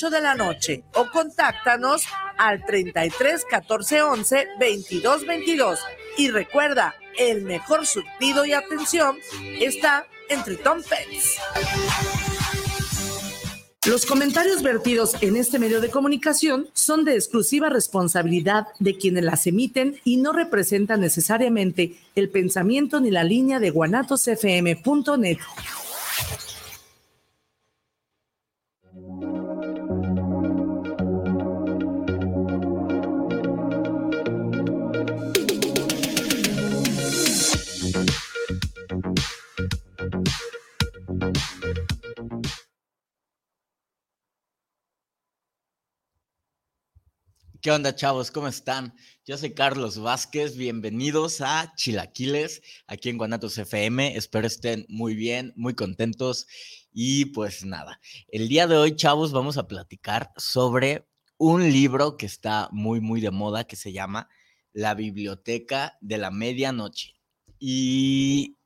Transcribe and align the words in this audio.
8 0.00 0.08
de 0.08 0.20
la 0.22 0.34
noche 0.34 0.82
o 0.94 1.10
contáctanos 1.10 2.04
al 2.38 2.64
33 2.64 3.44
14 3.44 4.00
11 4.00 4.46
22 4.58 5.26
22. 5.26 5.78
Y 6.16 6.30
recuerda, 6.30 6.94
el 7.18 7.42
mejor 7.42 7.84
surtido 7.86 8.46
y 8.46 8.54
atención 8.54 9.18
está 9.60 10.06
entre 10.30 10.56
Tom 10.56 10.78
Pets. 10.82 11.36
Los 13.86 14.06
comentarios 14.06 14.62
vertidos 14.62 15.16
en 15.20 15.36
este 15.36 15.58
medio 15.58 15.82
de 15.82 15.90
comunicación 15.90 16.68
son 16.72 17.04
de 17.04 17.16
exclusiva 17.16 17.68
responsabilidad 17.68 18.68
de 18.78 18.96
quienes 18.96 19.24
las 19.24 19.46
emiten 19.46 20.00
y 20.04 20.16
no 20.16 20.32
representan 20.32 21.02
necesariamente 21.02 21.96
el 22.14 22.30
pensamiento 22.30 23.00
ni 23.00 23.10
la 23.10 23.24
línea 23.24 23.60
de 23.60 23.68
guanatosfm.net. 23.68 25.38
¿Qué 47.60 47.70
onda, 47.70 47.94
chavos? 47.94 48.30
¿Cómo 48.30 48.48
están? 48.48 48.94
Yo 49.26 49.36
soy 49.36 49.52
Carlos 49.52 49.98
Vázquez. 49.98 50.56
Bienvenidos 50.56 51.42
a 51.42 51.74
Chilaquiles, 51.76 52.62
aquí 52.86 53.10
en 53.10 53.18
Guanatos 53.18 53.58
FM. 53.58 54.16
Espero 54.16 54.46
estén 54.46 54.86
muy 54.88 55.14
bien, 55.14 55.52
muy 55.56 55.74
contentos. 55.74 56.46
Y 56.90 57.26
pues 57.26 57.66
nada, 57.66 58.00
el 58.28 58.48
día 58.48 58.66
de 58.66 58.78
hoy, 58.78 58.96
chavos, 58.96 59.32
vamos 59.32 59.58
a 59.58 59.68
platicar 59.68 60.30
sobre 60.38 61.06
un 61.36 61.70
libro 61.70 62.16
que 62.16 62.24
está 62.24 62.70
muy, 62.72 63.02
muy 63.02 63.20
de 63.20 63.30
moda, 63.30 63.64
que 63.64 63.76
se 63.76 63.92
llama 63.92 64.30
La 64.72 64.94
Biblioteca 64.94 65.98
de 66.00 66.16
la 66.16 66.30
Medianoche. 66.30 67.16
Y 67.58 68.56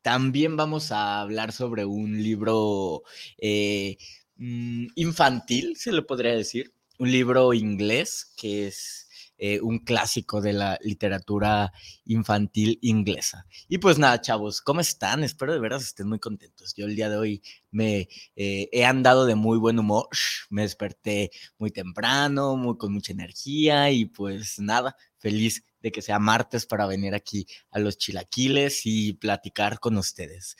también 0.00 0.56
vamos 0.56 0.92
a 0.92 1.20
hablar 1.20 1.50
sobre 1.50 1.86
un 1.86 2.22
libro 2.22 3.02
eh, 3.36 3.96
mm, 4.36 4.86
infantil, 4.94 5.76
se 5.76 5.90
le 5.90 6.02
podría 6.02 6.36
decir 6.36 6.73
un 6.98 7.10
libro 7.10 7.52
inglés 7.54 8.32
que 8.36 8.68
es 8.68 9.04
eh, 9.36 9.60
un 9.60 9.80
clásico 9.80 10.40
de 10.40 10.52
la 10.52 10.78
literatura 10.80 11.72
infantil 12.04 12.78
inglesa. 12.82 13.46
Y 13.68 13.78
pues 13.78 13.98
nada, 13.98 14.20
chavos, 14.20 14.60
¿cómo 14.60 14.80
están? 14.80 15.24
Espero 15.24 15.52
de 15.52 15.58
veras 15.58 15.82
estén 15.82 16.08
muy 16.08 16.20
contentos. 16.20 16.72
Yo 16.76 16.86
el 16.86 16.94
día 16.94 17.10
de 17.10 17.16
hoy 17.16 17.42
me 17.72 18.08
eh, 18.36 18.68
he 18.70 18.84
andado 18.84 19.26
de 19.26 19.34
muy 19.34 19.58
buen 19.58 19.78
humor, 19.80 20.06
me 20.50 20.62
desperté 20.62 21.32
muy 21.58 21.72
temprano, 21.72 22.56
muy, 22.56 22.78
con 22.78 22.92
mucha 22.92 23.12
energía 23.12 23.90
y 23.90 24.04
pues 24.04 24.60
nada, 24.60 24.96
feliz 25.18 25.64
de 25.80 25.90
que 25.90 26.00
sea 26.00 26.20
martes 26.20 26.64
para 26.64 26.86
venir 26.86 27.14
aquí 27.14 27.46
a 27.72 27.80
los 27.80 27.98
chilaquiles 27.98 28.82
y 28.86 29.14
platicar 29.14 29.80
con 29.80 29.98
ustedes. 29.98 30.56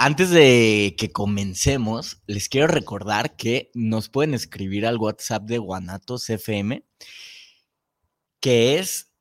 Antes 0.00 0.30
de 0.30 0.94
que 0.96 1.10
comencemos, 1.10 2.22
les 2.28 2.48
quiero 2.48 2.68
recordar 2.68 3.34
que 3.34 3.72
nos 3.74 4.08
pueden 4.08 4.32
escribir 4.32 4.86
al 4.86 4.96
WhatsApp 4.96 5.42
de 5.42 5.58
Guanatos 5.58 6.30
FM, 6.30 6.84
que 8.40 8.78
es 8.78 9.12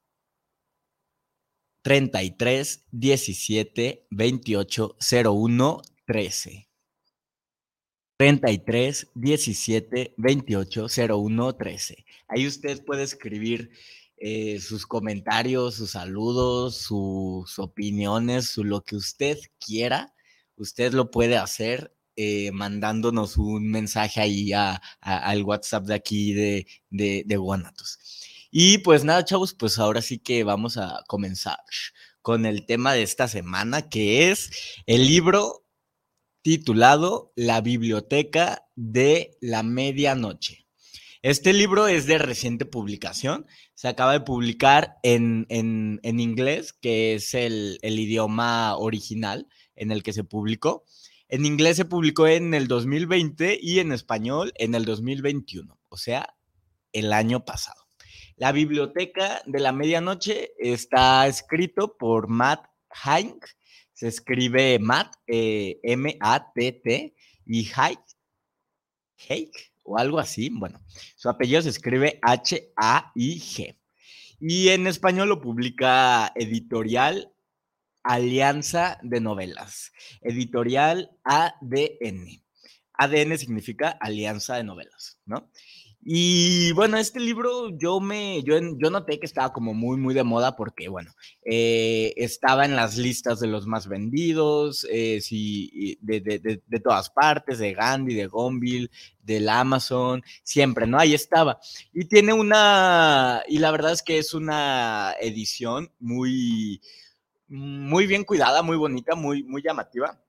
33 1.81 2.85
17 2.91 4.05
28 4.11 4.97
01 4.99 5.81
13. 6.05 6.69
33 8.19 9.07
17 9.15 10.13
28 10.15 10.87
01 11.09 11.55
13. 11.55 12.05
Ahí 12.27 12.45
usted 12.45 12.85
puede 12.85 13.01
escribir 13.01 13.71
eh, 14.17 14.59
sus 14.59 14.85
comentarios, 14.85 15.73
sus 15.73 15.89
saludos, 15.89 16.77
sus 16.77 17.57
opiniones, 17.57 18.55
lo 18.57 18.83
que 18.83 18.95
usted 18.95 19.39
quiera 19.59 20.13
usted 20.57 20.93
lo 20.93 21.11
puede 21.11 21.37
hacer 21.37 21.93
eh, 22.19 22.51
mandándonos 22.51 23.37
un 23.37 23.69
mensaje 23.69 24.19
ahí 24.19 24.51
al 25.01 25.43
WhatsApp 25.43 25.85
de 25.85 25.93
aquí 25.93 26.33
de, 26.33 26.65
de, 26.89 27.37
Guanatos. 27.37 27.99
Y 28.49 28.79
pues 28.79 29.03
nada, 29.03 29.23
chavos, 29.23 29.53
pues 29.53 29.77
ahora 29.77 30.01
sí 30.01 30.17
que 30.17 30.43
vamos 30.43 30.77
a 30.77 31.03
comenzar 31.07 31.59
con 32.23 32.47
el 32.47 32.65
tema 32.65 32.93
de 32.93 33.03
esta 33.03 33.27
semana, 33.27 33.87
que 33.87 34.31
es 34.31 34.49
el 34.87 35.05
libro 35.05 35.63
titulado 36.41 37.33
La 37.35 37.61
Biblioteca 37.61 38.67
de 38.75 39.37
la 39.39 39.61
Medianoche. 39.61 40.65
Este 41.21 41.53
libro 41.53 41.87
es 41.87 42.07
de 42.07 42.17
reciente 42.17 42.65
publicación, 42.65 43.45
se 43.75 43.89
acaba 43.89 44.13
de 44.13 44.21
publicar 44.21 44.97
en, 45.03 45.45
inglés, 46.01 46.73
que 46.73 47.13
es 47.13 47.35
el, 47.35 47.77
el 47.83 47.99
idioma 47.99 48.75
original 48.75 49.47
en 49.77 49.91
el 49.91 50.03
que 50.03 50.13
se 50.13 50.23
publicó. 50.23 50.83
En 51.29 51.45
inglés 51.45 51.77
se 51.77 51.85
publicó 51.85 52.27
en 52.27 52.53
el 52.53 52.67
2020 52.67 53.59
y 53.61 53.79
en 53.79 53.91
español 53.91 54.53
en 54.55 54.75
el 54.75 54.85
2021, 54.85 55.77
o 55.89 55.97
sea, 55.97 56.35
el 56.93 57.13
año 57.13 57.43
pasado. 57.45 57.87
La 58.37 58.51
biblioteca 58.51 59.41
de 59.45 59.59
la 59.59 59.71
medianoche 59.71 60.51
está 60.59 61.27
escrito 61.27 61.97
por 61.97 62.27
Matt 62.27 62.65
Hank, 62.91 63.45
se 63.93 64.07
escribe 64.07 64.77
Matt, 64.79 65.15
eh, 65.25 65.79
M-A-T-T, 65.83 67.15
y 67.47 67.69
Haig, 67.73 67.99
Haig, 69.27 69.51
o 69.83 69.97
algo 69.97 70.19
así. 70.19 70.49
Bueno, 70.49 70.79
su 71.15 71.29
apellido 71.29 71.61
se 71.61 71.69
escribe 71.69 72.19
H-A-I-G. 72.21 73.77
Y 74.39 74.69
en 74.69 74.85
español 74.85 75.29
lo 75.29 75.41
publica 75.41 76.31
Editorial 76.35 77.33
Alianza 78.07 78.99
de 79.03 79.19
Novelas, 79.19 79.91
editorial 80.21 81.11
ADN. 81.25 82.41
ADN 82.93 83.37
significa 83.37 83.89
Alianza 83.89 84.55
de 84.55 84.63
Novelas, 84.63 85.19
¿no? 85.25 85.51
Y 86.09 86.71
bueno, 86.71 86.95
este 86.95 87.19
libro 87.19 87.77
yo 87.77 87.99
me, 87.99 88.41
yo, 88.43 88.57
yo 88.77 88.89
noté 88.89 89.19
que 89.19 89.25
estaba 89.25 89.51
como 89.51 89.73
muy, 89.73 89.97
muy 89.97 90.13
de 90.13 90.23
moda 90.23 90.55
porque, 90.55 90.87
bueno, 90.87 91.11
eh, 91.43 92.13
estaba 92.15 92.63
en 92.63 92.77
las 92.77 92.95
listas 92.95 93.41
de 93.41 93.47
los 93.47 93.67
más 93.67 93.89
vendidos, 93.89 94.87
eh, 94.89 95.19
de, 95.99 96.21
de, 96.21 96.79
todas 96.79 97.09
partes, 97.09 97.59
de 97.59 97.73
Gandhi, 97.73 98.13
de 98.15 98.27
Gonville, 98.27 98.89
del 99.21 99.49
Amazon, 99.49 100.23
siempre, 100.43 100.87
¿no? 100.87 100.97
Ahí 100.97 101.13
estaba. 101.13 101.59
Y 101.91 102.05
tiene 102.05 102.31
una, 102.31 103.43
y 103.49 103.57
la 103.59 103.71
verdad 103.71 103.91
es 103.91 104.01
que 104.01 104.17
es 104.17 104.33
una 104.33 105.13
edición 105.19 105.91
muy, 105.99 106.79
muy 107.47 108.07
bien 108.07 108.23
cuidada, 108.23 108.61
muy 108.61 108.77
bonita, 108.77 109.15
muy, 109.15 109.43
muy 109.43 109.61
llamativa. 109.61 110.21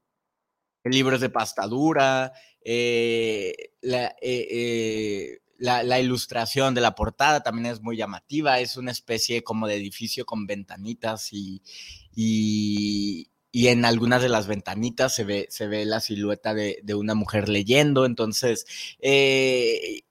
El 0.84 0.92
libro 0.92 1.16
es 1.16 1.20
de 1.20 1.30
pastadura, 1.30 2.32
eh, 2.64 3.54
eh, 3.82 4.10
eh, 4.22 5.38
la, 5.58 5.82
la, 5.82 6.00
ilustración 6.00 6.74
de 6.74 6.80
la 6.80 6.94
portada 6.94 7.42
también 7.42 7.66
es 7.66 7.82
muy 7.82 7.96
llamativa, 7.96 8.60
es 8.60 8.76
una 8.76 8.92
especie 8.92 9.42
como 9.42 9.66
de 9.66 9.74
edificio 9.74 10.24
con 10.24 10.46
ventanitas 10.46 11.32
y, 11.32 11.62
y, 12.14 13.28
en 13.52 13.84
algunas 13.84 14.22
de 14.22 14.28
las 14.28 14.46
ventanitas 14.46 15.14
se 15.14 15.24
ve, 15.24 15.46
se 15.50 15.66
ve 15.66 15.84
la 15.84 16.00
silueta 16.00 16.54
de, 16.54 16.78
de 16.84 16.94
una 16.94 17.14
mujer 17.14 17.48
leyendo, 17.48 18.06
entonces 18.06 18.66
eh, 19.00 20.02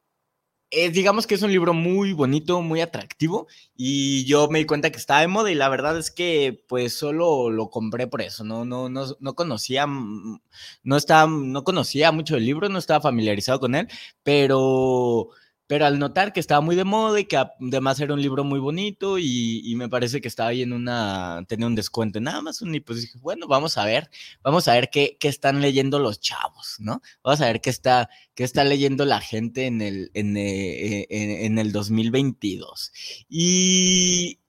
digamos 0.71 1.27
que 1.27 1.35
es 1.35 1.41
un 1.41 1.51
libro 1.51 1.73
muy 1.73 2.13
bonito, 2.13 2.61
muy 2.61 2.81
atractivo 2.81 3.47
y 3.75 4.25
yo 4.25 4.49
me 4.49 4.59
di 4.59 4.65
cuenta 4.65 4.91
que 4.91 4.97
estaba 4.97 5.21
de 5.21 5.27
moda 5.27 5.49
y 5.51 5.55
la 5.55 5.69
verdad 5.69 5.97
es 5.97 6.11
que 6.11 6.63
pues 6.67 6.97
solo 6.97 7.49
lo 7.49 7.69
compré 7.69 8.07
por 8.07 8.21
eso, 8.21 8.43
no, 8.43 8.65
no, 8.65 8.89
no, 8.89 9.05
no 9.19 9.35
conocía, 9.35 9.87
mm, 9.87 10.41
no 10.83 10.97
estaba, 10.97 11.29
no 11.31 11.63
conocía 11.63 12.11
mucho 12.11 12.35
el 12.35 12.45
libro, 12.45 12.69
no 12.69 12.79
estaba 12.79 13.01
familiarizado 13.01 13.59
con 13.59 13.75
él, 13.75 13.87
pero 14.23 15.29
pero 15.67 15.85
al 15.85 15.99
notar 15.99 16.33
que 16.33 16.39
estaba 16.39 16.61
muy 16.61 16.75
de 16.75 16.85
moda 16.85 17.19
y 17.19 17.25
que 17.25 17.37
además 17.37 17.99
era 17.99 18.13
un 18.13 18.21
libro 18.21 18.43
muy 18.43 18.59
bonito 18.59 19.19
y, 19.19 19.73
me 19.77 19.89
parece 19.89 20.21
que 20.21 20.27
estaba 20.27 20.49
ahí 20.49 20.63
en 20.63 20.73
una, 20.73 21.45
tenía 21.47 21.67
un 21.67 21.75
descuento 21.75 22.17
en 22.17 22.27
Amazon 22.27 22.73
y 22.73 22.79
pues 22.79 23.01
dije, 23.01 23.19
bueno, 23.19 23.47
vamos 23.47 23.77
a 23.77 23.85
ver, 23.85 24.09
vamos 24.41 24.67
a 24.67 24.73
ver 24.73 24.89
qué, 24.89 25.17
qué 25.19 25.27
están 25.27 25.61
leyendo 25.61 25.99
los 25.99 26.19
chavos, 26.19 26.77
¿no? 26.79 27.01
Vamos 27.23 27.41
a 27.41 27.45
ver 27.45 27.61
qué 27.61 27.69
está, 27.69 28.09
qué 28.33 28.43
está 28.43 28.63
leyendo 28.63 29.05
la 29.05 29.19
gente 29.21 29.67
en 29.67 29.81
el, 29.81 30.09
en, 30.15 30.35
eh, 30.37 31.05
en 31.09 31.59
el 31.59 31.71
2022. 31.71 32.91
Y 33.29 34.39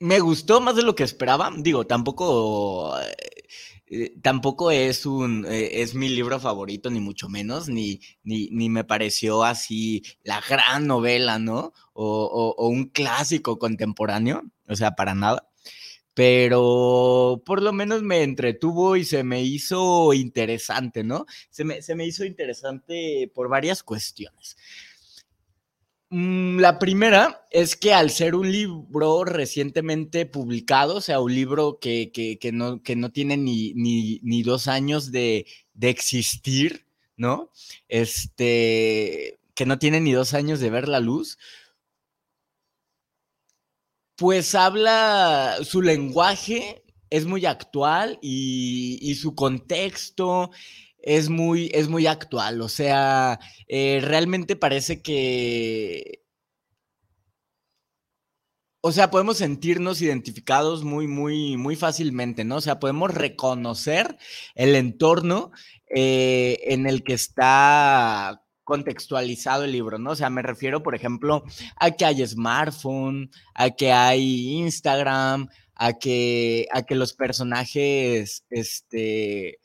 me 0.00 0.20
gustó 0.20 0.60
más 0.60 0.76
de 0.76 0.82
lo 0.82 0.94
que 0.94 1.04
esperaba, 1.04 1.50
digo, 1.56 1.86
tampoco 1.86 2.94
eh, 3.90 4.14
tampoco 4.22 4.70
es 4.70 5.06
un 5.06 5.46
eh, 5.46 5.82
es 5.82 5.94
mi 5.94 6.08
libro 6.08 6.40
favorito, 6.40 6.90
ni 6.90 7.00
mucho 7.00 7.28
menos, 7.28 7.68
ni, 7.68 8.00
ni, 8.22 8.48
ni 8.50 8.68
me 8.70 8.84
pareció 8.84 9.44
así 9.44 10.02
la 10.22 10.40
gran 10.48 10.86
novela, 10.86 11.38
¿no? 11.38 11.72
O, 11.92 12.54
o, 12.56 12.68
un 12.68 12.86
clásico 12.90 13.58
contemporáneo, 13.58 14.42
o 14.68 14.76
sea, 14.76 14.92
para 14.92 15.14
nada. 15.14 15.48
pero 16.14 17.42
por 17.46 17.62
lo 17.62 17.72
menos 17.72 18.02
me 18.02 18.22
entretuvo 18.24 18.96
y 18.96 19.04
se 19.04 19.22
me 19.24 19.42
hizo 19.42 20.12
interesante, 20.14 21.04
¿no? 21.04 21.26
Se 21.50 21.64
me, 21.64 21.80
se 21.82 21.94
me 21.94 22.06
hizo 22.06 22.24
interesante 22.24 23.30
por 23.34 23.48
varias 23.48 23.82
cuestiones. 23.84 24.56
Mm, 26.10 26.58
la 26.60 26.78
primera 26.78 27.46
es 27.50 27.76
que 27.76 27.92
al 27.92 28.10
ser 28.10 28.34
un 28.34 28.50
libro 28.50 29.24
recientemente 29.24 30.24
publicado, 30.26 30.96
o 30.96 31.00
sea, 31.02 31.20
un 31.20 31.34
libro 31.34 31.78
que, 31.80 32.10
no, 32.52 32.82
que 32.82 32.96
no, 32.96 33.10
tiene 33.12 33.36
ni, 33.36 33.74
ni, 33.74 34.42
dos 34.42 34.68
años 34.68 35.12
de, 35.12 35.46
de, 35.74 35.90
existir, 35.90 36.86
¿no? 37.16 37.50
Este, 37.88 39.38
que 39.54 39.66
no 39.66 39.78
tiene 39.78 40.00
ni 40.00 40.12
dos 40.12 40.32
años 40.34 40.60
de 40.60 40.70
ver 40.70 40.88
la 40.88 41.00
luz, 41.00 41.38
pues 44.16 44.54
habla, 44.54 45.58
su 45.62 45.82
lenguaje 45.82 46.82
es 47.10 47.24
muy 47.26 47.46
actual 47.46 48.18
y, 48.20 49.14
su 49.14 49.34
contexto 49.34 50.50
es 50.98 51.28
muy, 51.28 51.70
es 51.74 51.88
muy 51.88 52.06
actual. 52.06 52.60
O 52.62 52.68
sea, 52.68 53.38
eh, 53.68 54.00
realmente 54.02 54.56
parece 54.56 55.02
que... 55.02 56.22
O 58.80 58.92
sea, 58.92 59.10
podemos 59.10 59.38
sentirnos 59.38 60.00
identificados 60.00 60.84
muy, 60.84 61.08
muy, 61.08 61.56
muy 61.56 61.74
fácilmente, 61.74 62.44
¿no? 62.44 62.56
O 62.56 62.60
sea, 62.60 62.78
podemos 62.78 63.12
reconocer 63.12 64.16
el 64.54 64.76
entorno 64.76 65.50
eh, 65.88 66.58
en 66.62 66.86
el 66.86 67.02
que 67.02 67.14
está 67.14 68.44
contextualizado 68.62 69.64
el 69.64 69.72
libro, 69.72 69.98
¿no? 69.98 70.10
O 70.10 70.16
sea, 70.16 70.30
me 70.30 70.42
refiero, 70.42 70.82
por 70.82 70.94
ejemplo, 70.94 71.42
a 71.76 71.90
que 71.90 72.04
hay 72.04 72.24
smartphone, 72.26 73.30
a 73.54 73.70
que 73.70 73.92
hay 73.92 74.52
Instagram, 74.58 75.48
a 75.74 75.94
que, 75.94 76.66
a 76.72 76.82
que 76.82 76.94
los 76.94 77.14
personajes, 77.14 78.44
este, 78.50 79.58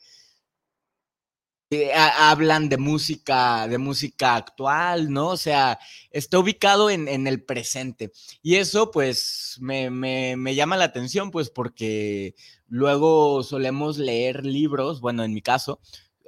hablan 1.94 2.68
de 2.68 2.78
música, 2.78 3.68
de 3.68 3.78
música 3.78 4.36
actual, 4.36 5.12
¿no? 5.12 5.28
O 5.28 5.36
sea, 5.36 5.78
está 6.10 6.38
ubicado 6.38 6.90
en, 6.90 7.08
en 7.08 7.26
el 7.26 7.42
presente. 7.42 8.12
Y 8.42 8.56
eso, 8.56 8.90
pues, 8.90 9.56
me, 9.60 9.90
me, 9.90 10.36
me, 10.36 10.54
llama 10.54 10.76
la 10.76 10.84
atención, 10.84 11.30
pues, 11.30 11.50
porque 11.50 12.34
luego 12.68 13.42
solemos 13.42 13.98
leer 13.98 14.44
libros, 14.44 15.00
bueno, 15.00 15.24
en 15.24 15.34
mi 15.34 15.42
caso, 15.42 15.80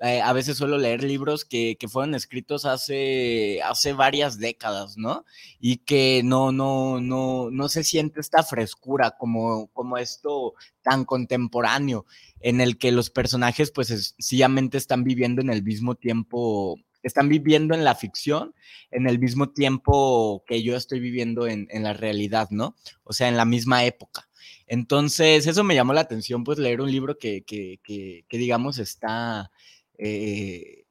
eh, 0.02 0.20
a 0.20 0.32
veces 0.34 0.58
suelo 0.58 0.76
leer 0.76 1.02
libros 1.02 1.46
que, 1.46 1.78
fueron 1.88 2.14
escritos 2.14 2.66
hace, 2.66 3.60
hace 3.62 3.94
varias 3.94 4.38
décadas, 4.38 4.98
¿no? 4.98 5.24
Y 5.58 5.78
que 5.78 6.20
no, 6.22 6.52
no, 6.52 7.00
no, 7.00 7.50
no 7.50 7.68
se 7.68 7.82
siente 7.82 8.20
esta 8.20 8.42
frescura 8.42 9.12
como, 9.12 9.68
como 9.68 9.96
esto 9.96 10.54
tan 10.82 11.04
contemporáneo, 11.06 12.04
en 12.40 12.60
el 12.60 12.76
que 12.76 12.92
los 12.92 13.08
personajes, 13.08 13.70
pues, 13.70 13.88
sencillamente 13.88 14.76
están 14.76 15.02
viviendo 15.02 15.40
en 15.40 15.48
el 15.48 15.62
mismo 15.62 15.94
tiempo, 15.94 16.76
están 17.02 17.28
viviendo 17.30 17.74
en 17.74 17.84
la 17.84 17.94
ficción 17.94 18.54
en 18.90 19.08
el 19.08 19.18
mismo 19.18 19.50
tiempo 19.50 20.44
que 20.46 20.62
yo 20.62 20.76
estoy 20.76 21.00
viviendo 21.00 21.46
en, 21.46 21.68
la 21.70 21.92
realidad, 21.92 22.48
¿no? 22.50 22.76
O 23.04 23.12
sea, 23.12 23.28
en 23.28 23.36
la 23.36 23.44
misma 23.44 23.84
época. 23.84 24.28
Entonces, 24.66 25.46
eso 25.46 25.64
me 25.64 25.74
llamó 25.74 25.92
la 25.92 26.00
atención, 26.02 26.44
pues 26.44 26.58
leer 26.58 26.80
un 26.80 26.90
libro 26.90 27.18
que, 27.18 27.44
que, 27.44 27.80
que 27.82 28.38
digamos, 28.38 28.78
está, 28.78 29.50
eh, 29.98 30.86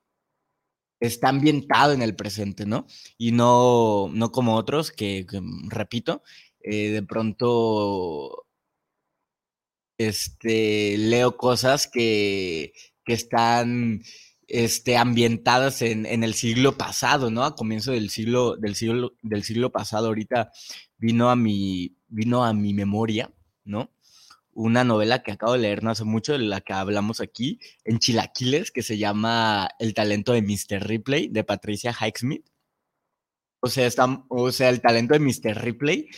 está 1.00 1.30
ambientado 1.30 1.94
en 1.94 2.02
el 2.02 2.16
presente, 2.16 2.66
¿no? 2.66 2.88
Y 3.18 3.32
no, 3.32 4.10
no 4.14 4.32
como 4.32 4.56
otros 4.56 4.92
que, 4.92 5.26
mm, 5.32 5.70
repito, 5.70 6.24
eh, 6.62 6.90
de 6.92 7.04
pronto 7.04 8.46
este, 9.98 10.98
leo 10.98 11.38
cosas 11.38 11.88
que, 11.88 12.74
que 13.06 13.14
están 13.14 14.02
este, 14.48 14.98
ambientadas 14.98 15.82
en, 15.82 16.06
en, 16.06 16.24
el 16.24 16.34
siglo 16.34 16.78
pasado, 16.78 17.32
¿no? 17.32 17.44
A 17.44 17.56
comienzo 17.56 17.92
del 17.92 18.10
siglo, 18.10 18.58
del 18.58 18.76
siglo, 18.76 19.16
del 19.22 19.44
siglo 19.44 19.72
pasado. 19.72 20.08
Ahorita 20.08 20.52
vino 20.98 21.30
a 21.30 21.36
mi, 21.36 21.98
vino 22.08 22.44
a 22.46 22.54
mi 22.54 22.74
memoria, 22.74 23.32
¿no? 23.64 23.92
Una 24.56 24.84
novela 24.84 25.22
que 25.22 25.32
acabo 25.34 25.54
de 25.54 25.60
leer 25.60 25.84
no 25.84 25.92
hace 25.92 26.06
mucho, 26.06 26.34
de 26.34 26.40
la 26.40 26.62
que 26.62 26.74
hablamos 26.74 27.22
aquí, 27.22 27.60
en 27.84 28.00
Chilaquiles, 28.00 28.72
que 28.72 28.82
se 28.82 28.98
llama 28.98 29.70
El 29.80 29.94
talento 29.94 30.34
de 30.34 30.42
Mr. 30.42 30.88
Ripley, 30.88 31.28
de 31.28 31.44
Patricia 31.44 31.92
Highsmith. 31.94 32.48
O 33.60 33.68
sea, 33.70 33.86
está, 33.88 34.24
o 34.30 34.52
sea, 34.52 34.70
el 34.70 34.82
talento 34.82 35.14
de 35.14 35.20
Mr. 35.20 35.62
Ripley 35.62 36.10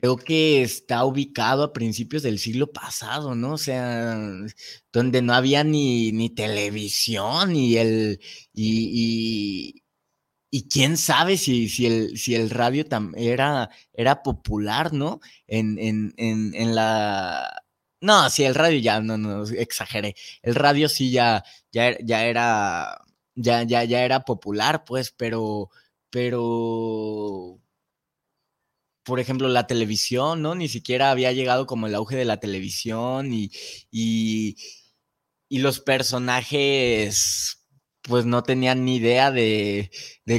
creo 0.00 0.16
que 0.16 0.62
está 0.62 1.04
ubicado 1.04 1.62
a 1.62 1.72
principios 1.72 2.22
del 2.22 2.38
siglo 2.38 2.72
pasado, 2.72 3.34
¿no? 3.34 3.54
O 3.54 3.58
sea, 3.58 4.18
donde 4.92 5.22
no 5.22 5.34
había 5.34 5.62
ni, 5.62 6.10
ni 6.12 6.30
televisión 6.30 7.54
y 7.54 7.76
el 7.76 8.20
y, 8.54 9.82
y 10.50 10.68
quién 10.68 10.96
sabe 10.96 11.36
si, 11.38 11.68
si, 11.68 11.86
el, 11.86 12.18
si 12.18 12.34
el 12.34 12.50
radio 12.50 12.84
era, 13.16 13.70
era 13.92 14.22
popular, 14.22 14.92
¿no? 14.92 15.20
En, 15.46 15.78
en, 15.78 16.12
en, 16.16 16.54
en, 16.54 16.74
la... 16.74 17.62
No, 18.00 18.28
si 18.30 18.44
el 18.44 18.54
radio 18.54 18.78
ya, 18.80 19.00
no, 19.00 19.16
no, 19.16 19.44
exageré. 19.44 20.16
El 20.42 20.54
radio 20.56 20.88
sí 20.88 21.10
ya, 21.12 21.44
ya, 21.72 21.96
ya 22.02 22.24
era, 22.24 22.98
ya, 23.34 23.62
ya, 23.62 23.84
ya 23.84 24.04
era 24.04 24.24
popular, 24.24 24.84
pues, 24.84 25.12
pero, 25.16 25.70
pero, 26.10 27.60
por 29.04 29.20
ejemplo, 29.20 29.48
la 29.48 29.66
televisión, 29.66 30.42
¿no? 30.42 30.54
Ni 30.54 30.68
siquiera 30.68 31.10
había 31.10 31.32
llegado 31.32 31.66
como 31.66 31.86
el 31.86 31.94
auge 31.94 32.16
de 32.16 32.24
la 32.24 32.38
televisión 32.40 33.32
y, 33.32 33.50
y 33.92 35.58
los 35.58 35.80
personajes 35.80 37.59
pues 38.02 38.24
no 38.26 38.42
tenían 38.42 38.84
ni 38.84 38.96
idea 38.96 39.30
de, 39.30 39.90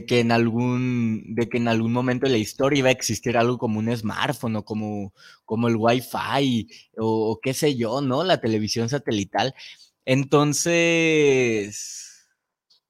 que 0.07 0.19
en 0.19 0.31
algún, 0.31 1.23
de 1.35 1.47
que 1.49 1.57
en 1.57 1.67
algún 1.67 1.93
momento 1.93 2.25
de 2.25 2.31
la 2.31 2.37
historia 2.37 2.79
iba 2.79 2.89
a 2.89 2.93
existir 2.93 3.37
algo 3.37 3.57
como 3.57 3.79
un 3.79 3.95
smartphone 3.95 4.55
o 4.57 4.65
como, 4.65 5.13
como 5.45 5.67
el 5.67 5.75
Wi-Fi 5.75 6.67
o, 6.97 7.39
qué 7.41 7.53
sé 7.53 7.75
yo, 7.75 8.01
¿no? 8.01 8.23
La 8.23 8.41
televisión 8.41 8.89
satelital. 8.89 9.53
Entonces, 10.05 10.67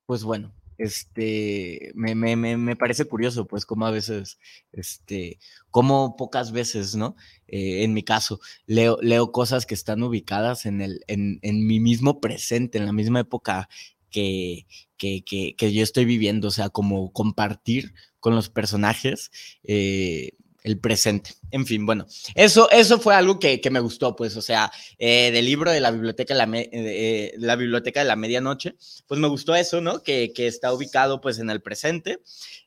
pues 0.06 0.24
bueno, 0.24 0.54
este, 0.78 1.92
me, 1.96 2.16
me, 2.16 2.36
me, 2.36 2.76
parece 2.76 3.06
curioso, 3.06 3.46
pues, 3.48 3.66
como 3.66 3.86
a 3.86 3.92
veces, 3.92 4.40
este, 4.72 5.40
como 5.70 6.16
pocas 6.16 6.52
veces, 6.54 6.96
¿no? 6.96 7.16
Eh, 7.48 7.84
en 7.84 7.94
mi 7.94 8.04
caso, 8.04 8.40
leo, 8.66 8.98
leo 9.02 9.32
cosas 9.32 9.66
que 9.66 9.76
están 9.76 10.02
ubicadas 10.02 10.66
en, 10.66 10.82
el, 10.82 11.04
en, 11.08 11.40
en 11.44 11.68
mi 11.68 11.80
mismo 11.80 12.22
presente, 12.22 12.78
en 12.78 12.86
la 12.86 12.94
misma 12.94 13.20
época 13.20 13.70
que, 14.12 14.68
que, 14.98 15.24
que, 15.58 15.74
yo 15.74 15.84
estoy 15.84 16.06
viviendo, 16.06 16.50
o 16.50 16.52
sea, 16.52 16.70
como 16.70 17.12
compartir 17.12 17.94
con 18.20 18.36
los 18.36 18.50
personajes 18.50 19.32
eh, 19.64 20.34
el 20.64 20.80
presente. 20.80 21.32
En 21.50 21.66
fin, 21.66 21.86
bueno, 21.86 22.06
eso, 22.36 22.70
eso 22.70 23.00
fue 23.00 23.16
algo 23.16 23.40
que, 23.40 23.60
que 23.62 23.72
me 23.72 23.80
gustó, 23.80 24.16
pues, 24.16 24.38
o 24.38 24.42
sea, 24.42 24.72
eh, 25.00 25.32
del 25.32 25.46
libro 25.46 25.72
de 25.72 25.82
la 25.82 25.92
biblioteca 25.92 26.34
de 26.34 26.46
la, 26.46 26.60
eh, 26.60 27.34
la, 27.38 27.56
biblioteca 27.56 28.02
de 28.02 28.08
la 28.08 28.16
medianoche, 28.16 28.76
pues 29.08 29.20
me 29.20 29.28
gustó 29.28 29.56
eso, 29.56 29.82
¿no? 29.82 30.04
Que, 30.04 30.34
que, 30.34 30.48
está 30.48 30.74
ubicado 30.74 31.20
pues 31.20 31.40
en 31.40 31.50
el 31.50 31.62
presente. 31.62 32.20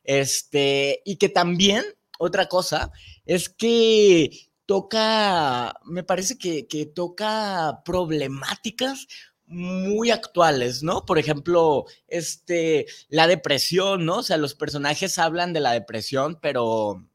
Este, 0.03 1.01
y 1.05 1.15
que 1.17 1.29
también, 1.29 1.83
otra 2.19 2.47
cosa, 2.47 2.91
es 3.25 3.49
que 3.49 4.49
toca, 4.65 5.73
me 5.85 6.03
parece 6.03 6.37
que, 6.37 6.67
que 6.67 6.85
toca 6.85 7.81
problemáticas 7.85 9.07
muy 9.47 10.11
actuales, 10.11 10.83
¿no? 10.83 11.05
Por 11.05 11.19
ejemplo, 11.19 11.85
este, 12.07 12.87
la 13.09 13.27
depresión, 13.27 14.05
¿no? 14.05 14.17
O 14.17 14.23
sea, 14.23 14.37
los 14.37 14.55
personajes 14.55 15.19
hablan 15.19 15.53
de 15.53 15.59
la 15.59 15.71
depresión, 15.73 16.39
pero, 16.41 17.07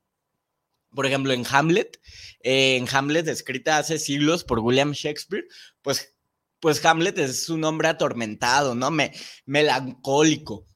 por 0.94 1.06
ejemplo, 1.06 1.32
en 1.32 1.44
Hamlet, 1.50 2.00
eh, 2.42 2.76
en 2.76 2.88
Hamlet, 2.90 3.28
escrita 3.28 3.78
hace 3.78 3.98
siglos 3.98 4.44
por 4.44 4.60
William 4.60 4.92
Shakespeare, 4.92 5.44
pues, 5.82 6.14
pues 6.60 6.84
Hamlet 6.84 7.18
es 7.18 7.48
un 7.48 7.64
hombre 7.64 7.88
atormentado, 7.88 8.74
¿no? 8.74 8.90
Me, 8.90 9.12
melancólico. 9.46 10.66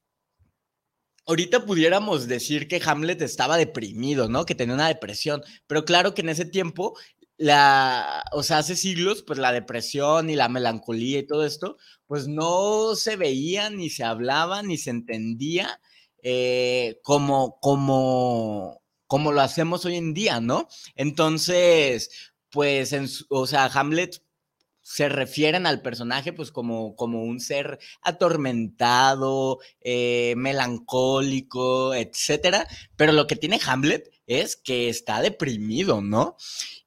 Ahorita 1.26 1.64
pudiéramos 1.64 2.28
decir 2.28 2.68
que 2.68 2.82
Hamlet 2.84 3.22
estaba 3.22 3.56
deprimido, 3.56 4.28
¿no? 4.28 4.44
Que 4.44 4.54
tenía 4.54 4.74
una 4.74 4.88
depresión, 4.88 5.42
pero 5.66 5.86
claro 5.86 6.12
que 6.12 6.20
en 6.20 6.28
ese 6.28 6.44
tiempo 6.44 6.98
la, 7.36 8.24
o 8.32 8.42
sea, 8.42 8.58
hace 8.58 8.76
siglos, 8.76 9.22
pues 9.22 9.38
la 9.38 9.52
depresión 9.52 10.30
y 10.30 10.36
la 10.36 10.48
melancolía 10.48 11.18
y 11.20 11.26
todo 11.26 11.44
esto, 11.44 11.76
pues 12.06 12.28
no 12.28 12.94
se 12.96 13.16
veía, 13.16 13.70
ni 13.70 13.90
se 13.90 14.04
hablaba, 14.04 14.62
ni 14.62 14.78
se 14.78 14.90
entendía 14.90 15.80
eh, 16.22 17.00
como, 17.02 17.58
como, 17.60 18.82
como 19.06 19.32
lo 19.32 19.40
hacemos 19.40 19.84
hoy 19.84 19.96
en 19.96 20.14
día, 20.14 20.40
¿no? 20.40 20.68
Entonces, 20.94 22.32
pues, 22.50 22.92
en, 22.92 23.08
o 23.28 23.46
sea, 23.46 23.66
Hamlet 23.66 24.22
se 24.84 25.08
refieren 25.08 25.66
al 25.66 25.80
personaje 25.80 26.34
pues 26.34 26.52
como, 26.52 26.94
como 26.94 27.24
un 27.24 27.40
ser 27.40 27.78
atormentado, 28.02 29.58
eh, 29.80 30.34
melancólico, 30.36 31.94
etcétera. 31.94 32.68
Pero 32.94 33.12
lo 33.12 33.26
que 33.26 33.34
tiene 33.36 33.58
Hamlet 33.66 34.12
es 34.26 34.56
que 34.56 34.90
está 34.90 35.22
deprimido, 35.22 36.02
¿no? 36.02 36.36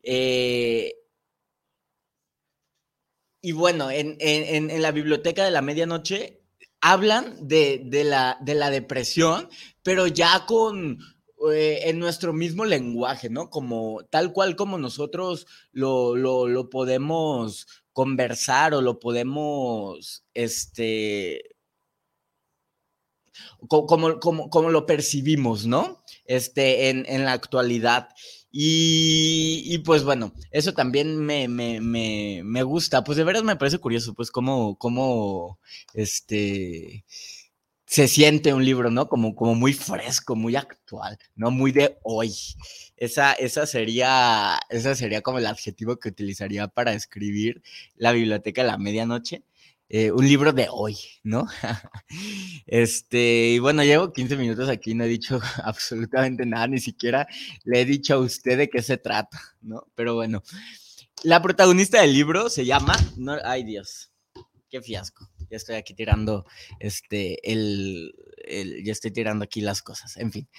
Eh, 0.04 0.94
y 3.42 3.52
bueno, 3.52 3.90
en, 3.90 4.82
la 4.82 4.92
biblioteca 4.92 5.44
de 5.44 5.52
la 5.52 5.64
medianoche 5.64 6.44
hablan 6.82 7.48
de, 7.48 7.82
la, 8.06 8.38
de 8.42 8.54
la 8.54 8.70
depresión, 8.70 9.50
pero 9.82 10.06
ya 10.06 10.46
con, 10.46 11.00
eh, 11.52 11.82
en 11.90 12.00
nuestro 12.00 12.34
mismo 12.34 12.66
lenguaje, 12.66 13.30
¿no? 13.30 13.50
Como 13.50 14.04
tal 14.10 14.34
cual 14.34 14.56
como 14.56 14.78
nosotros 14.78 15.46
lo, 15.72 16.16
lo, 16.16 16.70
podemos 16.70 17.68
conversar 17.94 18.74
o 18.74 18.82
lo 18.82 19.00
podemos, 19.00 20.26
este, 20.34 21.56
como, 23.68 24.20
como, 24.20 24.50
como, 24.50 24.70
lo 24.72 24.86
percibimos, 24.86 25.66
¿no? 25.68 26.04
Este, 26.26 26.90
en, 26.90 27.06
en 27.08 27.26
la 27.26 27.34
actualidad. 27.34 28.10
Y, 28.52 29.78
pues 29.80 30.04
bueno, 30.04 30.34
eso 30.52 30.74
también 30.74 31.18
me, 31.18 31.48
me, 31.48 31.80
me, 31.80 32.42
me, 32.44 32.64
gusta. 32.64 33.04
Pues 33.04 33.18
de 33.18 33.24
veras 33.24 33.44
me 33.44 33.56
parece 33.56 33.78
curioso, 33.78 34.16
pues 34.16 34.32
cómo, 34.32 34.78
cómo 34.80 35.60
este 35.94 37.06
se 37.88 38.10
siente 38.10 38.54
un 38.54 38.66
libro, 38.66 38.92
¿no? 38.92 39.08
Como, 39.08 39.34
como 39.34 39.56
muy 39.56 39.74
fresco, 39.74 40.36
muy 40.36 40.58
actual, 40.58 41.18
¿no? 41.36 41.52
Muy 41.52 41.72
de 41.72 41.98
hoy. 42.04 42.34
Esa, 42.98 43.32
esa, 43.34 43.66
sería, 43.66 44.60
esa 44.70 44.94
sería 44.94 45.22
como 45.22 45.40
el 45.40 45.46
adjetivo 45.46 45.98
que 45.98 46.10
utilizaría 46.10 46.68
para 46.68 46.94
escribir 46.94 47.62
la 47.96 48.12
biblioteca 48.12 48.62
de 48.62 48.68
la 48.68 48.78
medianoche. 48.78 49.44
Eh, 49.90 50.12
un 50.12 50.28
libro 50.28 50.52
de 50.52 50.68
hoy, 50.70 50.98
¿no? 51.24 51.48
este, 52.68 53.52
y 53.52 53.60
bueno, 53.60 53.86
llevo 53.86 54.12
15 54.12 54.36
minutos 54.36 54.68
aquí, 54.68 54.94
no 54.94 55.06
he 55.06 55.08
dicho 55.08 55.40
absolutamente 55.64 56.46
nada, 56.46 56.68
ni 56.68 56.82
siquiera 56.82 57.26
le 57.64 57.82
he 57.82 57.86
dicho 57.86 58.16
a 58.16 58.20
usted 58.20 58.58
de 58.58 58.70
qué 58.70 58.82
se 58.82 58.98
trata, 58.98 59.40
¿no? 59.62 59.88
Pero 59.96 60.16
bueno, 60.16 60.44
la 61.24 61.42
protagonista 61.42 62.02
del 62.02 62.14
libro 62.14 62.50
se 62.50 62.66
llama, 62.66 62.98
no, 63.16 63.38
ay 63.46 63.64
Dios, 63.64 64.12
qué 64.70 64.82
fiasco. 64.82 65.30
Ya 65.50 65.58
estoy 65.58 65.76
aquí 65.76 65.94
tirando, 65.94 66.46
este, 66.80 67.40
el, 67.52 68.14
ya 68.84 68.92
estoy 68.92 69.12
tirando 69.12 69.44
aquí 69.44 69.62
las 69.62 69.82
cosas, 69.82 70.18
en 70.18 70.32
fin. 70.32 70.50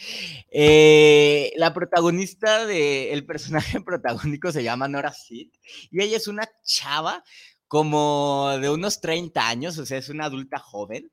Eh, 0.50 1.52
la 1.56 1.74
protagonista 1.74 2.66
del 2.66 3.24
personaje 3.26 3.80
protagónico 3.84 4.52
se 4.52 4.62
llama 4.62 4.88
Nora 4.88 5.12
Sid 5.12 5.50
y 5.90 6.02
ella 6.02 6.16
es 6.16 6.28
una 6.28 6.48
chava 6.64 7.22
como 7.66 8.56
de 8.60 8.70
unos 8.70 9.00
30 9.00 9.46
años, 9.46 9.78
o 9.78 9.86
sea, 9.86 9.98
es 9.98 10.08
una 10.08 10.24
adulta 10.26 10.58
joven. 10.58 11.10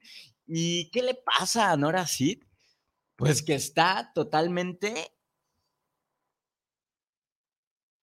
¿Y 0.47 0.89
qué 0.91 1.03
le 1.03 1.15
pasa 1.15 1.71
a 1.71 1.77
Nora 1.77 2.07
Sid? 2.07 2.43
Pues 3.17 3.43
que 3.43 3.55
está 3.55 4.11
totalmente, 4.13 5.11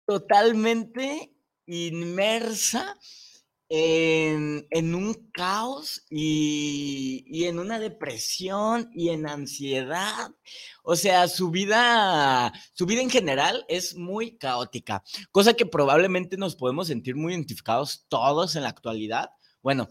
totalmente 0.06 1.34
inmersa 1.66 2.98
en, 3.68 4.94
un 4.94 5.30
caos 5.32 6.04
y, 6.10 7.44
en 7.44 7.58
una 7.58 7.78
depresión 7.78 8.90
y 8.94 9.10
en 9.10 9.28
ansiedad. 9.28 10.30
O 10.82 10.96
sea, 10.96 11.28
su 11.28 11.50
vida, 11.50 12.52
su 12.74 12.86
vida 12.86 13.02
en 13.02 13.10
general 13.10 13.64
es 13.68 13.96
muy 13.96 14.36
caótica, 14.36 15.02
cosa 15.32 15.54
que 15.54 15.66
probablemente 15.66 16.36
nos 16.36 16.56
podemos 16.56 16.88
sentir 16.88 17.16
muy 17.16 17.32
identificados 17.32 18.04
todos 18.08 18.56
en 18.56 18.62
la 18.62 18.68
actualidad. 18.68 19.30
Bueno, 19.62 19.88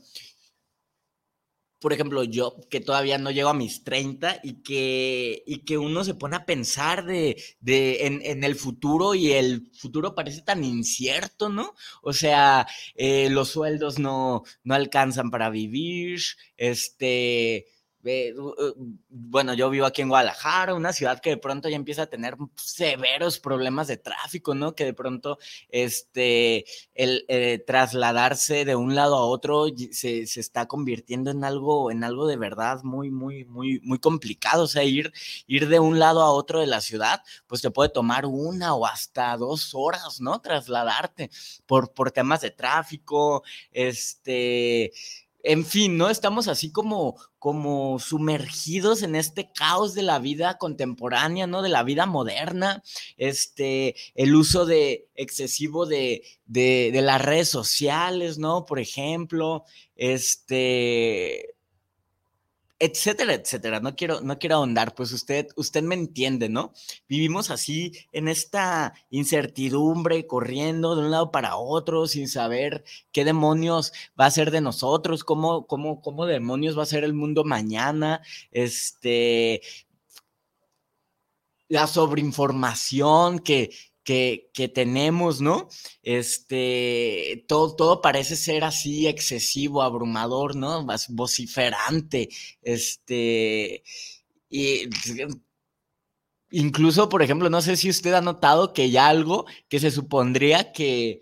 por 1.83 1.91
ejemplo, 1.91 2.23
yo 2.23 2.55
que 2.69 2.79
todavía 2.79 3.17
no 3.17 3.29
llego 3.29 3.49
a 3.49 3.53
mis 3.53 3.83
30 3.83 4.39
y 4.41 4.63
que, 4.63 5.43
y 5.45 5.65
que 5.65 5.77
uno 5.77 6.05
se 6.05 6.13
pone 6.13 6.37
a 6.37 6.45
pensar 6.45 7.03
de, 7.05 7.35
en, 7.67 8.41
el 8.45 8.55
futuro 8.55 9.15
y 9.15 9.33
el 9.33 9.69
futuro 9.73 10.15
parece 10.15 10.43
tan 10.43 10.63
incierto, 10.63 11.49
¿no? 11.49 11.75
O 12.01 12.13
sea, 12.13 12.65
eh, 12.95 13.29
los 13.29 13.49
sueldos 13.49 13.99
no, 13.99 14.43
no 14.63 14.75
alcanzan 14.75 15.29
para 15.29 15.49
vivir, 15.49 16.21
este, 16.55 17.67
bueno, 19.09 19.53
yo 19.53 19.69
vivo 19.69 19.85
aquí 19.85 20.01
en 20.01 20.09
Guadalajara, 20.09 20.73
una 20.73 20.91
ciudad 20.91 21.21
que 21.21 21.31
de 21.31 21.37
pronto 21.37 21.69
ya 21.69 21.77
empieza 21.77 22.03
a 22.03 22.07
tener 22.07 22.35
severos 22.55 23.39
problemas 23.39 23.87
de 23.87 23.97
tráfico, 23.97 24.55
¿no? 24.55 24.75
Que 24.75 24.83
de 24.83 24.93
pronto, 24.93 25.37
este, 25.69 26.65
el 26.95 27.25
eh, 27.29 27.63
trasladarse 27.65 28.65
de 28.65 28.75
un 28.75 28.93
lado 28.95 29.15
a 29.15 29.25
otro 29.25 29.67
se, 29.91 30.27
se, 30.27 30.39
está 30.39 30.67
convirtiendo 30.67 31.31
en 31.31 31.45
algo, 31.45 31.91
en 31.91 32.03
algo 32.03 32.27
de 32.27 32.35
verdad 32.35 32.83
muy, 32.83 33.09
muy, 33.09 33.45
muy, 33.45 33.79
muy 33.83 33.99
complicado. 33.99 34.63
O 34.63 34.67
sea, 34.67 34.83
ir, 34.83 35.13
ir 35.47 35.69
de 35.69 35.79
un 35.79 35.97
lado 35.97 36.21
a 36.21 36.31
otro 36.31 36.59
de 36.59 36.67
la 36.67 36.81
ciudad, 36.81 37.21
pues 37.47 37.61
te 37.61 37.71
puede 37.71 37.89
tomar 37.89 38.25
una 38.25 38.75
o 38.75 38.85
hasta 38.85 39.37
dos 39.37 39.71
horas, 39.73 40.19
¿no? 40.19 40.41
Trasladarte 40.41 41.29
por, 41.65 41.93
por 41.93 42.11
temas 42.11 42.41
de 42.41 42.51
tráfico, 42.51 43.43
este 43.71 44.91
en 45.43 45.65
fin, 45.65 45.97
¿no? 45.97 46.09
Estamos 46.09 46.47
así 46.47 46.71
como, 46.71 47.17
como 47.37 47.99
sumergidos 47.99 49.03
en 49.03 49.15
este 49.15 49.51
caos 49.51 49.93
de 49.93 50.01
la 50.01 50.19
vida 50.19 50.57
contemporánea, 50.57 51.47
¿no? 51.47 51.61
De 51.61 51.69
la 51.69 51.83
vida 51.83 52.05
moderna, 52.05 52.81
este, 53.17 53.95
el 54.15 54.35
uso 54.35 54.65
de 54.65 55.09
excesivo 55.15 55.85
de, 55.85 56.23
de, 56.45 56.91
de 56.93 57.01
las 57.01 57.21
redes 57.21 57.49
sociales, 57.49 58.37
¿no? 58.37 58.65
Por 58.65 58.79
ejemplo, 58.79 59.65
este, 59.97 61.55
etcétera, 62.83 63.33
etcétera. 63.33 63.79
No 63.79 63.95
quiero, 63.95 64.19
no 64.21 64.37
quiero 64.37 64.55
ahondar, 64.57 64.93
pues 64.93 65.13
usted, 65.13 65.47
usted 65.55 65.83
me 65.83 65.95
entiende, 65.95 66.49
¿no? 66.49 66.73
Vivimos 67.07 67.49
así 67.49 67.93
en 68.11 68.27
esta 68.27 68.93
incertidumbre, 69.09 70.27
corriendo 70.27 70.95
de 70.95 71.03
un 71.03 71.11
lado 71.11 71.31
para 71.31 71.55
otro, 71.55 72.07
sin 72.07 72.27
saber 72.27 72.83
qué 73.13 73.23
demonios 73.23 73.93
va 74.19 74.25
a 74.25 74.31
ser 74.31 74.51
de 74.51 74.59
nosotros, 74.59 75.23
cómo, 75.23 75.65
cómo, 75.65 76.01
cómo 76.01 76.25
demonios 76.25 76.77
va 76.77 76.83
a 76.83 76.85
ser 76.85 77.05
el 77.05 77.13
mundo 77.13 77.45
mañana, 77.45 78.21
este, 78.51 79.61
la 81.69 81.87
sobreinformación 81.87 83.39
que, 83.39 83.71
que, 84.03 84.71
tenemos, 84.73 85.41
¿no? 85.41 85.69
Este, 86.01 87.45
todo, 87.47 87.75
todo 87.75 88.01
parece 88.01 88.35
ser 88.35 88.63
así 88.63 89.07
excesivo, 89.07 89.81
abrumador, 89.81 90.55
¿no? 90.55 90.85
Vociferante, 91.09 92.29
este, 92.61 93.83
y 94.49 94.89
incluso, 96.51 97.09
por 97.09 97.23
ejemplo, 97.23 97.49
no 97.49 97.61
sé 97.61 97.75
si 97.75 97.89
usted 97.89 98.13
ha 98.13 98.21
notado 98.21 98.73
que 98.73 98.91
ya 98.91 99.07
algo 99.07 99.45
que 99.69 99.79
se 99.79 99.91
supondría 99.91 100.71
que, 100.71 101.21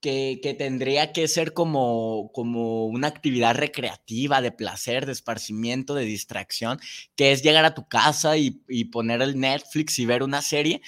que, 0.00 0.56
tendría 0.58 1.12
que 1.12 1.28
ser 1.28 1.54
como, 1.54 2.30
como 2.34 2.86
una 2.86 3.08
actividad 3.08 3.54
recreativa, 3.54 4.42
de 4.42 4.52
placer, 4.52 5.06
de 5.06 5.12
esparcimiento, 5.12 5.94
de 5.94 6.04
distracción, 6.04 6.78
que 7.16 7.32
es 7.32 7.42
llegar 7.42 7.64
a 7.64 7.74
tu 7.74 7.88
casa 7.88 8.36
y, 8.36 8.62
y 8.68 8.86
poner 8.86 9.22
el 9.22 9.38
Netflix 9.38 9.98
y 9.98 10.06
ver 10.06 10.22
una 10.22 10.42
serie, 10.42 10.82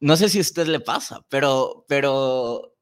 no 0.00 0.16
sé 0.16 0.28
si 0.28 0.38
a 0.38 0.42
usted 0.42 0.66
le 0.66 0.80
pasa, 0.80 1.24
pero, 1.28 1.84
pero 1.88 2.74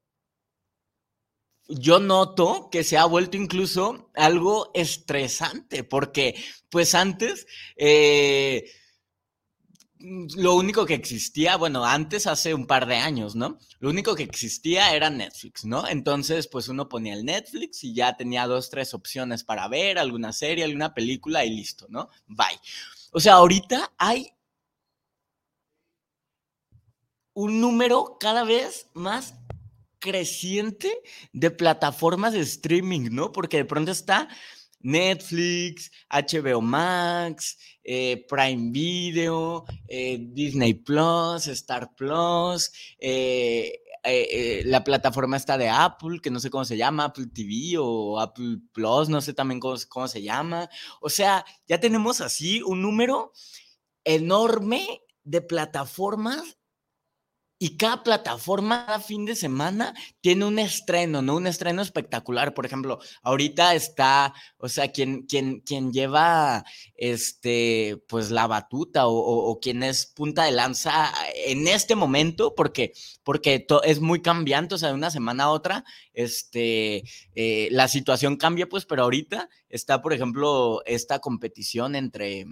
yo 1.67 1.99
noto 1.99 2.69
que 2.71 2.83
se 2.83 2.97
ha 2.97 3.05
vuelto 3.05 3.37
incluso 3.37 4.09
algo 4.15 4.71
estresante, 4.73 5.83
porque 5.83 6.35
pues 6.69 6.95
antes 6.95 7.45
eh, 7.75 8.69
lo 9.99 10.55
único 10.55 10.85
que 10.85 10.93
existía, 10.93 11.57
bueno, 11.57 11.83
antes 11.83 12.27
hace 12.27 12.53
un 12.53 12.67
par 12.67 12.85
de 12.85 12.97
años, 12.97 13.35
¿no? 13.35 13.57
Lo 13.79 13.89
único 13.89 14.15
que 14.15 14.23
existía 14.23 14.95
era 14.95 15.09
Netflix, 15.09 15.65
¿no? 15.65 15.87
Entonces, 15.87 16.47
pues 16.47 16.67
uno 16.67 16.87
ponía 16.87 17.15
el 17.15 17.25
Netflix 17.25 17.83
y 17.83 17.93
ya 17.93 18.15
tenía 18.15 18.45
dos, 18.45 18.69
tres 18.69 18.93
opciones 18.93 19.43
para 19.43 19.67
ver, 19.67 19.97
alguna 19.97 20.33
serie, 20.33 20.63
alguna 20.63 20.93
película 20.93 21.43
y 21.45 21.49
listo, 21.49 21.87
¿no? 21.89 22.09
Bye. 22.27 22.59
O 23.11 23.19
sea, 23.19 23.33
ahorita 23.33 23.93
hay 23.97 24.31
un 27.37 27.61
número 27.61 28.17
cada 28.19 28.43
vez 28.43 28.89
más 28.95 29.35
creciente 29.99 30.91
de 31.33 31.51
plataformas 31.51 32.33
de 32.33 32.39
streaming, 32.39 33.09
¿no? 33.11 33.31
Porque 33.31 33.57
de 33.57 33.65
pronto 33.65 33.91
está 33.91 34.27
Netflix, 34.79 35.91
HBO 36.09 36.61
Max, 36.61 37.59
eh, 37.83 38.25
Prime 38.27 38.71
Video, 38.71 39.65
eh, 39.87 40.17
Disney 40.19 40.73
Plus, 40.73 41.45
Star 41.45 41.93
Plus, 41.95 42.71
eh, 42.97 43.83
la 44.65 44.83
plataforma 44.83 45.37
está 45.37 45.59
de 45.59 45.69
Apple, 45.69 46.19
que 46.23 46.31
no 46.31 46.39
sé 46.39 46.49
cómo 46.49 46.65
se 46.65 46.75
llama, 46.75 47.05
Apple 47.05 47.27
TV 47.27 47.75
o 47.77 48.19
Apple 48.19 48.61
Plus, 48.73 49.09
no 49.09 49.21
sé 49.21 49.35
también 49.35 49.59
cómo, 49.59 49.75
cómo 49.89 50.07
se 50.07 50.23
llama. 50.23 50.71
O 51.01 51.09
sea, 51.09 51.45
ya 51.67 51.79
tenemos 51.79 52.19
así 52.19 52.63
un 52.63 52.81
número 52.81 53.31
enorme 54.03 55.03
de 55.23 55.41
plataformas 55.41 56.56
y 57.59 57.77
cada 57.77 58.03
plataforma, 58.03 58.85
cada 58.85 58.99
fin 58.99 59.25
de 59.25 59.35
semana, 59.35 59.95
tiene 60.21 60.45
un 60.45 60.59
estreno, 60.59 61.21
¿no? 61.23 61.35
Un 61.35 61.47
estreno 61.47 61.81
espectacular. 61.81 62.53
Por 62.53 62.65
ejemplo, 62.67 62.99
ahorita 63.23 63.73
está, 63.73 64.33
o 64.57 64.69
sea, 64.69 64.91
quien, 64.91 65.23
quien, 65.23 65.91
lleva, 65.91 66.63
este, 66.95 68.03
pues 68.07 68.29
la 68.29 68.45
batuta 68.45 69.07
o, 69.07 69.59
quien 69.59 69.81
es 69.81 70.05
punta 70.05 70.43
de 70.43 70.51
lanza 70.51 71.11
en 71.33 71.67
este 71.67 71.95
momento, 71.95 72.53
porque, 72.55 72.93
porque 73.23 73.65
es 73.83 73.99
muy 74.01 74.21
cambiante, 74.21 74.75
o 74.75 74.77
sea, 74.77 74.89
de 74.89 74.95
una 74.95 75.09
semana 75.09 75.45
a 75.45 75.49
otra, 75.49 75.83
este, 76.13 77.03
eh, 77.33 77.69
la 77.71 77.87
situación 77.87 78.37
cambia, 78.37 78.69
pues, 78.69 78.85
pero 78.85 79.03
ahorita 79.03 79.49
está, 79.69 80.01
por 80.01 80.13
ejemplo, 80.13 80.83
esta 80.85 81.19
competición 81.19 81.95
entre 81.95 82.45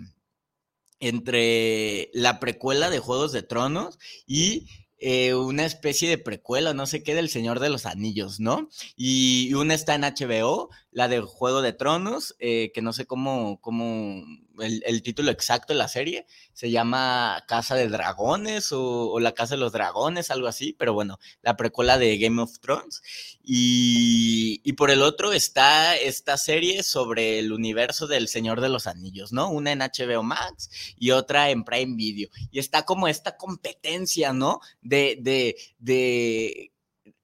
entre 1.00 2.10
la 2.14 2.40
precuela 2.40 2.90
de 2.90 3.00
Juegos 3.00 3.34
de 3.34 3.44
Tronos 3.44 4.00
y 4.26 4.68
eh, 4.98 5.34
una 5.34 5.66
especie 5.66 6.10
de 6.10 6.18
precuela, 6.18 6.74
no 6.74 6.86
sé 6.86 7.04
qué, 7.04 7.16
del 7.16 7.30
Señor 7.30 7.60
de 7.60 7.70
los 7.70 7.86
Anillos, 7.86 8.40
¿no? 8.40 8.70
Y 8.96 9.54
una 9.54 9.74
está 9.74 9.96
en 9.96 10.02
HBO, 10.02 10.70
la 10.96 11.10
de 11.10 11.20
Juego 11.20 11.62
de 11.62 11.74
Tronos, 11.74 12.38
eh, 12.40 12.72
que 12.74 12.82
no 12.82 12.94
sé 12.94 13.06
cómo, 13.06 13.60
cómo 13.60 14.24
el, 14.60 15.02
título 15.04 15.30
exacto 15.30 15.74
de 15.74 15.78
la 15.78 15.90
serie, 15.90 16.26
se 16.54 16.72
llama 16.72 17.44
Casa 17.50 17.76
de 17.76 17.90
Dragones 17.90 18.70
o, 18.72 19.20
La 19.20 19.34
Casa 19.34 19.56
de 19.56 19.60
los 19.60 19.74
Dragones, 19.74 20.32
algo 20.32 20.48
así, 20.48 20.74
pero 20.80 20.94
bueno, 20.94 21.20
la 21.42 21.58
precuela 21.58 21.98
de 21.98 22.18
Game 22.18 22.42
of 22.42 22.60
Thrones. 22.62 23.04
Y, 23.44 24.62
y 24.64 24.74
por 24.74 24.90
el 24.90 25.02
otro 25.02 25.34
está 25.34 25.98
esta 25.98 26.38
serie 26.38 26.82
sobre 26.82 27.40
el 27.40 27.52
universo 27.52 28.08
del 28.08 28.30
Señor 28.30 28.62
de 28.62 28.70
los 28.70 28.88
Anillos, 28.88 29.34
¿no? 29.34 29.50
Una 29.50 29.74
en 29.74 29.80
HBO 29.80 30.24
Max 30.24 30.96
y 30.98 31.12
otra 31.12 31.50
en 31.50 31.66
Prime 31.66 31.98
Video. 31.98 32.30
Y 32.52 32.60
está 32.60 32.86
como 32.86 33.10
esta 33.10 33.36
competencia, 33.36 34.32
¿no? 34.32 34.62
De, 34.82 35.18
de, 35.20 35.58
de 35.78 36.72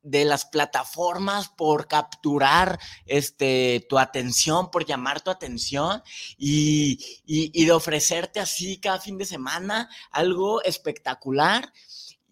de 0.03 0.25
las 0.25 0.45
plataformas 0.45 1.49
por 1.49 1.87
capturar 1.87 2.79
este, 3.05 3.85
tu 3.89 3.99
atención, 3.99 4.71
por 4.71 4.85
llamar 4.85 5.21
tu 5.21 5.29
atención 5.29 6.01
y, 6.37 7.21
y, 7.25 7.65
de 7.65 7.71
ofrecerte 7.71 8.39
así 8.39 8.79
cada 8.79 8.99
fin 8.99 9.17
de 9.17 9.25
semana 9.25 9.89
algo 10.11 10.63
espectacular. 10.63 11.71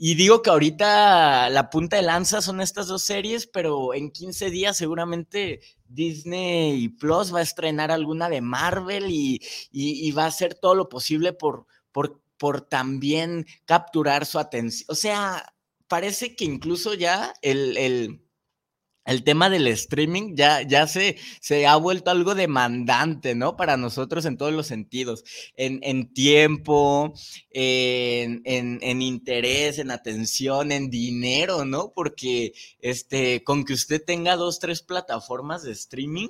Y 0.02 0.16
digo 0.16 0.42
que 0.42 0.50
ahorita 0.50 1.50
la 1.50 1.70
punta 1.70 1.98
de 1.98 2.04
lanza 2.04 2.42
son 2.42 2.62
estas 2.62 2.88
dos 2.88 3.04
series, 3.04 3.48
pero 3.48 3.94
en 3.94 4.12
15 4.12 4.50
días 4.50 4.78
seguramente 4.78 5.60
Disney 5.90 6.88
Plus 6.88 7.34
va 7.34 7.40
a 7.40 7.44
estrenar 7.44 7.92
alguna 7.92 8.30
de 8.30 8.40
Marvel 8.40 9.12
y, 9.12 9.42
y 9.72 10.12
va 10.12 10.24
a 10.24 10.28
hacer 10.28 10.56
todo 10.56 10.74
lo 10.74 10.88
posible 10.88 11.34
por, 11.34 11.66
por, 11.92 12.22
por 12.38 12.62
también 12.62 13.46
capturar 13.66 14.26
su 14.26 14.40
atención. 14.40 14.86
O 14.90 14.96
sea, 14.96 15.54
parece 15.90 16.36
que 16.36 16.46
incluso 16.46 16.94
ya 16.94 17.34
el, 17.42 17.76
el, 17.78 19.24
tema 19.24 19.50
del 19.50 19.68
streaming 19.68 20.36
ya, 20.36 20.62
ya 20.62 20.86
se, 20.88 21.18
se, 21.42 21.66
ha 21.66 21.76
vuelto 21.76 22.12
algo 22.12 22.36
demandante, 22.36 23.34
¿no? 23.34 23.58
Para 23.58 23.76
nosotros 23.76 24.26
en 24.26 24.38
todos 24.38 24.54
los 24.54 24.68
sentidos, 24.68 25.24
en, 25.56 25.80
en 25.82 26.14
tiempo, 26.14 27.14
en, 27.50 28.42
en, 28.46 29.02
interés, 29.02 29.80
en 29.80 29.90
atención, 29.90 30.72
en 30.72 30.92
dinero, 30.92 31.66
¿no? 31.66 31.92
Porque 31.94 32.54
este, 32.80 33.44
con 33.44 33.66
que 33.66 33.74
usted 33.74 34.02
tenga 34.06 34.36
dos, 34.36 34.60
tres 34.60 34.84
plataformas 34.84 35.64
de 35.64 35.72
streaming, 35.72 36.30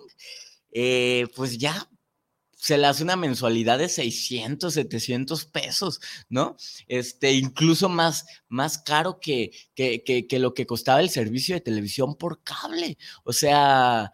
eh, 0.71 1.27
pues 1.35 1.57
ya 1.57 1.89
se 2.59 2.77
le 2.77 2.87
hace 2.87 3.03
una 3.03 3.15
mensualidad 3.15 3.79
de 3.79 3.87
600, 3.87 4.73
700 4.73 5.45
pesos, 5.45 6.01
¿no? 6.27 6.57
Este, 6.87 7.31
incluso 7.31 7.87
más, 7.87 8.25
más 8.49 8.77
caro 8.77 9.19
que, 9.21 9.51
que, 9.75 10.03
que, 10.03 10.39
lo 10.39 10.53
que 10.53 10.65
costaba 10.65 10.99
el 10.99 11.09
servicio 11.09 11.55
de 11.55 11.61
televisión 11.61 12.15
por 12.15 12.43
cable. 12.43 12.97
O 13.23 13.31
sea, 13.31 14.11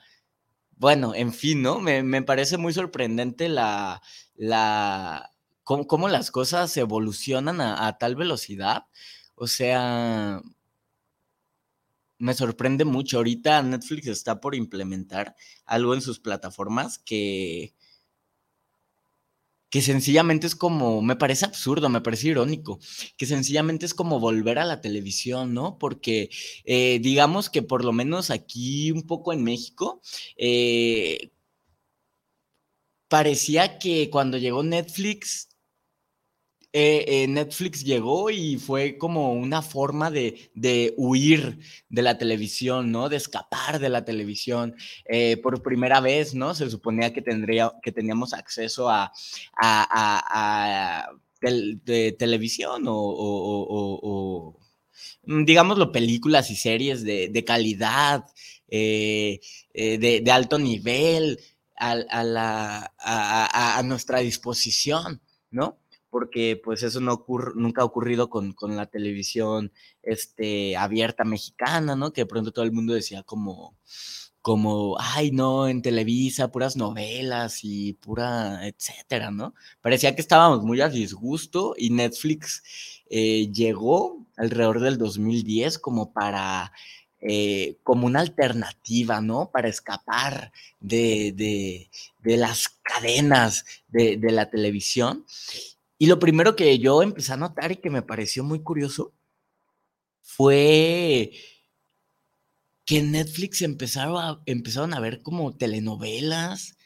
bueno, 0.77 1.15
en 1.15 1.33
fin, 1.33 1.63
¿no? 1.63 1.79
Me, 1.79 2.03
me 2.03 2.21
parece 2.21 2.57
muy 2.57 2.71
sorprendente 2.71 3.49
la, 3.49 4.03
la, 4.35 5.31
cómo, 5.63 6.07
las 6.07 6.29
cosas 6.29 6.77
evolucionan 6.77 7.61
a, 7.61 7.87
a 7.87 7.97
tal 7.97 8.15
velocidad. 8.15 8.85
O 9.33 9.47
sea, 9.47 10.41
me 12.19 12.33
sorprende 12.35 12.85
mucho. 12.85 13.17
Ahorita 13.17 13.63
Netflix 13.63 14.05
está 14.07 14.39
por 14.39 14.53
implementar 14.53 15.35
algo 15.65 15.95
en 15.95 16.01
sus 16.01 16.19
plataformas 16.19 16.99
que 16.99 17.73
que 19.75 19.81
sencillamente 19.81 20.47
es 20.47 20.55
como, 20.55 21.01
me 21.01 21.17
parece 21.17 21.43
absurdo, 21.43 21.89
me 21.89 21.99
parece 21.99 22.29
irónico, 22.29 22.79
que 23.17 23.25
sencillamente 23.25 23.85
es 23.85 23.93
como 23.93 24.21
volver 24.21 24.57
a 24.57 24.63
la 24.63 24.79
televisión, 24.79 25.53
¿no? 25.53 25.77
Porque 25.77 26.29
eh, 26.63 26.99
digamos 27.01 27.49
que 27.49 27.61
por 27.61 27.83
lo 27.83 27.91
menos 27.91 28.31
aquí 28.31 28.91
un 28.91 29.03
poco 29.05 29.33
en 29.33 29.43
México, 29.43 30.01
eh, 30.37 31.29
parecía 33.09 33.77
que 33.77 34.09
cuando 34.09 34.37
llegó 34.37 34.63
Netflix 34.63 35.49
eh, 36.77 37.23
eh, 37.23 37.27
Netflix 37.29 37.85
llegó 37.85 38.29
y 38.29 38.57
fue 38.57 38.97
como 38.97 39.31
una 39.31 39.61
forma 39.61 40.11
de, 40.11 40.93
huir 40.97 41.57
de 41.87 42.01
la 42.01 42.17
televisión, 42.17 42.91
¿no? 42.91 43.07
De 43.07 43.15
escapar 43.15 43.79
de 43.79 43.87
la 43.87 44.03
televisión. 44.03 44.75
Eh, 45.05 45.37
por 45.37 45.63
primera 45.63 46.01
vez, 46.01 46.35
¿no? 46.35 46.53
Se 46.53 46.69
suponía 46.69 47.13
que, 47.13 47.21
tendría, 47.21 47.71
que 47.81 47.93
teníamos 47.93 48.33
acceso 48.33 48.89
a, 48.89 49.09
de 51.41 52.15
televisión 52.19 52.83
o, 52.87 54.59
mm, 55.23 55.45
digámoslo, 55.45 55.93
películas 55.93 56.51
y 56.51 56.57
series 56.57 57.05
de, 57.05 57.43
calidad, 57.47 58.25
de, 58.67 59.39
alto 60.29 60.59
nivel, 60.59 61.39
a, 61.77 62.91
a 63.77 63.83
nuestra 63.83 64.19
disposición, 64.19 65.21
¿no? 65.51 65.77
Porque 66.15 66.57
pues 66.63 66.81
eso 66.81 67.01
no 67.01 67.25
nunca 67.55 67.81
ha 67.81 67.83
ocurrido 67.83 68.29
con, 68.29 68.55
la 68.69 68.85
televisión 68.85 69.73
este, 70.01 70.77
abierta 70.77 71.25
mexicana, 71.25 71.97
¿no? 71.97 72.13
Que 72.13 72.21
de 72.21 72.25
pronto 72.25 72.53
todo 72.53 72.63
el 72.63 72.71
mundo 72.71 72.93
decía 72.93 73.21
como, 73.23 73.75
como, 74.41 74.95
ay, 74.97 75.31
no, 75.31 75.67
en 75.67 75.81
Televisa, 75.81 76.53
puras 76.53 76.77
novelas 76.77 77.65
y 77.65 77.95
pura, 77.95 78.65
etcétera, 78.65 79.29
¿no? 79.29 79.55
Parecía 79.81 80.15
que 80.15 80.21
estábamos 80.21 80.63
muy 80.63 80.79
a 80.79 80.87
disgusto 80.87 81.75
y 81.77 81.89
Netflix 81.89 82.63
eh, 83.09 83.51
llegó 83.51 84.25
alrededor 84.37 84.79
del 84.79 84.97
2010 84.97 85.79
como 85.79 86.13
para, 86.13 86.71
eh, 87.19 87.75
como 87.83 88.05
una 88.05 88.21
alternativa, 88.21 89.19
¿no? 89.19 89.51
Para 89.51 89.67
escapar 89.67 90.53
de, 90.79 91.89
las 92.23 92.69
cadenas 92.83 93.65
de, 93.89 94.15
de 94.15 94.31
la 94.31 94.49
televisión. 94.49 95.25
Y 95.97 96.07
lo 96.07 96.19
primero 96.19 96.55
que 96.55 96.77
yo 96.79 97.01
empecé 97.01 97.33
a 97.33 97.37
notar 97.37 97.71
y 97.71 97.77
que 97.77 97.89
me 97.89 98.01
pareció 98.01 98.43
muy 98.43 98.61
curioso 98.61 99.13
fue 100.21 101.31
que 102.85 102.99
en 102.99 103.11
Netflix 103.11 103.61
empezaron 103.61 104.93
a, 104.93 104.99
ver 104.99 105.21
como 105.21 105.55
telenovelas 105.55 106.77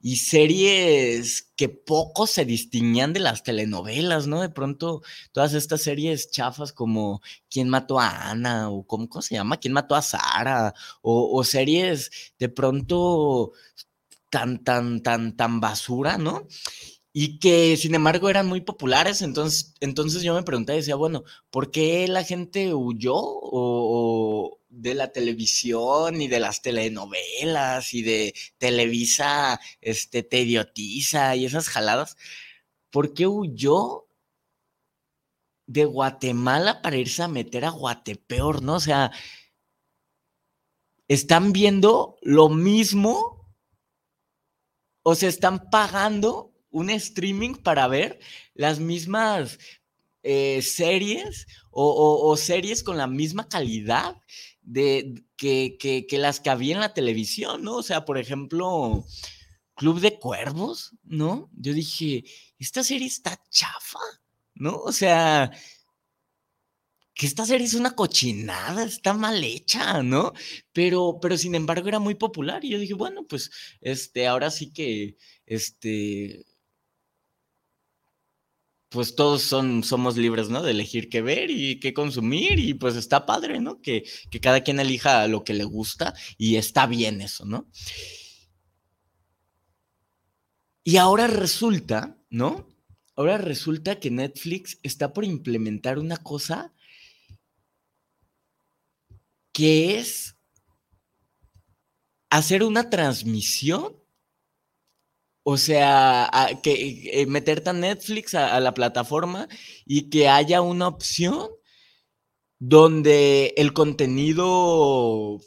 y 0.00 0.16
series 0.16 1.52
que 1.56 1.68
poco 1.68 2.26
se 2.26 2.44
distinguían 2.44 3.12
de 3.12 3.20
las 3.20 3.42
telenovelas, 3.42 4.26
¿no? 4.26 4.42
De 4.42 4.50
pronto, 4.50 5.02
todas 5.32 5.54
estas 5.54 5.82
series 5.82 6.30
chafas 6.30 6.72
como 6.72 7.22
¿Quién 7.50 7.68
mató 7.68 7.98
a 8.00 8.30
Ana? 8.30 8.70
o 8.70 8.86
¿cómo, 8.86 9.08
se 9.22 9.34
llama? 9.34 9.58
¿Quién 9.58 9.74
mató 9.74 9.94
a 9.94 10.02
Sara? 10.02 10.74
O, 11.02 11.38
o 11.38 11.44
series 11.44 12.10
de 12.38 12.48
pronto 12.48 13.52
tan, 14.30 14.64
tan, 14.64 15.02
tan, 15.02 15.36
tan 15.36 15.60
basura, 15.60 16.18
¿no? 16.18 16.46
Y 17.16 17.38
que 17.38 17.76
sin 17.76 17.94
embargo 17.94 18.28
eran 18.28 18.48
muy 18.48 18.60
populares. 18.60 19.22
Entonces, 19.22 19.74
entonces 19.80 20.22
yo 20.22 20.34
me 20.34 20.42
pregunté, 20.42 20.72
decía, 20.74 20.96
bueno, 20.96 21.24
¿por 21.50 21.70
qué 21.70 22.08
la 22.08 22.24
gente 22.24 22.74
huyó 22.74 23.14
o, 23.16 24.60
de 24.68 24.94
la 24.94 25.12
televisión 25.12 26.20
y 26.20 26.26
de 26.28 26.40
las 26.40 26.60
telenovelas 26.62 27.94
y 27.94 28.02
de 28.02 28.34
Televisa, 28.58 29.60
este, 29.80 30.24
te 30.24 30.40
idiotiza 30.42 31.36
y 31.36 31.46
esas 31.46 31.68
jaladas? 31.68 32.16
¿Por 32.90 33.14
qué 33.14 33.28
huyó 33.28 34.06
de 35.66 35.84
Guatemala 35.84 36.82
para 36.82 36.96
irse 36.96 37.22
a 37.22 37.28
meter 37.28 37.64
a 37.64 37.70
Guatepeor, 37.70 38.62
no? 38.62 38.74
O 38.74 38.80
sea, 38.80 39.12
están 41.08 41.52
viendo 41.52 42.18
lo 42.22 42.48
mismo 42.48 43.54
o 45.04 45.14
se 45.14 45.28
están 45.28 45.70
pagando 45.70 46.53
un 46.74 46.90
streaming 46.90 47.54
para 47.54 47.86
ver 47.86 48.18
las 48.52 48.80
mismas 48.80 49.60
eh, 50.24 50.60
series 50.60 51.46
o, 51.70 52.36
series 52.36 52.82
con 52.82 52.96
la 52.96 53.06
misma 53.06 53.48
calidad 53.48 54.20
de, 54.60 55.24
que, 55.36 55.76
que, 55.78 56.18
las 56.18 56.40
que 56.40 56.50
había 56.50 56.74
en 56.74 56.80
la 56.80 56.92
televisión, 56.92 57.62
¿no? 57.62 57.76
O 57.76 57.82
sea, 57.84 58.04
por 58.04 58.18
ejemplo, 58.18 59.04
Club 59.76 60.00
de 60.00 60.18
Cuervos, 60.18 60.96
¿no? 61.04 61.48
Yo 61.52 61.72
dije, 61.72 62.24
esta 62.58 62.82
serie 62.82 63.06
está 63.06 63.40
chafa, 63.50 64.00
¿no? 64.54 64.78
O 64.78 64.90
sea, 64.90 65.52
que 67.14 67.26
esta 67.26 67.46
serie 67.46 67.66
es 67.66 67.74
una 67.74 67.94
cochinada, 67.94 68.84
está 68.84 69.14
mal 69.14 69.44
hecha, 69.44 70.02
¿no? 70.02 70.32
Pero, 70.72 71.18
pero 71.22 71.38
sin 71.38 71.54
embargo 71.54 71.86
era 71.86 72.00
muy 72.00 72.16
popular 72.16 72.64
y 72.64 72.70
yo 72.70 72.78
dije, 72.80 72.94
bueno, 72.94 73.24
pues, 73.28 73.50
este, 73.80 74.26
ahora 74.26 74.50
sí 74.50 74.72
que, 74.72 75.16
este, 75.46 76.44
pues 78.94 79.16
todos 79.16 79.42
son, 79.42 79.82
somos 79.82 80.16
libres, 80.16 80.50
¿no? 80.50 80.62
De 80.62 80.70
elegir 80.70 81.08
qué 81.08 81.20
ver 81.20 81.50
y 81.50 81.80
qué 81.80 81.92
consumir 81.92 82.60
y 82.60 82.74
pues 82.74 82.94
está 82.94 83.26
padre, 83.26 83.60
¿no? 83.60 83.80
Que, 83.82 84.04
que 84.30 84.38
cada 84.38 84.60
quien 84.60 84.78
elija 84.78 85.26
lo 85.26 85.42
que 85.42 85.52
le 85.52 85.64
gusta 85.64 86.14
y 86.38 86.56
está 86.56 86.86
bien 86.86 87.20
eso, 87.20 87.44
¿no? 87.44 87.66
Y 90.84 90.98
ahora 90.98 91.26
resulta, 91.26 92.16
¿no? 92.30 92.68
Ahora 93.16 93.36
resulta 93.36 93.98
que 93.98 94.12
Netflix 94.12 94.78
está 94.84 95.12
por 95.12 95.24
implementar 95.24 95.98
una 95.98 96.18
cosa 96.18 96.72
que 99.50 99.98
es 99.98 100.36
hacer 102.30 102.62
una 102.62 102.90
transmisión, 102.90 103.96
o 105.44 105.58
sea, 105.58 106.30
que 106.62 107.22
eh, 107.22 107.26
meterte 107.26 107.70
a 107.70 107.72
Netflix, 107.74 108.34
a, 108.34 108.58
la 108.60 108.74
plataforma, 108.74 109.48
y 109.86 110.10
que 110.10 110.28
haya 110.28 110.62
una 110.62 110.88
opción 110.88 111.50
donde 112.58 113.54
el 113.58 113.72
contenido, 113.74 115.40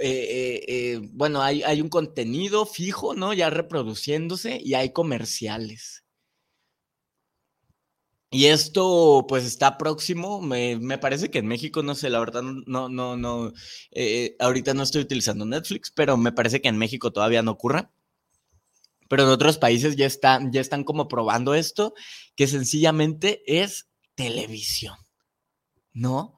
eh, 0.00 0.64
eh, 0.68 1.00
bueno, 1.12 1.42
hay, 1.42 1.62
hay 1.62 1.80
un 1.80 1.88
contenido 1.88 2.66
fijo, 2.66 3.14
¿no? 3.14 3.32
Ya 3.34 3.50
reproduciéndose 3.50 4.60
y 4.62 4.74
hay 4.74 4.92
comerciales. 4.92 6.04
Y 8.30 8.46
esto 8.46 9.24
pues 9.28 9.44
está 9.44 9.78
próximo, 9.78 10.42
me, 10.42 10.98
parece 10.98 11.30
que 11.30 11.38
en 11.38 11.46
México, 11.46 11.82
no 11.82 11.94
sé, 11.94 12.10
la 12.10 12.18
verdad, 12.20 12.42
no, 12.42 12.88
no, 12.88 13.16
no, 13.16 13.52
ahorita 14.40 14.74
no 14.74 14.82
estoy 14.82 15.02
utilizando 15.02 15.46
Netflix, 15.46 15.90
pero 15.90 16.16
me 16.16 16.32
parece 16.32 16.60
que 16.60 16.68
en 16.68 16.76
México 16.76 17.12
todavía 17.12 17.42
no 17.42 17.52
ocurra. 17.52 17.92
Pero 19.08 19.24
en 19.24 19.28
otros 19.28 19.58
países 19.58 19.96
ya 19.96 20.06
están, 20.06 20.52
ya 20.52 20.60
están 20.60 20.84
como 20.84 21.08
probando 21.08 21.54
esto, 21.54 21.94
que 22.34 22.46
sencillamente 22.46 23.42
es 23.46 23.88
televisión, 24.14 24.96
¿no? 25.92 26.34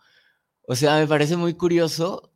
O 0.63 0.77
sea, 0.77 0.99
me 0.99 1.07
parece 1.07 1.37
muy 1.37 1.55
curioso 1.55 2.33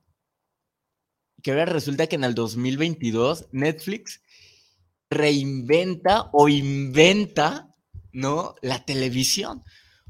que 1.43 1.51
ahora 1.51 1.67
resulta 1.67 2.07
que 2.07 2.17
en 2.17 2.25
el 2.25 2.35
2022 2.35 3.49
Netflix 3.53 4.23
reinventa 5.11 6.31
o 6.33 6.49
inventa 6.49 7.73
¿no? 8.13 8.55
La 8.63 8.85
televisión. 8.85 9.65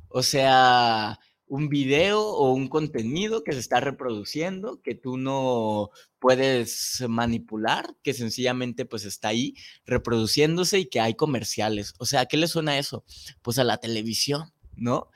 O 0.08 0.22
sea, 0.22 1.18
un 1.52 1.68
video 1.68 2.18
o 2.18 2.50
un 2.54 2.66
contenido 2.66 3.44
que 3.44 3.52
se 3.52 3.58
está 3.58 3.78
reproduciendo, 3.78 4.80
que 4.80 4.94
tú 4.94 5.18
no 5.18 5.90
puedes 6.18 7.04
manipular, 7.06 7.94
que 8.02 8.14
sencillamente 8.14 8.86
pues 8.86 9.04
está 9.04 9.28
ahí 9.28 9.54
reproduciéndose 9.84 10.78
y 10.78 10.86
que 10.86 11.00
hay 11.00 11.12
comerciales. 11.12 11.92
O 11.98 12.06
sea, 12.06 12.24
¿qué 12.24 12.38
le 12.38 12.48
suena 12.48 12.78
eso? 12.78 13.04
Pues 13.42 13.58
a 13.58 13.64
la 13.64 13.76
televisión, 13.76 14.50
¿no? 14.76 15.10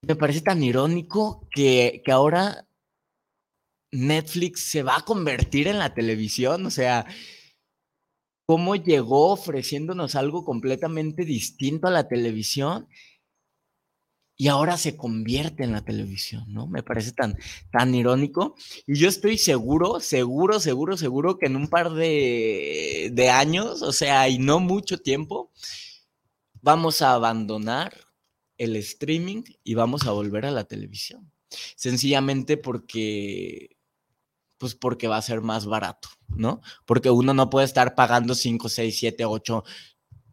Me 0.00 0.16
parece 0.16 0.40
tan 0.40 0.62
irónico 0.62 1.46
que, 1.50 2.00
que 2.02 2.12
ahora 2.12 2.66
Netflix 3.92 4.62
se 4.62 4.82
va 4.82 4.96
a 4.96 5.04
convertir 5.04 5.68
en 5.68 5.78
la 5.78 5.92
televisión, 5.92 6.64
o 6.64 6.70
sea, 6.70 7.04
cómo 8.46 8.76
llegó 8.76 9.30
ofreciéndonos 9.32 10.14
algo 10.14 10.42
completamente 10.42 11.26
distinto 11.26 11.86
a 11.86 11.90
la 11.90 12.08
televisión 12.08 12.88
y 14.36 14.48
ahora 14.48 14.76
se 14.76 14.96
convierte 14.96 15.64
en 15.64 15.72
la 15.72 15.84
televisión, 15.84 16.44
¿no? 16.48 16.66
Me 16.66 16.82
parece 16.82 17.12
tan, 17.12 17.38
tan 17.72 17.94
irónico. 17.94 18.54
Y 18.86 18.96
yo 18.96 19.08
estoy 19.08 19.38
seguro, 19.38 20.00
seguro, 20.00 20.60
seguro, 20.60 20.96
seguro 20.96 21.38
que 21.38 21.46
en 21.46 21.56
un 21.56 21.68
par 21.68 21.92
de, 21.94 23.10
de 23.12 23.30
años, 23.30 23.82
o 23.82 23.92
sea, 23.92 24.28
y 24.28 24.38
no 24.38 24.60
mucho 24.60 24.98
tiempo, 24.98 25.50
vamos 26.60 27.00
a 27.00 27.14
abandonar 27.14 27.94
el 28.58 28.76
streaming 28.76 29.42
y 29.64 29.74
vamos 29.74 30.06
a 30.06 30.12
volver 30.12 30.44
a 30.46 30.50
la 30.50 30.64
televisión. 30.64 31.32
Sencillamente 31.76 32.56
porque 32.56 33.76
pues 34.58 34.74
porque 34.74 35.06
va 35.08 35.18
a 35.18 35.22
ser 35.22 35.42
más 35.42 35.66
barato, 35.66 36.08
¿no? 36.28 36.62
Porque 36.86 37.10
uno 37.10 37.34
no 37.34 37.50
puede 37.50 37.66
estar 37.66 37.94
pagando 37.94 38.34
5, 38.34 38.68
6, 38.68 38.98
7, 38.98 39.24
8 39.26 39.64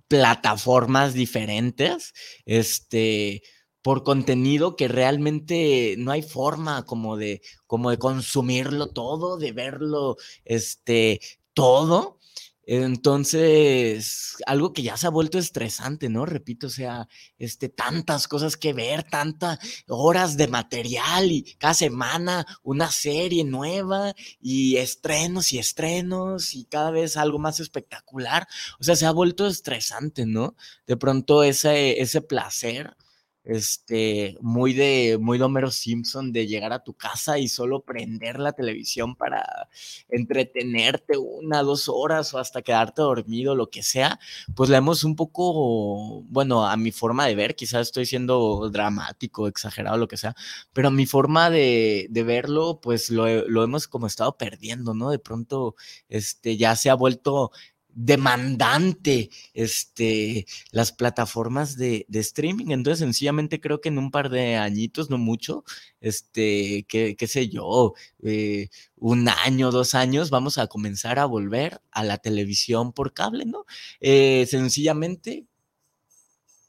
plataformas 0.08 1.13
diferentes, 1.13 2.13
este, 2.46 3.42
por 3.84 4.04
contenido 4.04 4.76
que 4.76 4.88
realmente 4.88 5.96
no 6.00 6.12
hay 6.12 6.24
forma 6.24 6.86
como 6.86 7.17
de, 7.17 7.41
como 7.67 7.91
de 7.91 8.00
consumirlo 8.00 8.88
todo, 8.88 9.38
de 9.38 9.52
verlo, 9.52 10.17
este, 10.46 11.19
todo. 11.54 12.19
Entonces, 12.65 14.38
algo 14.46 14.72
que 14.72 14.84
ya 14.84 14.96
se 14.96 15.08
ha 15.08 15.10
vuelto 15.10 15.38
estresante, 15.38 16.08
¿no? 16.08 16.26
Repito, 16.26 16.67
o 16.67 16.69
sea, 16.69 17.10
este, 17.38 17.67
tantas 17.67 18.30
cosas 18.30 18.56
que 18.56 18.72
ver, 18.72 19.04
tantas 19.04 19.60
horas 19.89 20.38
de 20.38 20.48
material 20.48 21.30
y 21.30 21.43
cada 21.58 21.74
semana 21.74 22.46
una 22.63 22.89
serie 22.89 23.43
nueva 23.43 24.13
y 24.39 24.78
estrenos 24.78 25.52
y 25.52 25.60
estrenos 25.60 26.56
y 26.56 26.63
cada 26.63 26.91
vez 26.91 27.17
algo 27.17 27.38
más 27.38 27.60
espectacular. 27.60 28.48
O 28.80 28.84
sea, 28.86 28.96
se 28.96 29.06
ha 29.06 29.12
vuelto 29.12 29.46
estresante, 29.46 30.26
¿no? 30.26 30.56
De 30.88 30.96
pronto 30.96 31.43
ese, 31.43 32.02
ese 32.02 32.22
placer 32.22 32.96
este, 33.43 34.38
muy 34.41 34.73
de, 34.73 35.17
muy 35.19 35.38
de 35.38 35.43
Homero 35.43 35.71
Simpson, 35.71 36.32
de 36.32 36.47
llegar 36.47 36.73
a 36.73 36.84
tu 36.84 36.93
casa 36.93 37.38
y 37.39 37.47
solo 37.47 37.82
prender 37.82 38.39
la 38.39 38.53
televisión 38.53 39.15
para 39.15 39.69
entretenerte 40.10 41.17
una, 41.17 41.62
dos 41.62 41.89
horas 41.89 42.34
o 42.34 42.39
hasta 42.39 42.62
quedarte 42.62 43.01
dormido, 43.01 43.56
lo 43.56 43.69
que 43.69 43.84
sea, 43.84 44.19
pues 44.56 44.69
la 44.69 44.77
hemos 44.77 45.03
un 45.03 45.15
poco, 45.15 46.21
bueno, 46.23 46.65
a 46.65 46.77
mi 46.77 46.91
forma 46.91 47.25
de 47.27 47.36
ver, 47.36 47.56
quizás 47.56 47.88
estoy 47.88 48.06
siendo 48.06 48.69
dramático, 48.69 49.47
exagerado, 49.47 49.97
lo 49.97 50.08
que 50.08 50.17
sea, 50.17 50.36
pero 50.71 50.88
a 50.89 50.91
mi 50.91 51.06
forma 51.06 51.49
de, 51.49 52.08
de 52.10 52.23
verlo, 52.23 52.79
pues 52.82 53.10
lo, 53.10 53.27
lo, 53.47 53.63
hemos 53.63 53.88
como 53.88 54.08
estado 54.08 54.38
perdiendo, 54.38 54.93
¿no? 54.93 55.10
De 55.10 55.19
pronto, 55.19 55.75
este, 56.10 56.58
ya 56.58 56.75
se 56.75 56.89
ha 56.89 56.95
vuelto 56.95 57.51
demandante 57.95 59.29
este, 59.53 60.45
las 60.71 60.91
plataformas 60.91 61.77
de, 61.77 62.06
streaming. 62.10 62.67
Entonces, 62.71 62.99
sencillamente 62.99 63.60
creo 63.60 63.82
que 63.82 63.89
en 63.89 63.97
un 63.97 64.12
par 64.12 64.29
de 64.29 64.56
añitos, 64.56 65.10
no 65.10 65.17
mucho, 65.17 65.63
este, 66.01 66.86
qué, 66.88 67.27
sé 67.27 67.49
yo, 67.49 67.93
eh, 68.23 68.69
un 68.95 69.29
año, 69.29 69.71
dos 69.71 69.95
años, 69.95 70.29
vamos 70.29 70.58
a 70.58 70.67
comenzar 70.67 71.19
a 71.19 71.25
volver 71.25 71.82
a 71.91 72.03
la 72.03 72.17
televisión 72.17 72.93
por 72.93 73.13
cable, 73.13 73.45
¿no? 73.45 73.65
Eh, 73.99 74.45
sencillamente 74.49 75.45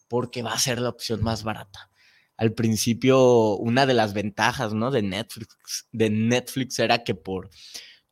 porque 0.09 0.43
va 0.43 0.53
a 0.53 0.59
ser 0.59 0.81
la 0.81 0.91
opción 0.91 1.23
más 1.23 1.43
barata. 1.43 1.91
Al 2.37 2.53
principio, 2.53 3.57
una 3.57 3.87
de 3.87 3.95
las 3.95 4.13
ventajas, 4.13 4.75
¿no? 4.75 4.91
De 4.91 5.03
Netflix, 5.03 5.89
de 5.93 6.11
Netflix 6.11 6.79
era 6.79 7.05
que 7.05 7.15
por 7.15 7.51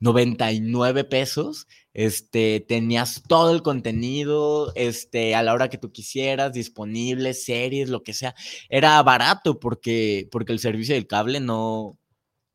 99 0.00 1.04
pesos 1.04 1.66
este, 1.94 2.60
tenías 2.60 3.22
todo 3.26 3.54
el 3.54 3.62
contenido, 3.62 4.72
este, 4.74 5.34
a 5.34 5.42
la 5.42 5.52
hora 5.52 5.68
que 5.68 5.78
tú 5.78 5.92
quisieras, 5.92 6.52
disponible, 6.52 7.34
series, 7.34 7.88
lo 7.88 8.02
que 8.02 8.14
sea. 8.14 8.34
Era 8.68 9.02
barato 9.02 9.58
porque, 9.60 10.28
porque 10.30 10.52
el 10.52 10.58
servicio 10.58 10.94
del 10.94 11.06
cable 11.06 11.40
no, 11.40 11.98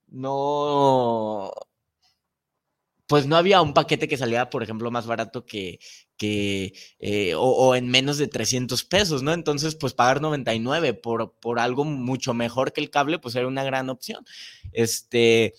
no, 0.07 1.51
pues 3.07 3.25
no 3.25 3.37
había 3.37 3.61
un 3.61 3.73
paquete 3.73 4.07
que 4.07 4.17
salía, 4.17 4.49
por 4.49 4.63
ejemplo, 4.63 4.91
más 4.91 5.07
barato 5.07 5.45
que, 5.45 5.79
que 6.17 6.73
eh, 6.99 7.33
o, 7.37 7.73
en 7.75 7.87
menos 7.89 8.17
de 8.17 8.27
300 8.27 8.83
pesos, 8.83 9.23
¿no? 9.23 9.33
Entonces, 9.33 9.75
pues 9.75 9.93
pagar 9.93 10.21
99 10.21 10.93
por, 10.93 11.33
por 11.39 11.59
algo 11.59 11.85
mucho 11.85 12.33
mejor 12.33 12.73
que 12.73 12.81
el 12.81 12.89
cable, 12.89 13.17
pues 13.19 13.35
era 13.35 13.47
una 13.47 13.63
gran 13.63 13.89
opción. 13.89 14.25
Este, 14.73 15.53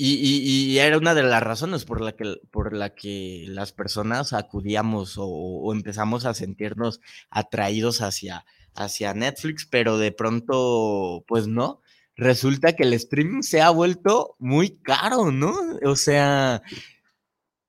y, 0.00 0.78
era 0.78 0.96
una 0.96 1.14
de 1.14 1.24
las 1.24 1.42
razones 1.42 1.84
por 1.84 2.00
la 2.00 2.12
que, 2.12 2.36
por 2.52 2.72
la 2.72 2.94
que 2.94 3.46
las 3.48 3.72
personas 3.72 4.32
acudíamos 4.32 5.16
o, 5.18 5.72
empezamos 5.72 6.24
a 6.24 6.34
sentirnos 6.34 7.00
atraídos 7.30 8.00
hacia, 8.00 8.44
hacia 8.74 9.12
Netflix, 9.14 9.66
pero 9.66 9.98
de 9.98 10.12
pronto, 10.12 11.24
pues 11.26 11.48
no. 11.48 11.82
Resulta 12.16 12.74
que 12.74 12.84
el 12.84 12.94
streaming 12.94 13.42
se 13.42 13.60
ha 13.60 13.70
vuelto 13.70 14.36
muy 14.38 14.78
caro, 14.78 15.32
¿no? 15.32 15.54
O 15.84 15.96
sea, 15.96 16.62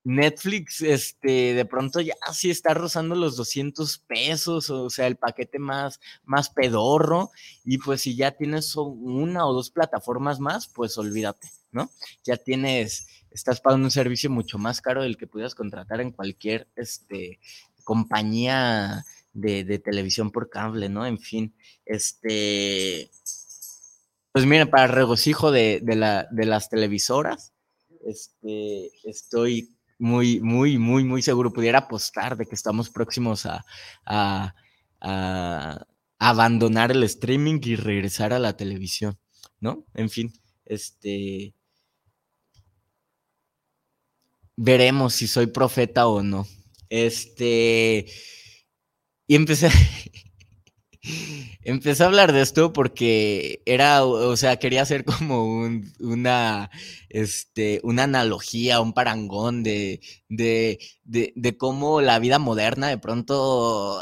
Netflix, 0.03 0.81
este, 0.81 1.53
de 1.53 1.65
pronto 1.65 1.99
ya 2.01 2.15
sí 2.31 2.49
está 2.51 2.73
rozando 2.73 3.15
los 3.15 3.37
200 3.37 3.99
pesos, 3.99 4.69
o 4.69 4.89
sea, 4.89 5.07
el 5.07 5.17
paquete 5.17 5.59
más, 5.59 5.99
más 6.25 6.49
pedorro, 6.49 7.31
y 7.63 7.79
pues 7.79 8.01
si 8.01 8.15
ya 8.15 8.31
tienes 8.31 8.75
una 8.75 9.47
o 9.47 9.53
dos 9.53 9.71
plataformas 9.71 10.39
más, 10.39 10.67
pues 10.67 10.97
olvídate. 10.97 11.58
¿No? 11.71 11.89
Ya 12.23 12.37
tienes, 12.37 13.07
estás 13.31 13.61
pagando 13.61 13.85
un 13.85 13.91
servicio 13.91 14.29
mucho 14.29 14.57
más 14.57 14.81
caro 14.81 15.03
del 15.03 15.17
que 15.17 15.27
pudieras 15.27 15.55
contratar 15.55 16.01
en 16.01 16.11
cualquier 16.11 16.67
este, 16.75 17.39
compañía 17.83 19.03
de, 19.33 19.79
televisión 19.79 20.31
por 20.31 20.49
cable, 20.49 20.89
¿no? 20.89 21.05
En 21.05 21.19
fin, 21.19 21.53
este, 21.85 23.09
pues 24.31 24.45
miren, 24.45 24.69
para 24.69 24.87
regocijo 24.87 25.51
de, 25.51 25.81
de 25.81 26.45
las 26.45 26.69
televisoras, 26.69 27.53
este, 28.05 28.91
estoy 29.03 29.75
muy, 29.97 30.39
muy, 30.39 30.77
muy, 30.77 31.03
muy 31.03 31.21
seguro, 31.21 31.51
pudiera 31.51 31.79
apostar 31.79 32.37
de 32.37 32.45
que 32.45 32.55
estamos 32.55 32.89
próximos 32.89 33.45
a, 33.45 33.65
a, 34.05 34.55
a 35.01 35.85
abandonar 36.17 36.91
el 36.91 37.03
streaming 37.03 37.59
y 37.63 37.75
regresar 37.75 38.33
a 38.33 38.39
la 38.39 38.55
televisión, 38.55 39.19
¿no? 39.59 39.85
En 39.93 40.09
fin, 40.09 40.33
este, 40.65 41.53
veremos 44.59 45.13
si 45.13 45.27
soy 45.27 45.47
profeta 45.47 46.07
o 46.07 46.21
no. 46.21 46.45
Este, 46.89 48.05
y 49.25 49.35
empecé, 49.35 49.69
empecé 51.63 52.03
a 52.03 52.07
hablar 52.07 52.33
de 52.33 52.41
esto 52.41 52.73
porque 52.73 53.61
era, 53.65 54.03
o 54.03 54.35
sea, 54.35 54.57
quería 54.57 54.81
hacer 54.81 55.05
como 55.05 55.69
una, 55.99 56.69
este, 57.07 57.79
una 57.83 58.03
analogía, 58.03 58.81
un 58.81 58.93
parangón 58.93 59.63
de, 59.63 60.01
de, 60.27 60.79
de, 61.03 61.31
de 61.35 61.57
cómo 61.57 62.01
la 62.01 62.19
vida 62.19 62.37
moderna 62.37 62.89
de 62.89 62.97
pronto 62.97 64.01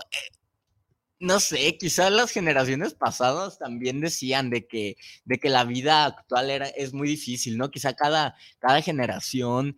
no 1.20 1.39
sé, 1.39 1.78
quizás 1.78 2.12
las 2.12 2.32
generaciones 2.32 2.93
pasadas 2.93 3.58
también 3.58 4.02
decían 4.02 4.50
de 4.50 4.67
que, 4.67 4.98
de 5.26 5.39
que 5.39 5.50
la 5.50 5.63
vida 5.63 6.06
actual 6.06 6.50
era, 6.52 6.67
es 6.67 6.93
muy 6.93 7.08
difícil, 7.08 7.58
¿no? 7.58 7.72
Quizá 7.72 7.93
cada, 7.96 8.36
cada 8.60 8.82
generación, 8.82 9.78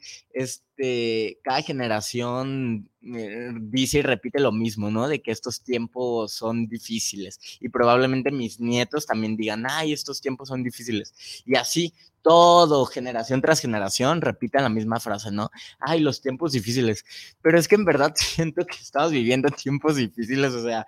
este, 0.79 1.39
cada 1.43 1.61
generación 1.61 2.89
eh, 3.01 3.51
dice 3.53 3.99
y 3.99 4.01
repite 4.01 4.39
lo 4.39 4.51
mismo, 4.51 4.89
¿no? 4.89 5.07
De 5.07 5.21
que 5.21 5.31
estos 5.31 5.61
tiempos 5.61 6.31
son 6.31 6.67
difíciles. 6.67 7.39
Y 7.59 7.69
probablemente 7.69 8.31
mis 8.31 8.59
nietos 8.59 9.05
también 9.05 9.35
digan, 9.35 9.65
ay, 9.69 9.91
estos 9.91 10.21
tiempos 10.21 10.47
son 10.47 10.63
difíciles. 10.63 11.43
Y 11.45 11.55
así, 11.55 11.93
todo, 12.21 12.85
generación 12.85 13.41
tras 13.41 13.59
generación, 13.59 14.21
repiten 14.21 14.63
la 14.63 14.69
misma 14.69 14.99
frase, 15.01 15.31
¿no? 15.31 15.51
Ay, 15.79 15.99
los 15.99 16.21
tiempos 16.21 16.53
difíciles. 16.53 17.03
Pero 17.41 17.59
es 17.59 17.67
que 17.67 17.75
en 17.75 17.85
verdad 17.85 18.13
siento 18.15 18.65
que 18.65 18.77
estamos 18.77 19.11
viviendo 19.11 19.49
tiempos 19.49 19.97
difíciles, 19.97 20.53
o 20.53 20.63
sea, 20.63 20.87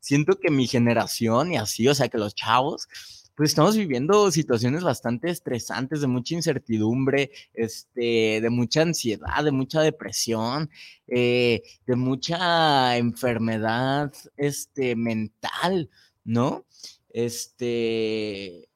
siento 0.00 0.38
que 0.38 0.50
mi 0.50 0.66
generación 0.66 1.52
y 1.52 1.56
así, 1.56 1.88
o 1.88 1.94
sea, 1.94 2.08
que 2.08 2.18
los 2.18 2.34
chavos, 2.34 2.88
pues 3.34 3.50
estamos 3.50 3.76
viviendo 3.76 4.30
situaciones 4.30 4.82
bastante 4.82 5.30
estresantes, 5.30 6.00
de 6.00 6.06
mucha 6.06 6.34
incertidumbre, 6.34 7.30
este, 7.54 8.40
de 8.40 8.50
mucha 8.50 8.82
ansiedad, 8.82 9.44
de 9.44 9.52
mucha 9.52 9.80
depresión, 9.80 10.70
eh, 11.06 11.62
de 11.86 11.96
mucha 11.96 12.96
enfermedad, 12.96 14.12
este, 14.36 14.96
mental, 14.96 15.90
¿no? 16.24 16.66
Este, 17.08 18.68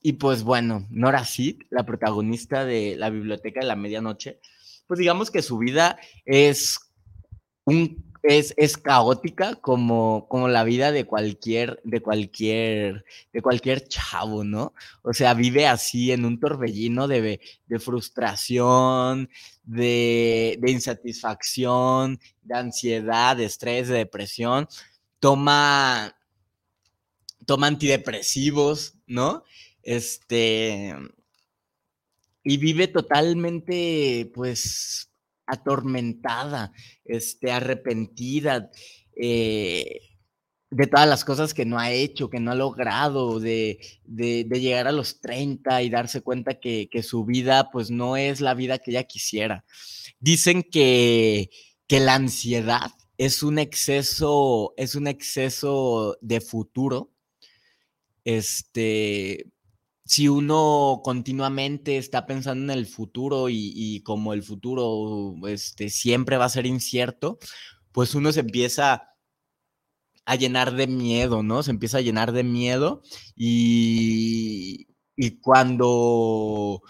y 0.00 0.14
pues 0.14 0.42
bueno, 0.42 0.86
Nora 0.90 1.24
Sid, 1.24 1.62
la 1.70 1.86
protagonista 1.86 2.64
de 2.64 2.96
La 2.96 3.10
Biblioteca 3.10 3.60
de 3.60 3.66
la 3.66 3.76
Medianoche, 3.76 4.40
pues 4.86 4.98
digamos 4.98 5.30
que 5.30 5.42
su 5.42 5.58
vida 5.58 5.98
es 6.24 6.78
un 7.64 8.11
es, 8.22 8.54
es, 8.56 8.76
caótica 8.76 9.56
como, 9.56 10.26
como 10.28 10.48
la 10.48 10.64
vida 10.64 10.92
de 10.92 11.04
cualquier, 11.04 11.80
de 11.84 12.00
cualquier, 12.00 13.04
de 13.32 13.42
cualquier 13.42 13.86
chavo, 13.88 14.44
¿no? 14.44 14.74
O 15.02 15.12
sea, 15.12 15.34
vive 15.34 15.66
así 15.66 16.12
en 16.12 16.24
un 16.24 16.38
torbellino 16.38 17.08
de, 17.08 17.40
de 17.66 17.78
frustración, 17.78 19.28
de, 19.64 20.58
de, 20.60 20.70
insatisfacción, 20.70 22.20
de 22.42 22.54
ansiedad, 22.54 23.36
de 23.36 23.46
estrés, 23.46 23.88
de 23.88 23.98
depresión. 23.98 24.68
Toma, 25.18 26.16
toma 27.44 27.66
antidepresivos, 27.66 28.94
¿no? 29.06 29.44
Este, 29.82 30.94
y 32.44 32.56
vive 32.56 32.88
totalmente, 32.88 34.30
pues, 34.34 35.11
atormentada, 35.52 36.72
este, 37.04 37.52
arrepentida 37.52 38.70
eh, 39.14 40.00
de 40.70 40.86
todas 40.86 41.06
las 41.06 41.26
cosas 41.26 41.52
que 41.52 41.66
no 41.66 41.78
ha 41.78 41.90
hecho, 41.90 42.30
que 42.30 42.40
no 42.40 42.52
ha 42.52 42.54
logrado, 42.54 43.38
de, 43.38 43.78
llegar 44.06 44.88
a 44.88 44.92
los 44.92 45.20
30 45.20 45.82
y 45.82 45.90
darse 45.90 46.22
cuenta 46.22 46.58
que, 46.58 46.88
su 47.02 47.26
vida, 47.26 47.70
pues, 47.70 47.90
no 47.90 48.16
es 48.16 48.40
la 48.40 48.54
vida 48.54 48.78
que 48.78 48.92
ella 48.92 49.04
quisiera. 49.04 49.64
Dicen 50.18 50.62
que, 50.62 51.50
que 51.86 52.00
la 52.00 52.14
ansiedad 52.14 52.90
es 53.18 53.42
un 53.42 53.58
exceso, 53.58 54.72
es 54.78 54.94
un 54.94 55.06
exceso 55.06 56.16
de 56.22 56.40
futuro, 56.40 57.10
este, 58.24 59.52
si 60.04 60.28
uno 60.28 61.00
continuamente 61.04 61.96
está 61.96 62.26
pensando 62.26 62.72
en 62.72 62.78
el 62.78 62.86
futuro 62.86 63.48
y, 63.48 64.02
como 64.04 64.32
el 64.32 64.42
futuro 64.42 65.34
este, 65.48 65.90
siempre 65.90 66.36
va 66.36 66.46
a 66.46 66.48
ser 66.48 66.66
incierto, 66.66 67.38
pues 67.92 68.14
uno 68.14 68.32
se 68.32 68.40
empieza 68.40 69.10
a 70.24 70.36
llenar 70.36 70.74
de 70.74 70.86
miedo, 70.86 71.42
¿no? 71.42 71.62
Se 71.62 71.70
empieza 71.70 71.98
a 71.98 72.02
llenar 72.02 72.32
de 72.32 72.44
miedo 72.44 73.02
y, 73.36 74.86
y 75.16 75.40
cuando 75.40 76.82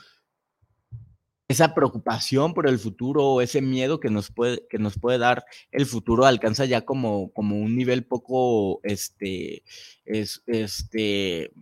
esa 1.52 1.74
preocupación 1.74 2.54
por 2.54 2.66
el 2.66 2.78
futuro, 2.78 3.40
ese 3.40 3.60
miedo 3.62 4.00
que 4.00 4.10
nos 4.10 4.30
puede, 4.32 4.66
que 4.68 4.78
nos 4.78 4.98
puede 4.98 5.18
dar 5.18 5.44
el 5.70 5.86
futuro 5.86 6.24
alcanza 6.24 6.64
ya 6.64 6.82
como, 6.82 7.30
como 7.32 7.56
un 7.56 7.76
nivel 7.76 8.04
poco, 8.06 8.80
este, 8.82 9.62
es, 10.04 10.42
este, 10.46 11.52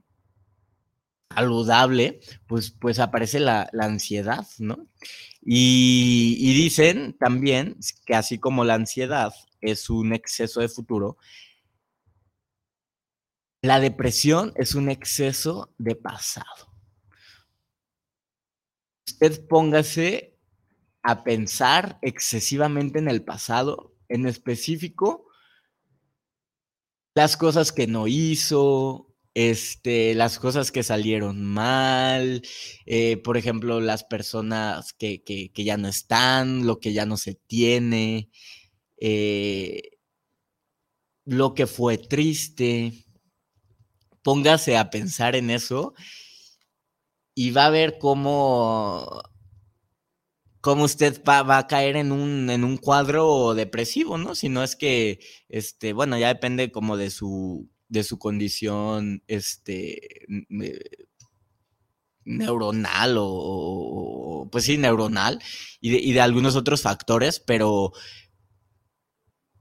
saludable, 1.34 2.20
pues, 2.46 2.70
pues 2.70 2.98
aparece 2.98 3.40
la, 3.40 3.70
ansiedad, 3.80 4.46
¿no? 4.58 4.86
Y, 5.42 6.36
y, 6.38 6.54
dicen 6.54 7.16
también 7.18 7.76
que 8.04 8.14
así 8.14 8.38
como 8.38 8.64
la 8.64 8.74
ansiedad 8.74 9.32
es 9.60 9.88
un 9.88 10.12
exceso 10.12 10.60
de 10.60 10.68
futuro, 10.68 11.16
la 13.62 13.80
depresión 13.80 14.52
es 14.56 14.74
un 14.74 14.90
exceso 14.90 15.72
de 15.78 15.94
pasado. 15.94 16.74
Usted 19.06 19.46
póngase 19.48 20.38
a 21.02 21.24
pensar 21.24 21.98
excesivamente 22.02 22.98
en 22.98 23.08
el 23.08 23.22
pasado, 23.22 23.94
en 24.08 24.26
específico, 24.26 25.26
las 27.14 27.36
cosas 27.36 27.72
que 27.72 27.86
no 27.86 28.06
hizo, 28.06 29.09
este, 29.34 30.14
las 30.14 30.38
cosas 30.38 30.72
que 30.72 30.82
salieron 30.82 31.44
mal, 31.44 32.42
eh, 32.86 33.16
por 33.18 33.36
ejemplo, 33.36 33.80
las 33.80 34.04
personas 34.04 34.92
que, 34.92 35.22
ya 35.54 35.76
no 35.76 35.88
están, 35.88 36.66
lo 36.66 36.80
que 36.80 36.92
ya 36.92 37.06
no 37.06 37.16
se 37.16 37.34
tiene, 37.34 38.30
eh, 38.98 39.82
lo 41.24 41.54
que 41.54 41.66
fue 41.66 41.98
triste. 41.98 43.04
Póngase 44.22 44.76
a 44.76 44.90
pensar 44.90 45.36
en 45.36 45.50
eso 45.50 45.94
y 47.34 47.52
va 47.52 47.66
a 47.66 47.70
ver 47.70 47.98
cómo, 47.98 49.22
cómo 50.60 50.84
usted 50.84 51.22
va, 51.26 51.58
a 51.58 51.66
caer 51.66 51.96
en 51.96 52.12
un, 52.12 52.50
en 52.50 52.64
un 52.64 52.76
cuadro 52.76 53.54
depresivo, 53.54 54.18
¿no? 54.18 54.34
Si 54.34 54.48
no 54.48 54.62
es 54.62 54.76
que, 54.76 55.20
este, 55.48 55.92
bueno, 55.94 56.18
ya 56.18 56.28
depende 56.28 56.70
como 56.72 56.96
de 56.96 57.10
su 57.10 57.70
de 57.90 58.04
su 58.04 58.18
condición 58.18 59.22
este, 59.26 60.26
neuronal 62.24 63.16
o, 63.18 64.48
pues 64.50 64.64
sí, 64.64 64.78
neuronal 64.78 65.40
y 65.80 66.12
de, 66.12 66.20
algunos 66.20 66.56
otros 66.56 66.82
factores, 66.82 67.40
pero, 67.40 67.92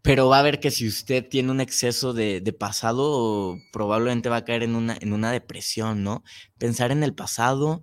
pero 0.01 0.29
va 0.29 0.39
a 0.39 0.43
ver 0.43 0.59
que 0.59 0.71
si 0.71 0.87
usted 0.87 1.27
tiene 1.27 1.51
un 1.51 1.59
exceso 1.59 2.13
de, 2.13 2.55
pasado, 2.57 3.57
probablemente 3.73 4.29
va 4.29 4.37
a 4.37 4.45
caer 4.45 4.63
en 4.63 4.75
una, 4.75 4.97
en 4.99 5.11
una 5.13 5.31
depresión, 5.31 6.03
¿no? 6.03 6.23
Pensar 6.57 6.91
en 6.91 7.03
el 7.03 7.15
pasado, 7.15 7.81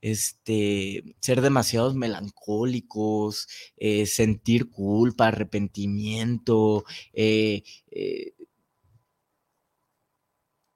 este, 0.00 1.16
ser 1.20 1.40
demasiados 1.40 1.96
melancólicos, 1.96 3.48
eh, 3.76 4.06
sentir 4.06 4.70
culpa, 4.70 5.28
arrepentimiento, 5.28 6.84
eh, 7.12 7.62
eh, 7.90 8.32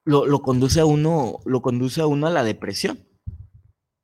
lo, 0.05 0.41
conduce 0.41 0.79
a 0.79 0.85
uno, 0.85 1.39
lo 1.45 1.61
conduce 1.61 2.01
a 2.01 2.07
uno 2.07 2.27
a 2.27 2.31
la 2.31 2.43
depresión. 2.43 2.99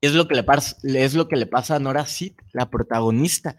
Es 0.02 0.14
lo 0.14 0.28
que 0.28 0.36
le, 0.36 0.44
pasa, 0.44 0.78
es 0.84 1.14
lo 1.14 1.28
que 1.28 1.36
le 1.36 1.46
pasa 1.46 1.76
a 1.76 1.80
Nora 1.80 2.06
Sid, 2.06 2.34
la 2.54 2.70
protagonista, 2.70 3.58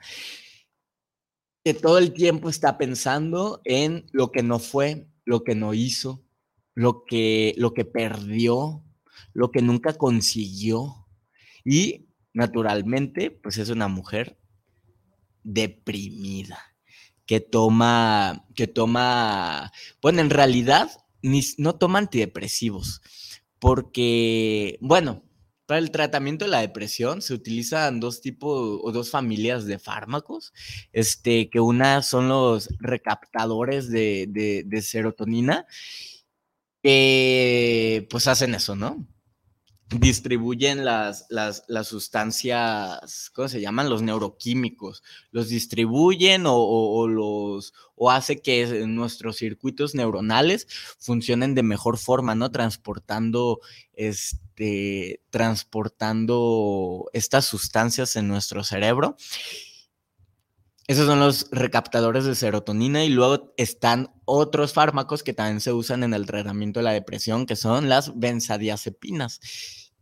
que 1.65 1.75
todo 1.75 1.99
el 1.99 2.15
tiempo 2.15 2.49
está 2.49 2.79
pensando 2.79 3.61
en 3.65 4.07
lo 4.13 4.33
que 4.33 4.43
no 4.43 4.59
fue, 4.59 5.07
lo 5.25 5.45
que 5.45 5.55
no 5.55 5.75
hizo, 5.75 6.25
lo 6.75 7.05
que, 7.05 7.55
lo 7.59 7.75
que 7.75 7.85
perdió, 7.85 8.83
lo 9.35 9.51
que 9.51 9.61
nunca 9.61 9.93
consiguió. 9.93 11.07
Y 11.63 12.07
naturalmente, 12.33 13.31
pues 13.31 13.59
es 13.59 13.69
una 13.69 13.89
mujer 13.89 14.39
deprimida 15.43 16.59
que 17.27 17.41
toma, 17.41 18.47
que 18.55 18.67
toma, 18.67 19.73
bueno, 20.01 20.21
en 20.21 20.31
realidad 20.31 20.91
ni, 21.23 21.43
no 21.59 21.77
toma 21.77 21.99
antidepresivos, 21.99 23.03
porque, 23.59 24.79
bueno, 24.81 25.23
para 25.67 25.79
el 25.79 25.91
tratamiento 25.93 26.45
de 26.45 26.51
la 26.51 26.61
depresión 26.61 27.23
se 27.23 27.35
utilizan 27.35 28.01
dos 28.01 28.21
tipos 28.21 28.81
o 28.83 28.93
dos 28.93 29.11
familias 29.11 29.67
de 29.67 29.79
fármacos, 29.79 30.53
este, 30.93 31.49
que 31.51 31.61
una 31.61 32.03
son 32.03 32.29
los 32.29 32.69
recaptadores 32.81 33.91
de, 33.91 34.27
de 34.67 34.83
serotonina, 34.83 35.67
que 36.83 38.07
pues 38.11 38.27
hacen 38.27 38.55
eso, 38.55 38.75
¿no? 38.75 39.07
Distribuyen 39.99 40.85
las, 40.85 41.27
las, 41.29 41.89
sustancias, 41.89 43.31
¿cómo 43.35 43.49
se 43.49 43.61
llaman? 43.61 43.91
Los 43.91 44.03
neuroquímicos. 44.03 45.03
Los 45.33 45.49
distribuyen 45.49 46.45
o, 46.47 47.09
los, 47.09 47.75
o 47.97 48.11
hace 48.11 48.41
que 48.41 48.87
nuestros 48.87 49.37
circuitos 49.37 49.95
neuronales 49.95 50.69
funcionen 50.99 51.55
de 51.55 51.65
mejor 51.65 51.99
forma, 51.99 52.35
¿no? 52.35 52.53
Transportando, 52.53 53.61
este, 53.93 55.23
transportando 55.31 57.11
estas 57.13 57.47
sustancias 57.47 58.15
en 58.15 58.29
nuestro 58.29 58.63
cerebro. 58.63 59.17
Esos 60.87 61.07
son 61.07 61.21
los 61.21 61.49
recaptadores 61.53 62.25
de 62.25 62.35
serotonina 62.35 63.05
y 63.05 63.11
luego 63.11 63.55
están 63.57 64.13
otros 64.25 64.73
fármacos 64.73 65.23
que 65.23 65.33
también 65.33 65.61
se 65.61 65.73
usan 65.73 66.03
en 66.03 66.15
el 66.15 66.27
tratamiento 66.27 66.81
de 66.81 66.85
la 66.85 66.93
depresión, 66.93 67.47
que 67.47 67.55
son 67.55 67.89
las 67.89 68.19
benzodiazepinas 68.19 69.41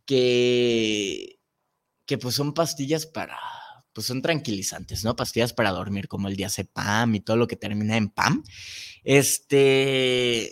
que, 0.08 1.38
que 2.06 2.16
pues 2.16 2.34
son 2.34 2.54
pastillas 2.54 3.04
para, 3.04 3.38
pues 3.92 4.06
son 4.06 4.22
tranquilizantes, 4.22 5.04
¿no? 5.04 5.14
Pastillas 5.14 5.52
para 5.52 5.70
dormir, 5.70 6.08
como 6.08 6.28
el 6.28 6.36
diazepam 6.36 7.14
y 7.14 7.20
todo 7.20 7.36
lo 7.36 7.46
que 7.46 7.56
termina 7.56 7.96
en 7.98 8.08
PAM. 8.08 8.42
Este, 9.04 10.50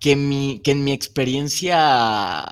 que, 0.00 0.16
mi, 0.16 0.62
que 0.64 0.70
en 0.70 0.82
mi 0.82 0.92
experiencia, 0.92 2.46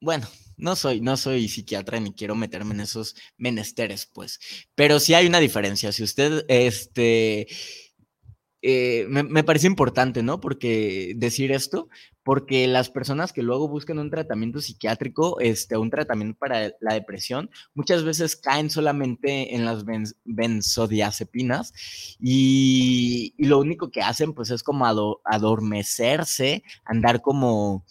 bueno, 0.00 0.28
no 0.56 0.76
soy, 0.76 1.00
no 1.00 1.16
soy 1.16 1.48
psiquiatra 1.48 1.98
ni 1.98 2.12
quiero 2.12 2.36
meterme 2.36 2.74
en 2.74 2.82
esos 2.82 3.16
menesteres, 3.36 4.06
pues, 4.06 4.38
pero 4.76 5.00
sí 5.00 5.14
hay 5.14 5.26
una 5.26 5.40
diferencia. 5.40 5.90
Si 5.90 6.04
usted, 6.04 6.44
este, 6.48 7.48
eh, 8.60 9.06
me, 9.08 9.44
parece 9.44 9.68
importante, 9.68 10.22
¿no? 10.22 10.40
Porque 10.40 11.12
decir 11.16 11.52
esto, 11.52 11.88
porque 12.24 12.66
las 12.66 12.90
personas 12.90 13.32
que 13.32 13.42
luego 13.42 13.68
buscan 13.68 13.98
un 13.98 14.10
tratamiento 14.10 14.60
psiquiátrico, 14.60 15.38
este, 15.40 15.76
un 15.76 15.90
tratamiento 15.90 16.36
para 16.38 16.72
la 16.80 16.94
depresión, 16.94 17.50
muchas 17.74 18.04
veces 18.04 18.36
caen 18.36 18.68
solamente 18.68 19.54
en 19.54 19.64
las 19.64 19.84
benzodiazepinas 20.24 21.72
y, 22.20 23.34
y, 23.36 23.46
lo 23.46 23.60
único 23.60 23.90
que 23.90 24.02
hacen, 24.02 24.32
pues, 24.32 24.50
es 24.50 24.62
como 24.62 24.86
adormecerse, 25.24 26.64
andar 26.84 27.22
como 27.22 27.84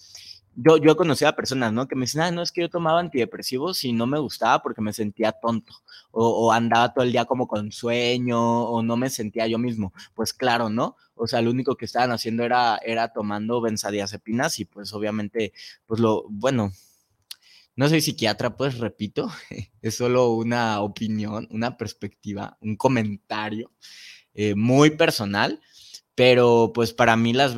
yo, 0.59 0.77
yo 0.77 0.91
he 0.91 0.95
conocido 0.95 1.29
a 1.29 1.35
personas, 1.35 1.71
¿no? 1.71 1.87
Que 1.87 1.95
me 1.95 2.01
dicen, 2.01 2.21
ah, 2.21 2.31
no, 2.31 2.41
es 2.41 2.51
que 2.51 2.61
yo 2.61 2.69
tomaba 2.69 2.99
antidepresivos 2.99 3.83
y 3.85 3.93
no 3.93 4.07
me 4.07 4.17
gustaba 4.17 4.61
porque 4.63 4.81
me 4.81 4.91
sentía 4.91 5.31
tonto, 5.31 5.73
o, 6.11 6.51
andaba 6.51 6.93
todo 6.93 7.03
el 7.05 7.11
día 7.11 7.25
como 7.25 7.47
con 7.47 7.71
sueño, 7.71 8.63
o 8.63 8.81
no 8.81 8.97
me 8.97 9.09
sentía 9.11 9.45
yo 9.47 9.59
mismo. 9.59 9.93
Pues 10.15 10.33
claro, 10.33 10.69
¿no? 10.69 10.95
O 11.13 11.27
sea, 11.27 11.41
lo 11.43 11.51
único 11.51 11.75
que 11.75 11.85
estaban 11.85 12.11
haciendo 12.11 12.43
era, 12.43 12.77
era 12.83 13.13
tomando 13.13 13.61
benzodiazepinas 13.61 14.59
y 14.59 14.65
pues 14.65 14.93
obviamente, 14.93 15.53
pues 15.85 15.99
lo, 15.99 16.25
bueno, 16.29 16.71
no 17.75 17.87
soy 17.87 18.01
psiquiatra, 18.01 18.57
pues 18.57 18.79
repito, 18.79 19.29
es 19.81 19.95
solo 19.95 20.31
una 20.31 20.81
opinión, 20.81 21.47
una 21.51 21.77
perspectiva, 21.77 22.57
un 22.61 22.75
comentario 22.75 23.71
eh, 24.33 24.55
muy 24.55 24.91
personal 24.91 25.61
pero 26.17 26.71
pues 26.73 26.93
para 26.93 27.15
mí 27.15 27.31
las, 27.31 27.55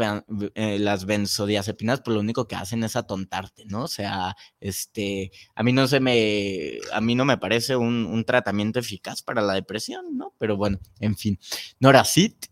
eh, 0.54 0.80
las 0.80 1.06
benzodiazepinas, 1.06 2.02
pues 2.02 2.14
lo 2.14 2.20
único 2.20 2.46
que 2.46 2.58
hacen 2.58 2.84
es 2.84 2.98
atontarte, 2.98 3.64
¿no? 3.64 3.84
O 3.84 3.88
sea, 3.88 4.36
este, 4.60 5.32
a 5.56 5.64
mí 5.64 5.72
no 5.72 5.88
se 5.88 6.02
me, 6.02 6.72
a 6.92 7.00
mí 7.00 7.16
no 7.16 7.24
me 7.24 7.38
parece 7.38 7.78
un, 7.78 8.22
tratamiento 8.26 8.78
eficaz 8.78 9.22
para 9.22 9.42
la 9.42 9.54
depresión, 9.54 10.18
¿no? 10.18 10.34
Pero 10.38 10.58
bueno, 10.58 10.78
en 11.00 11.16
fin. 11.16 11.40
Noracit 11.80 12.48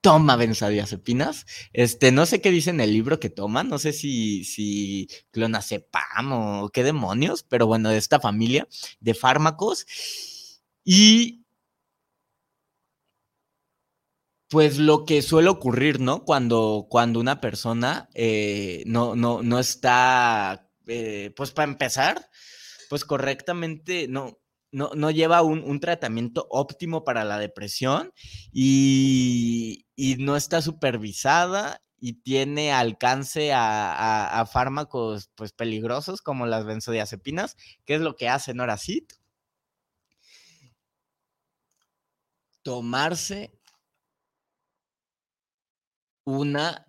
toma 0.00 0.34
benzodiazepinas. 0.34 1.46
Este, 1.72 2.10
no 2.10 2.26
sé 2.26 2.40
qué 2.40 2.50
dice 2.50 2.70
en 2.70 2.80
el 2.80 2.92
libro 2.92 3.20
que 3.20 3.30
toma, 3.30 3.62
no 3.62 3.78
sé 3.78 3.92
si, 3.92 4.42
si 4.42 5.08
clonazepam 5.30 6.32
o 6.32 6.70
qué 6.70 6.82
demonios, 6.82 7.44
pero 7.44 7.68
bueno, 7.68 7.90
de 7.90 7.98
esta 7.98 8.18
familia 8.18 8.66
de 8.98 9.14
fármacos. 9.14 9.86
Y 10.84 11.45
pues 14.56 14.78
lo 14.78 15.04
que 15.04 15.20
suele 15.20 15.50
ocurrir, 15.50 16.00
¿no? 16.00 16.24
Cuando, 16.24 16.86
cuando 16.88 17.20
una 17.20 17.42
persona 17.42 18.08
eh, 18.14 18.84
no, 18.86 19.14
no, 19.14 19.42
no 19.42 19.58
está, 19.58 20.66
eh, 20.86 21.30
pues 21.36 21.50
para 21.50 21.70
empezar, 21.70 22.30
pues 22.88 23.04
correctamente, 23.04 24.08
no, 24.08 24.38
no, 24.72 24.92
no 24.94 25.10
lleva 25.10 25.42
un, 25.42 25.78
tratamiento 25.78 26.46
óptimo 26.48 27.04
para 27.04 27.24
la 27.26 27.38
depresión 27.38 28.14
y, 28.50 29.84
no 30.20 30.36
está 30.36 30.62
supervisada 30.62 31.82
y 32.00 32.22
tiene 32.22 32.72
alcance 32.72 33.52
a, 33.52 34.40
a, 34.40 34.46
fármacos 34.46 35.28
pues 35.34 35.52
peligrosos 35.52 36.22
como 36.22 36.46
las 36.46 36.64
benzodiazepinas, 36.64 37.58
¿qué 37.84 37.96
es 37.96 38.00
lo 38.00 38.16
que 38.16 38.30
hace 38.30 38.54
Noracid? 38.54 39.04
Tomarse 42.62 43.55
una 46.26 46.86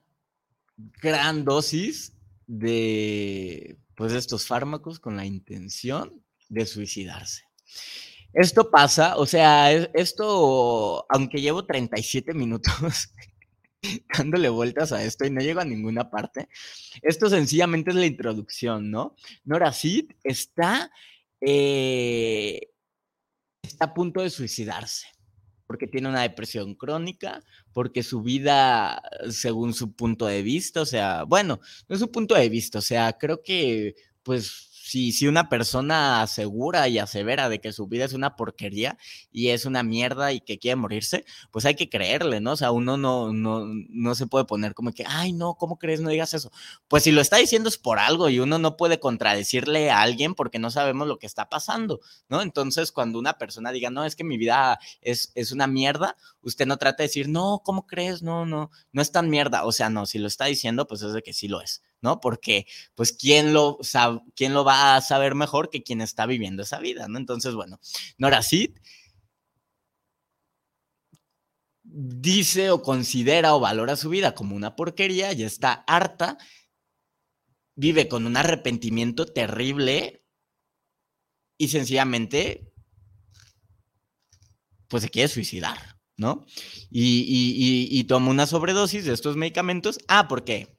gran 1.02 1.45
dosis 1.45 2.13
de 2.47 3.78
pues 3.95 4.13
estos 4.13 4.45
fármacos 4.45 5.00
con 5.00 5.15
la 5.15 5.26
intención 5.26 6.21
de 6.50 6.65
suicidarse. 6.65 7.43
Esto 8.34 8.69
pasa, 8.69 9.15
o 9.17 9.26
sea, 9.26 9.71
esto, 9.71 11.06
aunque 11.10 11.41
llevo 11.41 11.65
37 11.65 12.34
minutos 12.34 13.13
dándole 14.17 14.50
vueltas 14.50 14.91
a 14.91 15.04
esto 15.04 15.26
y 15.26 15.32
no 15.32 15.41
llego 15.41 15.62
a 15.62 15.65
ninguna 15.65 16.10
parte, 16.10 16.50
esto 17.02 17.30
sencillamente 17.30 17.91
es 17.91 17.95
la 17.95 18.06
introducción, 18.06 18.91
¿no? 18.91 19.15
Nora 19.45 19.71
Sid 19.71 20.12
está, 20.23 20.91
eh, 21.41 22.69
está 23.63 23.86
a 23.86 23.93
punto 23.93 24.21
de 24.21 24.30
suicidarse 24.30 25.08
porque 25.68 25.88
tiene 25.88 26.10
una 26.10 26.22
depresión 26.22 26.74
crónica, 26.76 27.44
porque 27.74 28.02
su 28.02 28.22
vida, 28.24 29.02
según 29.30 29.74
su 29.74 29.92
punto 29.94 30.26
de 30.26 30.42
vista, 30.42 30.82
o 30.82 30.86
sea, 30.86 31.24
bueno, 31.24 31.60
no 31.88 31.94
es 31.94 32.00
su 32.00 32.12
punto 32.12 32.36
de 32.36 32.50
vista, 32.50 32.80
o 32.80 32.82
sea, 32.82 33.18
creo 33.18 33.44
que 33.44 33.96
pues 34.24 34.70
si, 34.88 35.12
si 35.12 35.28
una 35.28 35.50
persona 35.50 36.21
asegura 36.21 36.88
y 36.88 36.97
asevera 36.97 37.50
de 37.50 37.60
que 37.60 37.73
su 37.73 37.88
vida 37.88 38.06
es 38.06 38.13
una 38.13 38.38
porquería 38.38 38.97
y 39.34 39.50
es 39.50 39.65
una 39.65 39.84
mierda 39.84 40.32
y 40.32 40.39
que 40.39 40.60
quiere 40.60 40.78
morirse, 40.78 41.26
pues 41.52 41.65
hay 41.65 41.76
que 41.76 41.89
creerle, 41.89 42.39
¿no? 42.39 42.54
O 42.54 42.56
sea, 42.56 42.71
uno 42.71 42.95
no, 42.95 43.34
no, 43.34 43.65
no 43.65 44.15
se 44.15 44.28
puede 44.28 44.45
poner 44.45 44.73
como 44.73 44.93
que, 44.93 45.04
ay, 45.06 45.34
no, 45.34 45.56
¿cómo 45.56 45.78
crees? 45.78 46.00
No 46.00 46.10
digas 46.10 46.34
eso. 46.34 46.52
Pues 46.88 47.04
si 47.04 47.12
lo 47.12 47.19
está 47.19 47.36
diciendo 47.36 47.67
es 47.67 47.78
por 47.78 48.00
algo 48.00 48.30
y 48.30 48.39
uno 48.39 48.60
no 48.60 48.78
puede 48.78 49.00
contradecirle 49.00 49.91
a 49.91 50.02
alguien 50.02 50.36
porque 50.36 50.58
no 50.58 50.71
sabemos 50.71 51.06
lo 51.06 51.19
que 51.19 51.28
está 51.28 51.50
pasando, 51.50 52.00
¿no? 52.30 52.41
Entonces, 52.41 52.93
cuando 52.93 53.19
una 53.19 53.34
persona 53.34 53.73
diga, 53.73 53.89
no, 53.89 54.06
es 54.06 54.15
que 54.15 54.23
mi 54.23 54.38
vida 54.38 54.80
es, 55.02 55.34
es 55.36 55.52
una 55.52 55.67
mierda, 55.67 56.15
usted 56.41 56.65
no 56.65 56.78
trata 56.78 57.04
de 57.04 57.10
decir, 57.10 57.28
no, 57.28 57.62
¿cómo 57.65 57.86
crees? 57.86 58.23
No, 58.23 58.45
no, 58.45 58.71
no 58.93 59.02
es 59.02 59.12
tan 59.12 59.30
mierda. 59.30 59.65
O 59.65 59.73
sea, 59.73 59.89
no, 59.89 60.06
si 60.06 60.17
lo 60.17 60.28
está 60.28 60.45
diciendo, 60.45 60.88
pues 60.88 61.02
es 61.02 61.12
de 61.12 61.21
que 61.21 61.34
sí 61.34 61.50
lo 61.50 61.62
es. 61.62 61.84
¿No? 62.02 62.20
Porque, 62.20 62.66
pues, 62.96 63.12
¿quién 63.14 63.54
lo, 63.54 63.78
sabe, 63.82 64.22
¿quién 64.36 64.54
lo 64.54 64.64
va 64.64 64.96
a 64.96 65.02
saber 65.02 65.36
mejor 65.36 65.70
que 65.70 65.84
quien 65.84 66.02
está 66.02 66.26
viviendo 66.26 66.64
esa 66.64 66.80
vida, 66.80 67.08
¿no? 67.08 67.18
Entonces, 67.18 67.56
bueno, 67.56 67.80
Nora 68.18 68.42
Sid 68.42 68.72
dice 71.84 72.70
o 72.70 72.82
considera 72.82 73.56
o 73.56 73.60
valora 73.60 73.96
su 73.96 74.10
vida 74.10 74.36
como 74.36 74.56
una 74.56 74.76
porquería, 74.76 75.34
y 75.34 75.44
está 75.44 75.74
harta, 75.88 76.38
vive 77.76 78.08
con 78.08 78.26
un 78.26 78.38
arrepentimiento 78.38 79.26
terrible 79.26 80.24
y 81.58 81.70
sencillamente, 81.70 82.72
pues 84.88 85.04
se 85.04 85.10
quiere 85.10 85.28
suicidar, 85.28 85.98
¿no? 86.18 86.46
Y, 86.90 87.22
y, 87.28 88.00
y 88.00 88.04
toma 88.04 88.30
una 88.30 88.46
sobredosis 88.46 89.06
de 89.06 89.14
estos 89.14 89.36
medicamentos. 89.36 89.98
Ah, 90.08 90.28
¿por 90.28 90.44
qué? 90.44 90.77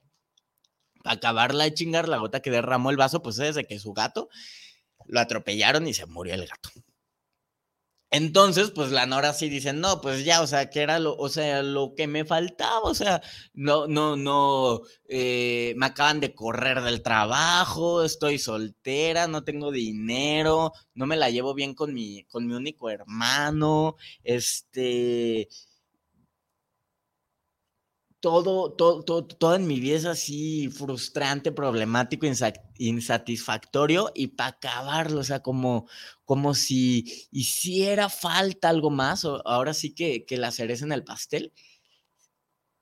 Acabarla 1.03 1.65
de 1.65 1.73
chingar, 1.73 2.09
la 2.09 2.17
gota 2.17 2.41
que 2.41 2.51
derramó 2.51 2.89
el 2.89 2.97
vaso, 2.97 3.21
pues 3.21 3.39
es 3.39 3.55
de 3.55 3.65
que 3.65 3.79
su 3.79 3.93
gato 3.93 4.29
lo 5.07 5.19
atropellaron 5.19 5.87
y 5.87 5.93
se 5.93 6.05
murió 6.05 6.33
el 6.35 6.47
gato. 6.47 6.69
Entonces, 8.11 8.71
pues 8.71 8.89
la 8.91 9.05
Nora 9.05 9.33
sí 9.33 9.49
dice, 9.49 9.71
no, 9.71 10.01
pues 10.01 10.25
ya, 10.25 10.41
o 10.41 10.47
sea, 10.47 10.71
que 10.71 10.81
era 10.81 10.97
lo, 10.97 11.15
o 11.15 11.29
sea, 11.29 11.61
lo 11.61 11.93
que 11.95 12.07
me 12.07 12.25
faltaba, 12.25 12.81
o 12.81 12.95
sea, 12.95 13.21
no, 13.53 13.85
no, 13.85 14.15
no, 14.15 14.81
eh, 15.07 15.75
me 15.77 15.85
acaban 15.85 16.19
de 16.19 16.33
correr 16.33 16.81
del 16.81 17.03
trabajo, 17.03 18.03
estoy 18.03 18.39
soltera, 18.39 19.27
no 19.27 19.43
tengo 19.43 19.71
dinero, 19.71 20.73
no 20.95 21.05
me 21.05 21.17
la 21.17 21.29
llevo 21.29 21.53
bien 21.53 21.75
con 21.75 21.93
mi, 21.93 22.23
con 22.25 22.47
mi 22.47 22.55
único 22.55 22.89
hermano, 22.89 23.95
este, 24.23 25.47
todo, 28.19 28.73
todo, 28.73 29.03
todo, 29.25 29.55
en 29.55 29.67
mi 29.67 29.79
vida 29.79 29.95
es 29.97 30.05
así 30.05 30.69
frustrante, 30.69 31.51
problemático, 31.51 32.27
insatisfactorio 32.77 34.11
y 34.13 34.27
para 34.27 34.49
acabarlo, 34.51 35.21
o 35.21 35.23
sea, 35.23 35.41
como, 35.41 35.87
como 36.25 36.53
si 36.53 37.27
hiciera 37.31 38.09
falta 38.09 38.69
algo 38.69 38.89
más, 38.89 39.25
o 39.25 39.41
ahora 39.47 39.73
sí 39.73 39.93
que, 39.93 40.25
que 40.25 40.37
la 40.37 40.51
cereza 40.51 40.85
en 40.85 40.91
el 40.91 41.03
pastel, 41.03 41.53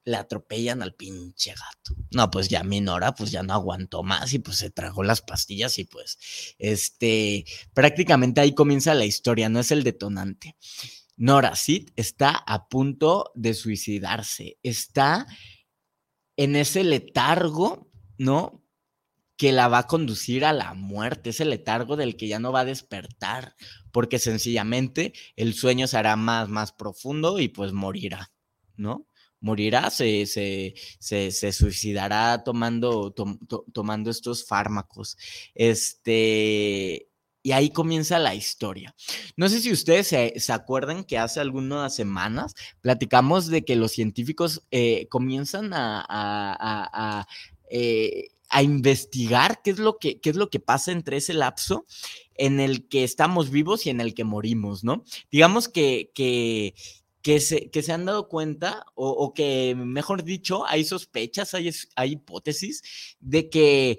le 0.08 0.16
atropellan 0.16 0.82
al 0.82 0.96
pinche 0.96 1.52
gato. 1.52 2.02
No, 2.12 2.32
pues 2.32 2.48
ya 2.48 2.64
Minora, 2.64 3.14
pues 3.14 3.30
ya 3.30 3.44
no 3.44 3.54
aguantó 3.54 4.04
más 4.04 4.34
y 4.34 4.40
pues 4.40 4.58
se 4.58 4.70
tragó 4.70 5.04
las 5.04 5.22
pastillas 5.22 5.78
y 5.80 5.84
pues, 5.84 6.18
este, 6.58 7.44
prácticamente 7.74 8.40
ahí 8.40 8.56
comienza 8.56 8.94
la 8.94 9.04
historia, 9.04 9.50
no 9.50 9.60
es 9.60 9.70
el 9.72 9.84
detonante. 9.84 10.56
Nora 11.18 11.56
Sid 11.56 11.90
está 11.96 12.30
a 12.30 12.70
punto 12.70 13.32
de 13.34 13.56
suicidarse, 13.56 14.60
está 14.62 15.26
en 16.38 16.56
ese 16.56 16.84
letargo, 16.84 17.90
¿no? 18.20 18.64
Que 19.36 19.52
la 19.52 19.68
va 19.68 19.80
a 19.80 19.88
conducir 19.88 20.46
a 20.46 20.54
la 20.54 20.76
muerte, 20.76 21.32
ese 21.32 21.46
letargo 21.46 21.96
del 21.96 22.16
que 22.16 22.28
ya 22.28 22.40
no 22.40 22.52
va 22.52 22.62
a 22.62 22.66
despertar, 22.66 23.56
porque 23.92 24.20
sencillamente 24.20 25.14
el 25.36 25.56
sueño 25.56 25.88
será 25.88 26.16
más, 26.16 26.50
más 26.50 26.72
profundo 26.72 27.40
y 27.40 27.48
pues 27.48 27.74
morirá, 27.74 28.32
¿no? 28.76 29.08
Morirá, 29.40 29.90
se, 29.90 30.26
se, 30.28 30.76
se, 31.00 31.52
suicidará 31.52 32.44
tomando, 32.44 33.14
tomando 33.74 34.10
estos 34.10 34.46
fármacos. 34.46 35.18
Este, 35.54 37.10
y 37.44 37.52
ahí 37.52 37.70
comienza 37.70 38.20
la 38.20 38.36
historia. 38.36 38.96
No 39.36 39.48
sé 39.50 39.62
si 39.62 39.72
ustedes 39.72 40.08
se, 40.08 40.54
acuerdan 40.54 41.04
que 41.04 41.18
hace 41.18 41.40
algunas 41.40 41.96
semanas 41.96 42.56
platicamos 42.82 43.48
de 43.48 43.64
que 43.64 43.76
los 43.76 43.92
científicos 43.92 44.64
eh, 44.72 45.08
comienzan 45.10 45.72
a, 45.74 47.28
eh, 47.70 48.30
a, 48.50 48.64
investigar 48.64 49.62
qué 49.64 49.72
es, 49.72 49.80
lo 49.80 49.98
que, 49.98 50.20
qué 50.20 50.30
es 50.30 50.36
lo 50.36 50.50
que 50.50 50.60
pasa 50.60 50.92
entre 50.92 51.18
ese 51.18 51.34
lapso 51.34 51.86
en 52.36 52.60
el 52.60 52.88
que 52.88 53.04
estamos 53.04 53.50
vivos 53.50 53.86
y 53.86 53.90
en 53.90 54.02
el 54.02 54.14
que 54.14 54.24
morimos, 54.24 54.84
¿no? 54.84 55.04
Digamos 55.32 55.68
que, 55.68 56.12
que, 56.14 56.76
que 57.22 57.40
se, 57.40 57.70
que 57.72 57.82
se, 57.82 57.92
han 57.94 58.06
dado 58.06 58.30
cuenta, 58.30 58.86
o, 58.96 59.10
o, 59.10 59.34
que, 59.34 59.76
mejor 59.76 60.24
dicho, 60.24 60.66
hay 60.66 60.84
sospechas, 60.86 61.54
hay, 61.54 61.72
hay 61.96 62.12
hipótesis 62.14 63.16
de 63.20 63.50
que 63.50 63.98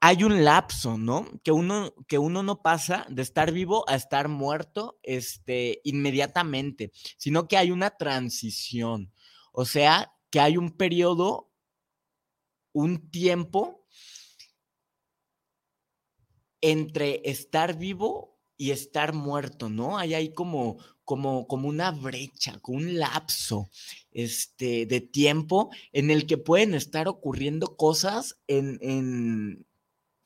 hay 0.00 0.22
un 0.22 0.44
lapso, 0.44 0.96
¿no? 0.96 1.26
Que 1.42 1.50
uno, 1.52 1.92
que 2.06 2.18
uno 2.18 2.42
no 2.42 2.62
pasa 2.62 3.06
de 3.08 3.22
estar 3.22 3.52
vivo 3.52 3.88
a 3.88 3.96
estar 3.96 4.28
muerto 4.28 4.98
este, 5.02 5.80
inmediatamente, 5.84 6.92
sino 7.16 7.48
que 7.48 7.56
hay 7.56 7.70
una 7.70 7.90
transición. 7.90 9.12
O 9.52 9.64
sea, 9.64 10.12
que 10.30 10.40
hay 10.40 10.56
un 10.56 10.70
periodo, 10.70 11.50
un 12.72 13.10
tiempo 13.10 13.84
entre 16.60 17.22
estar 17.24 17.76
vivo 17.76 18.38
y 18.56 18.70
estar 18.72 19.12
muerto, 19.14 19.68
¿no? 19.68 19.98
Hay 19.98 20.14
ahí 20.14 20.32
como, 20.32 20.78
como, 21.04 21.46
como 21.46 21.68
una 21.68 21.90
brecha, 21.90 22.58
como 22.60 22.78
un 22.78 22.98
lapso 22.98 23.70
este, 24.10 24.86
de 24.86 25.00
tiempo 25.00 25.70
en 25.92 26.10
el 26.10 26.26
que 26.26 26.38
pueden 26.38 26.74
estar 26.74 27.08
ocurriendo 27.08 27.76
cosas 27.76 28.40
en, 28.48 28.78
en 28.82 29.67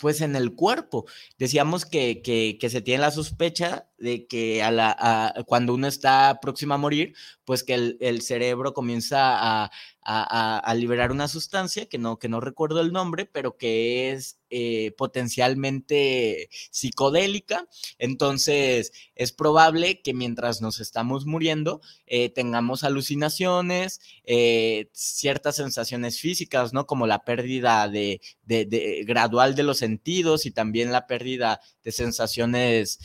pues 0.02 0.20
en 0.20 0.34
el 0.34 0.56
cuerpo. 0.56 1.06
Decíamos 1.38 1.86
que, 1.86 2.22
que, 2.22 2.70
se 2.70 2.82
tiene 2.82 3.02
la 3.02 3.12
sospecha 3.12 3.86
de 3.98 4.26
que 4.26 4.60
a 4.60 4.72
la, 4.72 5.32
cuando 5.46 5.74
uno 5.74 5.86
está 5.86 6.40
próximo 6.42 6.74
a 6.74 6.76
morir, 6.76 7.14
pues 7.44 7.62
que 7.62 7.96
el 8.00 8.20
cerebro 8.22 8.74
comienza 8.74 9.62
a, 9.62 9.70
a, 10.04 10.74
liberar 10.74 11.12
una 11.12 11.28
sustancia 11.28 11.86
que 11.86 11.98
no, 11.98 12.18
que 12.18 12.28
no 12.28 12.40
recuerdo 12.40 12.80
el 12.80 12.92
nombre, 12.92 13.26
pero 13.26 13.56
que 13.56 14.10
es 14.10 14.38
eh, 14.50 14.92
potencialmente 14.98 16.48
psicodélica. 16.70 17.68
Entonces, 17.98 18.92
es 19.14 19.32
probable 19.32 20.02
que 20.02 20.12
mientras 20.12 20.60
nos 20.60 20.80
estamos 20.80 21.24
muriendo 21.24 21.80
eh, 22.06 22.30
tengamos 22.30 22.84
alucinaciones, 22.84 24.00
eh, 24.24 24.90
ciertas 24.92 25.56
sensaciones 25.56 26.18
físicas, 26.20 26.72
¿no? 26.72 26.86
Como 26.86 27.06
la 27.06 27.24
pérdida 27.24 27.88
de, 27.88 28.20
de, 28.44 29.04
gradual 29.06 29.54
de 29.54 29.62
los 29.62 29.78
sentidos 29.78 30.46
y 30.46 30.50
también 30.50 30.90
la 30.92 31.06
pérdida 31.06 31.60
de 31.84 31.92
sensaciones 31.92 32.98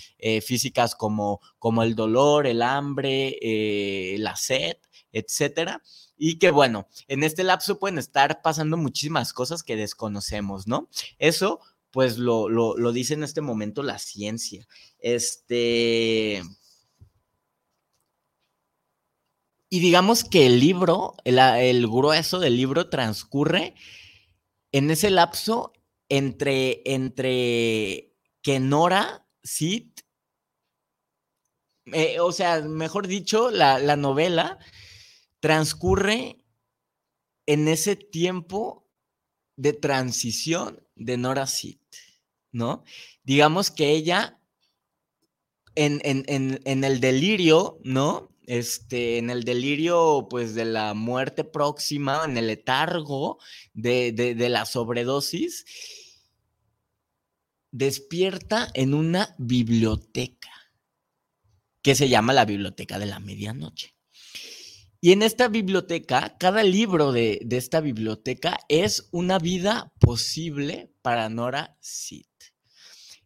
físicas 0.43 0.95
como, 0.95 1.41
como 1.59 1.83
el 1.83 1.95
dolor, 1.95 2.47
el 2.47 2.61
hambre, 2.61 3.37
la 4.17 4.35
sed, 4.35 4.77
etcétera 5.11 5.81
y 6.17 6.39
que 6.39 6.51
bueno, 6.51 6.87
en 7.07 7.23
este 7.23 7.43
lapso 7.43 7.79
pueden 7.79 7.99
estar 7.99 8.41
pasando 8.41 8.75
muchísimas 8.77 9.33
cosas 9.33 9.63
que 9.63 9.75
desconocemos, 9.75 10.67
¿no? 10.67 10.89
Eso 11.19 11.59
pues 11.91 12.17
lo, 12.17 12.49
lo, 12.49 12.91
dice 12.91 13.13
en 13.13 13.23
este 13.23 13.41
momento 13.41 13.83
la 13.83 13.99
ciencia. 13.99 14.67
Este... 14.99 16.43
Y 19.69 19.79
digamos 19.79 20.23
que 20.23 20.45
el 20.45 20.59
libro, 20.59 21.15
el, 21.25 21.39
el, 21.39 21.87
grueso 21.87 22.39
del 22.39 22.55
libro 22.55 22.89
transcurre 22.89 23.75
en 24.71 24.91
ese 24.91 25.09
lapso 25.09 25.73
entre, 26.07 26.81
entre 26.85 28.13
que 28.41 28.59
Nora, 28.61 29.27
Sid, 29.43 29.89
eh, 31.87 32.19
o 32.19 32.31
sea, 32.31 32.61
mejor 32.61 33.07
dicho, 33.07 33.51
la, 33.51 33.79
la 33.79 33.97
novela 33.97 34.57
transcurre 35.39 36.43
en 37.45 37.67
ese 37.67 37.95
tiempo 37.95 38.87
de 39.55 39.73
transición 39.73 40.83
de 40.95 41.17
Nora 41.17 41.47
Sid, 41.47 41.79
¿no? 42.51 42.83
Digamos 43.23 43.71
que 43.71 43.91
ella 43.91 44.39
en, 45.75 46.83
el 46.83 46.99
delirio, 46.99 47.79
¿no? 47.83 48.35
Este, 48.45 49.17
en 49.17 49.29
el 49.29 49.43
delirio, 49.43 50.27
pues, 50.29 50.55
de 50.55 50.65
la 50.65 50.93
muerte 50.93 51.43
próxima, 51.43 52.23
en 52.25 52.37
el 52.37 52.47
letargo 52.47 53.39
de, 53.73 54.11
de 54.13 54.49
la 54.49 54.65
sobredosis, 54.65 55.65
despierta 57.71 58.69
en 58.73 58.93
una 58.93 59.35
biblioteca 59.37 60.49
que 61.81 61.95
se 61.95 62.09
llama 62.09 62.33
la 62.33 62.45
Biblioteca 62.45 62.99
de 62.99 63.05
la 63.05 63.19
Medianoche. 63.19 63.96
Y 64.99 65.11
en 65.11 65.21
esta 65.21 65.47
biblioteca, 65.47 66.37
cada 66.39 66.63
libro 66.63 67.11
de, 67.11 67.45
esta 67.51 67.81
biblioteca 67.81 68.57
es 68.67 69.09
una 69.11 69.37
vida 69.37 69.93
posible 69.99 70.91
para 71.03 71.29
Nora 71.29 71.77
Sid. 71.79 72.25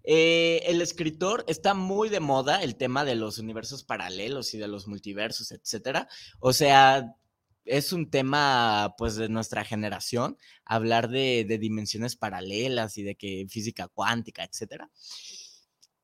Eh, 0.04 0.64
el 0.66 0.82
escritor 0.82 1.46
está 1.48 1.74
muy 1.74 2.10
de 2.10 2.20
moda 2.20 2.64
el 2.64 2.76
tema 2.76 3.06
de 3.06 3.16
los 3.16 3.38
universos 3.38 3.84
paralelos 3.84 4.54
y 4.54 4.58
de 4.58 4.68
los 4.68 4.88
multiversos, 4.88 5.52
etcétera. 5.52 6.10
O 6.40 6.52
sea, 6.52 7.16
es 7.64 7.94
un 7.94 8.10
tema 8.10 8.96
pues 8.98 9.16
de 9.16 9.30
nuestra 9.30 9.64
generación, 9.64 10.38
hablar 10.66 11.08
de, 11.10 11.46
de 11.48 11.58
dimensiones 11.58 12.18
paralelas 12.18 12.98
y 12.98 13.04
de 13.04 13.16
que 13.16 13.46
física 13.50 13.88
cuántica, 13.88 14.44
etcétera. 14.44 14.90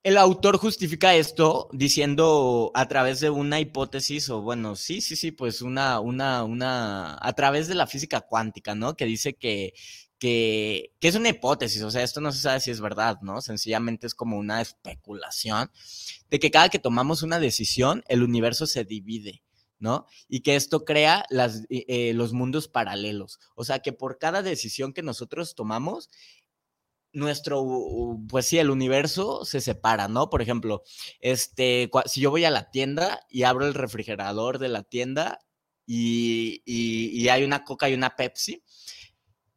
El 0.07 0.15
autor 0.15 0.57
justifica 0.57 1.15
esto 1.15 1.67
diciendo 1.73 2.71
a 2.73 2.87
través 2.87 3.19
de 3.19 3.29
una 3.29 3.59
hipótesis, 3.59 4.29
o 4.29 4.41
bueno, 4.41 4.77
sí, 4.77 5.01
sí, 5.01 5.17
sí, 5.17 5.33
pues 5.33 5.61
una, 5.61 5.99
una, 5.99 6.45
una, 6.45 7.17
a 7.19 7.33
través 7.33 7.67
de 7.67 7.75
la 7.75 7.87
física 7.87 8.21
cuántica, 8.21 8.73
¿no? 8.73 8.95
Que 8.95 9.03
dice 9.03 9.33
que, 9.33 9.73
que, 10.17 10.93
que 11.01 11.09
es 11.09 11.15
una 11.15 11.27
hipótesis, 11.27 11.81
o 11.83 11.91
sea, 11.91 12.03
esto 12.03 12.21
no 12.21 12.31
se 12.31 12.39
sabe 12.39 12.61
si 12.61 12.71
es 12.71 12.79
verdad, 12.79 13.17
¿no? 13.21 13.41
Sencillamente 13.41 14.07
es 14.07 14.15
como 14.15 14.37
una 14.37 14.61
especulación 14.61 15.69
de 16.29 16.39
que 16.39 16.51
cada 16.51 16.69
que 16.69 16.79
tomamos 16.79 17.21
una 17.21 17.41
decisión, 17.41 18.01
el 18.07 18.23
universo 18.23 18.65
se 18.65 18.85
divide. 18.85 19.43
¿no? 19.79 20.05
Y 20.27 20.41
que 20.41 20.55
esto 20.55 20.85
crea 20.85 21.25
las, 21.29 21.65
eh, 21.69 21.85
eh, 21.87 22.13
los 22.13 22.33
mundos 22.33 22.67
paralelos. 22.67 23.39
O 23.55 23.63
sea, 23.63 23.79
que 23.79 23.93
por 23.93 24.17
cada 24.17 24.41
decisión 24.41 24.93
que 24.93 25.03
nosotros 25.03 25.55
tomamos, 25.55 26.09
nuestro, 27.18 28.20
pues 28.30 28.45
sí, 28.45 28.59
el 28.59 28.70
universo 28.70 29.43
se 29.43 29.59
separa, 29.59 30.07
¿no? 30.07 30.30
Por 30.30 30.41
ejemplo, 30.41 30.84
este, 31.20 31.89
si 32.05 32.22
yo 32.22 32.30
voy 32.30 32.45
a 32.45 32.51
la 32.51 32.70
tienda 32.70 33.26
y 33.30 33.43
abro 33.43 33.65
el 33.65 33.74
refrigerador 33.74 34.59
de 34.59 34.70
la 34.70 34.84
tienda 34.84 35.39
y, 35.86 36.61
y, 36.65 37.28
hay 37.30 37.43
una 37.43 37.63
coca 37.63 37.89
y 37.89 37.95
una 37.95 38.15
Pepsi, 38.15 38.63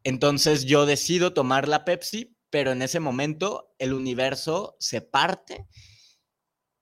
entonces 0.04 0.64
yo 0.64 0.86
decido 0.86 1.34
tomar 1.34 1.68
la 1.68 1.84
Pepsi, 1.84 2.34
pero 2.48 2.72
en 2.72 2.82
ese 2.82 2.98
momento 2.98 3.74
el 3.78 3.92
universo 3.92 4.76
se 4.80 5.02
parte 5.02 5.66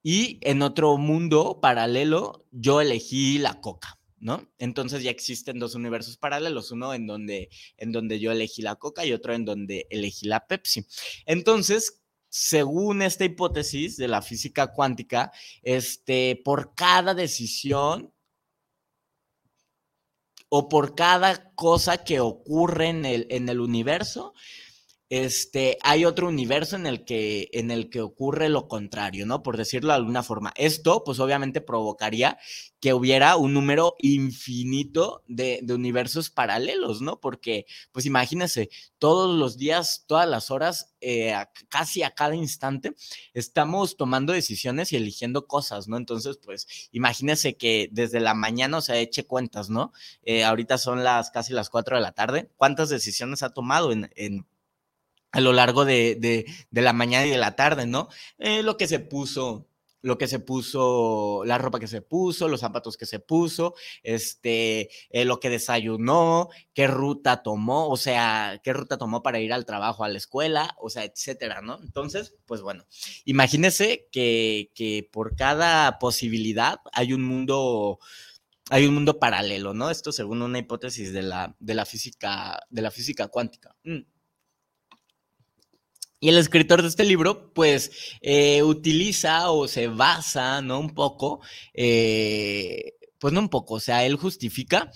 y 0.03 0.39
en 0.43 0.62
otro 0.62 0.97
mundo 0.97 1.59
paralelo 1.61 2.47
yo 2.53 2.81
elegí 2.81 3.39
la 3.39 3.61
coca. 3.61 3.97
¿No? 4.20 4.48
Entonces 4.58 5.02
ya 5.02 5.10
existen 5.10 5.58
dos 5.58 5.74
universos 5.74 6.16
paralelos, 6.16 6.70
uno 6.70 6.94
en 6.94 7.06
donde, 7.06 7.50
en 7.76 7.92
donde 7.92 8.18
yo 8.18 8.32
elegí 8.32 8.62
la 8.62 8.76
coca 8.76 9.04
y 9.04 9.12
otro 9.12 9.34
en 9.34 9.44
donde 9.44 9.86
elegí 9.90 10.26
la 10.26 10.46
Pepsi. 10.46 10.86
Entonces, 11.26 12.02
según 12.28 13.02
esta 13.02 13.24
hipótesis 13.24 13.96
de 13.96 14.08
la 14.08 14.22
física 14.22 14.68
cuántica, 14.68 15.32
este, 15.62 16.40
por 16.44 16.74
cada 16.74 17.14
decisión 17.14 18.12
o 20.48 20.68
por 20.68 20.94
cada 20.94 21.52
cosa 21.54 22.04
que 22.04 22.20
ocurre 22.20 22.88
en 22.88 23.04
el, 23.04 23.26
en 23.30 23.48
el 23.48 23.60
universo, 23.60 24.34
este, 25.11 25.78
hay 25.82 26.04
otro 26.04 26.28
universo 26.28 26.76
en 26.76 26.86
el, 26.86 27.04
que, 27.04 27.48
en 27.52 27.70
el 27.70 27.88
que 27.88 28.02
ocurre 28.02 28.50
lo 28.50 28.68
contrario, 28.68 29.24
¿no? 29.24 29.42
Por 29.42 29.56
decirlo 29.56 29.88
de 29.88 29.96
alguna 29.96 30.22
forma. 30.22 30.52
Esto, 30.56 31.02
pues 31.02 31.18
obviamente 31.18 31.62
provocaría 31.62 32.38
que 32.80 32.92
hubiera 32.92 33.36
un 33.36 33.54
número 33.54 33.96
infinito 34.00 35.24
de, 35.26 35.64
universos 35.70 36.28
paralelos, 36.28 37.00
¿no? 37.00 37.20
Porque, 37.20 37.64
pues 37.90 38.04
imagínense, 38.04 38.68
todos 38.98 39.36
los 39.36 39.56
días, 39.56 40.04
todas 40.06 40.28
las 40.28 40.50
horas, 40.50 40.94
eh, 41.00 41.34
casi 41.68 42.02
a 42.02 42.11
cada 42.11 42.34
instante, 42.34 42.94
estamos 43.32 43.96
tomando 43.96 44.34
decisiones 44.34 44.92
y 44.92 44.96
eligiendo 44.96 45.46
cosas, 45.46 45.88
¿no? 45.88 45.96
Entonces, 45.96 46.38
pues 46.44 46.88
imagínense 46.92 47.56
que 47.56 47.88
desde 47.92 48.20
la 48.20 48.34
mañana, 48.34 48.78
o 48.78 48.82
sea, 48.82 48.98
eche 48.98 49.24
cuentas, 49.26 49.70
¿no? 49.70 49.92
Eh, 50.22 50.44
ahorita 50.44 50.76
son 50.76 51.02
las 51.02 51.30
casi 51.30 51.54
las 51.54 51.70
4 51.70 51.96
de 51.96 52.02
la 52.02 52.12
tarde. 52.12 52.50
¿Cuántas 52.56 52.90
decisiones 52.90 53.42
ha 53.42 53.54
tomado 53.54 53.90
en, 53.92 54.11
en 54.14 54.46
a 55.33 55.41
lo 55.41 55.53
largo 55.53 55.85
de, 55.85 56.47
la 56.70 56.93
mañana 56.93 57.26
y 57.26 57.31
de 57.31 57.39
la 57.39 57.57
tarde, 57.57 57.87
¿no? 57.87 58.09
Eh, 58.39 58.62
lo 58.62 58.76
que 58.76 58.89
se 58.89 58.99
puso, 58.99 59.68
lo 60.01 60.16
que 60.16 60.29
se 60.29 60.39
puso, 60.39 61.43
la 61.45 61.59
ropa 61.59 61.81
que 61.81 61.87
se 61.87 62.03
puso, 62.03 62.49
los 62.49 62.61
zapatos 62.61 62.97
que 62.97 63.07
se 63.07 63.18
puso, 63.18 63.74
este, 64.03 64.91
eh, 65.11 65.24
lo 65.24 65.41
que 65.41 65.51
desayunó, 65.51 66.49
qué 66.72 66.87
ruta 66.87 67.43
tomó, 67.43 67.89
o 67.89 67.97
sea, 67.97 68.61
qué 68.62 68.72
ruta 68.72 68.97
tomó 68.97 69.22
para 69.22 69.41
ir 69.41 69.53
al 69.53 69.66
trabajo, 69.66 70.05
a 70.05 70.09
la 70.09 70.18
escuela, 70.18 70.76
o 70.79 70.89
sea, 70.91 71.05
etcétera, 71.05 71.61
¿no? 71.61 71.79
Entonces, 71.83 72.37
pues 72.47 72.62
bueno, 72.62 72.87
imagínese 73.24 74.09
que, 74.12 74.70
que 74.74 75.09
por 75.12 75.37
cada 75.37 75.99
posibilidad 75.99 76.81
hay 76.93 77.12
un 77.12 77.24
mundo 77.24 77.99
hay 78.70 78.87
un 78.87 78.95
mundo 78.95 79.18
paralelo, 79.18 79.72
¿no? 79.72 79.91
Esto 79.91 80.12
según 80.12 80.43
una 80.43 80.59
hipótesis 80.59 81.12
de 81.12 81.22
la, 81.22 81.57
de 81.59 81.74
la 81.74 81.87
física, 81.87 82.61
de 82.68 82.83
la 82.83 82.91
física 82.91 83.29
cuántica. 83.29 83.74
Mm. 83.85 84.01
Y 86.20 86.28
el 86.28 86.38
escritor 86.38 86.82
de 86.82 86.88
este 86.88 87.04
libro, 87.04 87.52
pues, 87.54 88.16
eh, 88.22 88.62
utiliza 88.62 89.50
o 89.52 89.68
se 89.68 89.86
basa, 89.88 90.60
¿no? 90.62 90.80
Un 90.80 90.94
poco, 90.94 91.40
eh, 91.74 92.94
pues 93.18 93.32
no 93.32 93.40
un 93.40 93.48
poco, 93.48 93.74
o 93.74 93.80
sea, 93.80 94.04
él 94.04 94.16
justifica, 94.16 94.90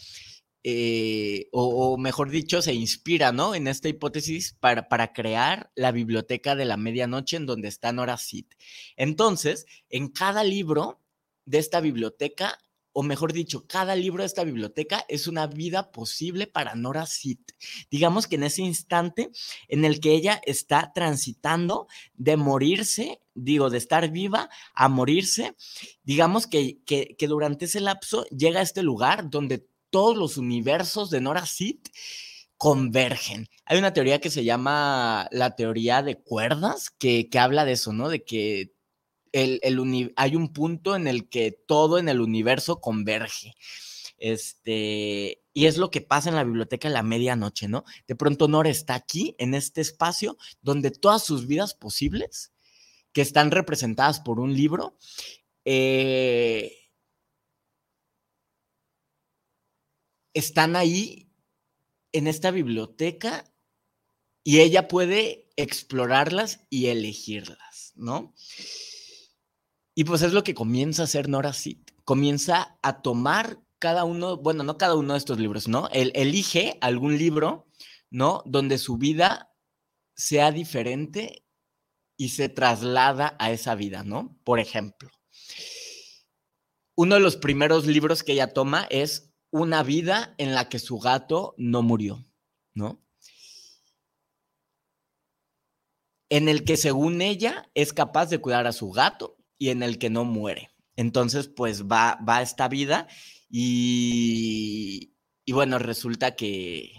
eh, 0.64 1.48
o, 1.52 1.96
mejor 1.98 2.30
dicho, 2.30 2.62
se 2.62 2.74
inspira, 2.74 3.32
¿no? 3.32 3.54
En 3.54 3.68
esta 3.68 3.88
hipótesis 3.88 4.56
para, 4.60 4.88
para 4.88 5.12
crear 5.12 5.70
la 5.74 5.92
biblioteca 5.92 6.54
de 6.56 6.64
la 6.64 6.76
medianoche 6.76 7.36
en 7.36 7.46
donde 7.46 7.68
está 7.68 7.92
Nora 7.92 8.16
Sid. 8.16 8.46
Entonces, 8.96 9.66
en 9.90 10.08
cada 10.08 10.44
libro 10.44 11.00
de 11.44 11.58
esta 11.58 11.80
biblioteca 11.80 12.58
o 12.92 13.02
mejor 13.02 13.32
dicho, 13.32 13.66
cada 13.66 13.96
libro 13.96 14.22
de 14.22 14.26
esta 14.26 14.44
biblioteca 14.44 15.04
es 15.08 15.26
una 15.26 15.46
vida 15.46 15.92
posible 15.92 16.46
para 16.46 16.74
Nora 16.74 17.06
Sid. 17.06 17.38
Digamos 17.90 18.26
que 18.26 18.36
en 18.36 18.44
ese 18.44 18.62
instante 18.62 19.30
en 19.68 19.84
el 19.84 20.00
que 20.00 20.12
ella 20.12 20.40
está 20.44 20.92
transitando 20.94 21.86
de 22.14 22.36
morirse, 22.36 23.20
digo, 23.34 23.70
de 23.70 23.78
estar 23.78 24.10
viva 24.10 24.50
a 24.74 24.88
morirse, 24.88 25.56
digamos 26.02 26.46
que, 26.46 26.82
que, 26.84 27.16
durante 27.26 27.64
ese 27.64 27.80
lapso 27.80 28.24
llega 28.26 28.60
a 28.60 28.64
este 28.64 28.82
lugar 28.82 29.30
donde 29.30 29.66
todos 29.90 30.16
los 30.16 30.36
universos 30.36 31.10
de 31.10 31.20
Nora 31.20 31.46
Sid 31.46 31.78
convergen. 32.58 33.48
Hay 33.64 33.78
una 33.78 33.92
teoría 33.92 34.20
que 34.20 34.30
se 34.30 34.44
llama 34.44 35.28
la 35.32 35.56
teoría 35.56 36.02
de 36.02 36.20
cuerdas, 36.20 36.90
que, 36.90 37.28
que 37.28 37.38
habla 37.38 37.64
de 37.64 37.72
eso, 37.72 37.92
¿no? 37.92 38.08
De 38.08 38.22
que 38.22 38.71
el, 39.32 40.12
hay 40.16 40.36
un 40.36 40.52
punto 40.52 40.94
en 40.94 41.06
el 41.06 41.28
que 41.28 41.52
todo 41.52 41.98
en 41.98 42.08
el 42.08 42.20
universo 42.20 42.80
converge. 42.80 43.54
Este, 44.18 45.42
y 45.52 45.66
es 45.66 45.78
lo 45.78 45.90
que 45.90 46.00
pasa 46.00 46.28
en 46.28 46.36
la 46.36 46.44
biblioteca 46.44 46.86
en 46.86 46.94
la 46.94 47.02
medianoche, 47.02 47.66
¿no? 47.66 47.84
De 48.06 48.14
pronto 48.14 48.46
Nora 48.46 48.70
está 48.70 48.94
aquí, 48.94 49.34
en 49.38 49.54
este 49.54 49.80
espacio, 49.80 50.38
donde 50.60 50.90
todas 50.90 51.24
sus 51.24 51.46
vidas 51.46 51.74
posibles, 51.74 52.52
que 53.12 53.20
están 53.20 53.50
representadas 53.50 54.20
por 54.20 54.38
un 54.38 54.54
libro, 54.54 54.96
eh, 55.64 56.72
están 60.34 60.76
ahí 60.76 61.28
en 62.12 62.26
esta 62.26 62.50
biblioteca 62.50 63.44
y 64.44 64.60
ella 64.60 64.88
puede 64.88 65.50
explorarlas 65.56 66.60
y 66.70 66.86
elegirlas, 66.86 67.92
¿no? 67.96 68.34
Y 69.94 70.04
pues 70.04 70.22
es 70.22 70.32
lo 70.32 70.42
que 70.42 70.54
comienza 70.54 71.02
a 71.02 71.04
hacer 71.04 71.28
Nora 71.28 71.52
Sid. 71.52 71.78
Comienza 72.04 72.78
a 72.82 73.02
tomar 73.02 73.60
cada 73.78 74.04
uno, 74.04 74.36
bueno, 74.36 74.62
no 74.62 74.78
cada 74.78 74.94
uno 74.94 75.12
de 75.12 75.18
estos 75.18 75.38
libros, 75.38 75.68
¿no? 75.68 75.88
Elige 75.92 76.78
algún 76.80 77.18
libro, 77.18 77.66
¿no? 78.10 78.42
Donde 78.46 78.78
su 78.78 78.96
vida 78.96 79.52
sea 80.14 80.52
diferente 80.52 81.44
y 82.16 82.30
se 82.30 82.48
traslada 82.48 83.36
a 83.38 83.50
esa 83.50 83.74
vida, 83.74 84.04
¿no? 84.04 84.38
Por 84.44 84.60
ejemplo, 84.60 85.10
uno 86.94 87.16
de 87.16 87.20
los 87.20 87.36
primeros 87.36 87.86
libros 87.86 88.22
que 88.22 88.32
ella 88.32 88.52
toma 88.52 88.86
es 88.90 89.28
Una 89.54 89.82
vida 89.82 90.34
en 90.38 90.54
la 90.54 90.70
que 90.70 90.78
su 90.78 90.98
gato 90.98 91.54
no 91.58 91.82
murió, 91.82 92.24
¿no? 92.72 93.04
En 96.30 96.48
el 96.48 96.64
que 96.64 96.78
según 96.78 97.20
ella 97.20 97.70
es 97.74 97.92
capaz 97.92 98.30
de 98.30 98.38
cuidar 98.38 98.66
a 98.66 98.72
su 98.72 98.90
gato 98.92 99.41
y 99.62 99.70
en 99.70 99.84
el 99.84 99.98
que 99.98 100.10
no 100.10 100.24
muere. 100.24 100.70
Entonces, 100.96 101.46
pues 101.46 101.84
va, 101.84 102.18
va 102.28 102.42
esta 102.42 102.66
vida 102.66 103.06
y, 103.48 105.12
y 105.44 105.52
bueno, 105.52 105.78
resulta 105.78 106.34
que, 106.34 106.90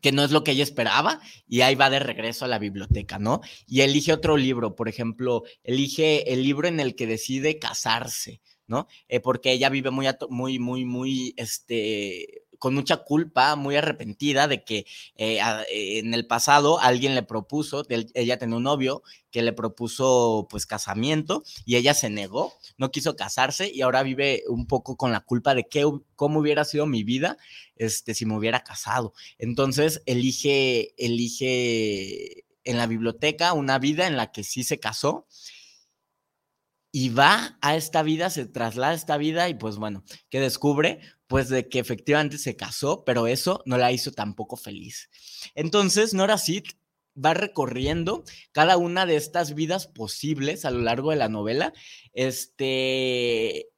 que 0.00 0.12
no 0.12 0.22
es 0.22 0.30
lo 0.30 0.44
que 0.44 0.52
ella 0.52 0.62
esperaba 0.62 1.20
y 1.48 1.62
ahí 1.62 1.74
va 1.74 1.90
de 1.90 1.98
regreso 1.98 2.44
a 2.44 2.48
la 2.48 2.60
biblioteca, 2.60 3.18
¿no? 3.18 3.40
Y 3.66 3.80
elige 3.80 4.12
otro 4.12 4.36
libro, 4.36 4.76
por 4.76 4.88
ejemplo, 4.88 5.42
elige 5.64 6.32
el 6.32 6.44
libro 6.44 6.68
en 6.68 6.78
el 6.78 6.94
que 6.94 7.08
decide 7.08 7.58
casarse, 7.58 8.40
¿no? 8.68 8.86
Eh, 9.08 9.18
porque 9.18 9.50
ella 9.50 9.70
vive 9.70 9.90
muy, 9.90 10.06
muy, 10.30 10.60
muy, 10.60 10.84
muy, 10.84 11.34
este, 11.36 12.43
con 12.64 12.74
mucha 12.74 12.96
culpa, 12.96 13.56
muy 13.56 13.76
arrepentida 13.76 14.48
de 14.48 14.64
que 14.64 14.86
eh, 15.16 15.38
en 15.68 16.14
el 16.14 16.26
pasado 16.26 16.80
alguien 16.80 17.14
le 17.14 17.22
propuso, 17.22 17.84
ella 18.14 18.38
tenía 18.38 18.56
un 18.56 18.62
novio 18.62 19.02
que 19.30 19.42
le 19.42 19.52
propuso 19.52 20.46
pues 20.48 20.64
casamiento 20.64 21.42
y 21.66 21.76
ella 21.76 21.92
se 21.92 22.08
negó, 22.08 22.54
no 22.78 22.90
quiso 22.90 23.16
casarse 23.16 23.70
y 23.70 23.82
ahora 23.82 24.02
vive 24.02 24.44
un 24.48 24.66
poco 24.66 24.96
con 24.96 25.12
la 25.12 25.20
culpa 25.20 25.54
de 25.54 25.68
que, 25.68 25.84
cómo 26.16 26.40
hubiera 26.40 26.64
sido 26.64 26.86
mi 26.86 27.04
vida 27.04 27.36
este, 27.76 28.14
si 28.14 28.24
me 28.24 28.34
hubiera 28.34 28.64
casado. 28.64 29.12
Entonces 29.36 30.00
elige, 30.06 30.94
elige 30.96 32.46
en 32.64 32.78
la 32.78 32.86
biblioteca 32.86 33.52
una 33.52 33.78
vida 33.78 34.06
en 34.06 34.16
la 34.16 34.32
que 34.32 34.42
sí 34.42 34.64
se 34.64 34.80
casó 34.80 35.26
y 36.96 37.08
va 37.08 37.58
a 37.60 37.74
esta 37.74 38.04
vida, 38.04 38.30
se 38.30 38.46
traslada 38.46 38.92
a 38.92 38.94
esta 38.94 39.16
vida 39.16 39.48
y 39.48 39.54
pues 39.54 39.78
bueno, 39.78 40.04
que 40.30 40.38
descubre 40.38 41.00
pues 41.26 41.48
de 41.48 41.68
que 41.68 41.80
efectivamente 41.80 42.38
se 42.38 42.54
casó, 42.54 43.04
pero 43.04 43.26
eso 43.26 43.64
no 43.66 43.78
la 43.78 43.90
hizo 43.90 44.12
tampoco 44.12 44.56
feliz. 44.56 45.10
Entonces, 45.56 46.14
Nora 46.14 46.38
Sid 46.38 46.62
va 47.22 47.34
recorriendo 47.34 48.22
cada 48.52 48.76
una 48.76 49.06
de 49.06 49.16
estas 49.16 49.56
vidas 49.56 49.88
posibles 49.88 50.64
a 50.64 50.70
lo 50.70 50.82
largo 50.82 51.10
de 51.10 51.16
la 51.16 51.28
novela. 51.28 51.72
Este. 52.12 53.70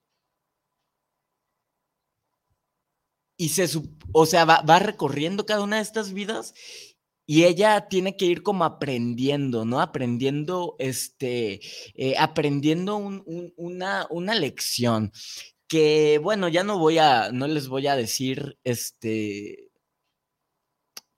Y 3.38 3.48
se, 3.48 3.66
o 4.12 4.26
sea, 4.26 4.44
va, 4.44 4.78
recorriendo 4.78 5.46
cada 5.46 5.62
una 5.62 5.76
de 5.76 5.82
estas 5.82 6.12
vidas 6.12 6.52
y 7.27 7.45
ella 7.45 7.89
tiene 7.89 8.16
que 8.16 8.27
ir 8.27 8.43
como 8.43 8.64
aprendiendo, 8.64 9.64
¿no? 9.64 9.81
Aprendiendo, 9.81 10.77
este, 10.79 11.61
eh, 11.95 12.14
aprendiendo 12.18 12.97
una, 12.97 14.07
una 14.11 14.35
lección 14.35 15.12
que 15.68 16.18
bueno, 16.22 16.49
ya 16.49 16.64
no 16.64 16.79
voy 16.79 16.99
a, 16.99 17.33
no 17.33 17.47
les 17.49 17.68
voy 17.68 17.87
a 17.89 17.97
decir, 17.97 18.59
este, 18.64 19.70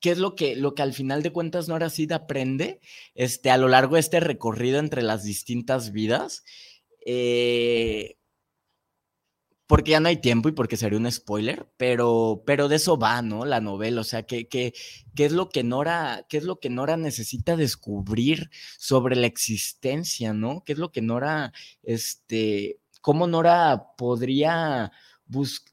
qué 0.01 0.11
es 0.11 0.19
lo 0.19 0.35
que, 0.35 0.57
lo 0.57 0.75
que 0.75 0.83
al 0.83 0.95
final 0.95 1.23
de 1.23 1.33
cuentas 1.33 1.69
Nora 1.69 1.91
Sid 1.91 2.13
aprende, 2.13 2.81
este, 3.15 3.51
a 3.51 3.59
lo 3.59 3.69
largo 3.69 3.95
de 3.95 4.01
este 4.01 4.21
recorrido 4.21 4.79
entre 4.79 5.03
las 5.03 5.25
distintas 5.25 5.93
vidas, 5.93 6.45
eh, 7.05 8.18
porque 9.69 9.91
ya 9.93 10.01
no 10.01 10.09
hay 10.09 10.17
tiempo 10.17 10.49
y 10.49 10.53
porque 10.53 10.79
sería 10.79 10.99
un 10.99 11.13
spoiler, 11.13 11.69
pero, 11.77 12.43
pero 12.47 12.69
de 12.69 12.77
eso 12.77 12.99
va, 12.99 13.21
¿no? 13.21 13.45
La 13.45 13.61
novela, 13.61 14.01
o 14.01 14.05
sea, 14.05 14.23
¿qué, 14.25 14.49
qué, 14.49 14.73
es 15.15 15.33
lo 15.33 15.51
que 15.51 15.63
Nora, 15.63 16.25
qué 16.31 16.39
es 16.39 16.45
lo 16.45 16.59
que 16.59 16.71
Nora 16.71 16.97
necesita 16.97 17.55
descubrir 17.55 18.51
sobre 18.79 19.15
la 19.15 19.27
existencia, 19.27 20.33
¿no? 20.33 20.65
¿Qué 20.65 20.73
es 20.73 20.79
lo 20.79 20.91
que 20.91 21.03
Nora, 21.03 21.53
este, 21.83 22.81
cómo 23.03 23.27
Nora 23.27 23.89
podría 23.99 24.91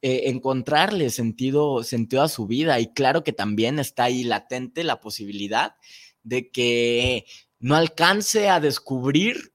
eh, 0.01 0.23
encontrarle 0.25 1.09
sentido, 1.09 1.81
sentido 1.85 2.21
a 2.23 2.27
su 2.27 2.47
vida? 2.47 2.81
Y 2.81 2.93
claro 2.93 3.23
que 3.23 3.31
también 3.31 3.79
está 3.79 4.03
ahí 4.05 4.25
latente 4.25 4.83
la 4.83 4.99
posibilidad 4.99 5.77
de 6.23 6.51
que 6.51 7.25
no 7.59 7.75
alcance 7.75 8.49
a 8.49 8.59
descubrir 8.59 9.53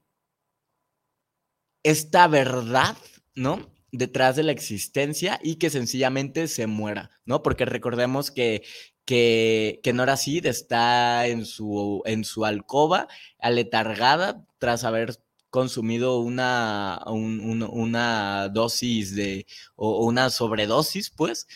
esta 1.83 2.27
verdad, 2.27 2.97
¿no? 3.35 3.69
Detrás 3.93 4.37
de 4.37 4.43
la 4.43 4.53
existencia 4.53 5.41
y 5.43 5.57
que 5.57 5.71
sencillamente 5.71 6.49
se 6.49 6.67
muera, 6.67 7.11
¿no? 7.25 7.43
Porque 7.43 7.65
recordemos 7.65 8.31
que, 8.31 8.63
que, 9.05 9.81
que 9.83 9.93
Nora 9.93 10.17
Sid 10.17 10.47
está 10.47 11.27
en 11.27 11.45
su, 11.45 12.03
en 12.05 12.25
su 12.25 12.45
alcoba, 12.45 13.09
aletargada, 13.39 14.45
tras 14.59 14.85
haber 14.85 15.19
consumido 15.51 16.21
una, 16.21 17.03
una 17.07 18.49
dosis 18.49 19.15
de, 19.15 19.47
o, 19.75 20.07
una 20.07 20.31
sobredosis, 20.31 21.11
pues, 21.11 21.47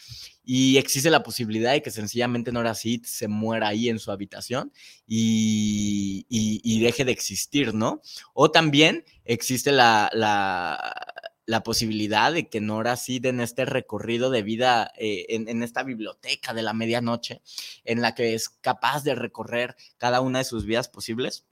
y 0.45 0.77
existe 0.77 1.11
la 1.11 1.23
posibilidad 1.23 1.73
de 1.73 1.81
que 1.81 1.91
sencillamente 1.91 2.53
Nora 2.53 2.75
Sid 2.75 3.05
se 3.05 3.29
muera 3.29 3.69
ahí 3.69 3.89
en 3.89 3.99
su 3.99 4.11
habitación 4.11 4.73
y, 5.07 6.27
y, 6.29 6.81
deje 6.81 7.05
de 7.05 7.13
existir, 7.13 7.73
¿no? 7.73 8.03
O 8.35 8.51
también 8.51 9.05
existe 9.25 9.73
la, 9.73 10.11
la 10.13 11.14
la 11.47 11.63
posibilidad 11.63 12.33
de 12.33 12.49
que 12.49 12.61
Nora 12.61 12.97
Sid 12.97 13.27
en 13.27 13.41
este 13.41 13.65
recorrido 13.65 14.31
de 14.31 14.43
vida, 14.43 14.93
eh, 14.97 15.27
en, 15.29 15.63
esta 15.63 15.83
biblioteca 15.83 16.55
de 16.55 16.63
la 16.63 16.73
medianoche, 16.73 17.43
en 17.85 18.01
la 18.01 18.15
que 18.15 18.35
es 18.35 18.49
capaz 18.49 19.05
de 19.05 19.15
recorrer 19.15 19.77
cada 19.99 20.21
una 20.21 20.39
de 20.39 20.45
sus 20.45 20.65
vidas 20.65 20.89
posibles, 20.89 21.45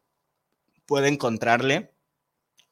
puede 0.86 1.08
encontrarle 1.08 1.92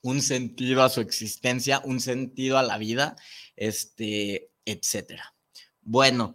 un 0.02 0.22
sentido 0.22 0.82
a 0.82 0.88
su 0.88 1.00
existencia, 1.00 1.80
un 1.84 2.00
sentido 2.00 2.56
a 2.58 2.62
la 2.62 2.78
vida, 2.78 3.16
este, 3.56 4.50
etcétera. 4.64 5.34
Bueno, 5.82 6.34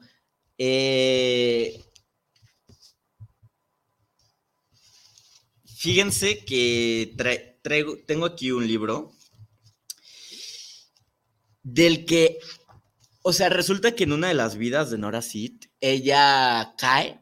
eh, 0.58 1.84
fíjense 5.66 6.46
que 6.46 7.16
traigo, 7.64 7.98
tengo 8.06 8.26
aquí 8.28 8.52
un 8.52 8.68
libro 8.68 9.16
del 11.66 12.06
que, 12.06 12.38
o 13.24 13.34
sea, 13.34 13.50
resulta 13.50 13.96
que 13.96 14.04
en 14.04 14.14
una 14.14 14.28
de 14.28 14.36
las 14.36 14.56
vidas 14.56 14.92
de 14.92 15.00
Nora 15.00 15.24
Sid, 15.24 15.64
ella 15.82 16.76
cae 16.78 17.22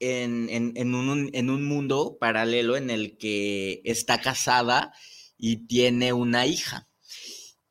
en, 0.00 0.48
un, 0.94 1.30
en, 1.34 1.50
un, 1.50 1.62
mundo 1.62 2.16
paralelo 2.18 2.76
en 2.76 2.88
el 2.88 3.18
que 3.18 3.82
está 3.84 4.22
casada 4.22 4.94
y 5.36 5.66
tiene 5.66 6.14
una 6.14 6.46
hija. 6.46 6.88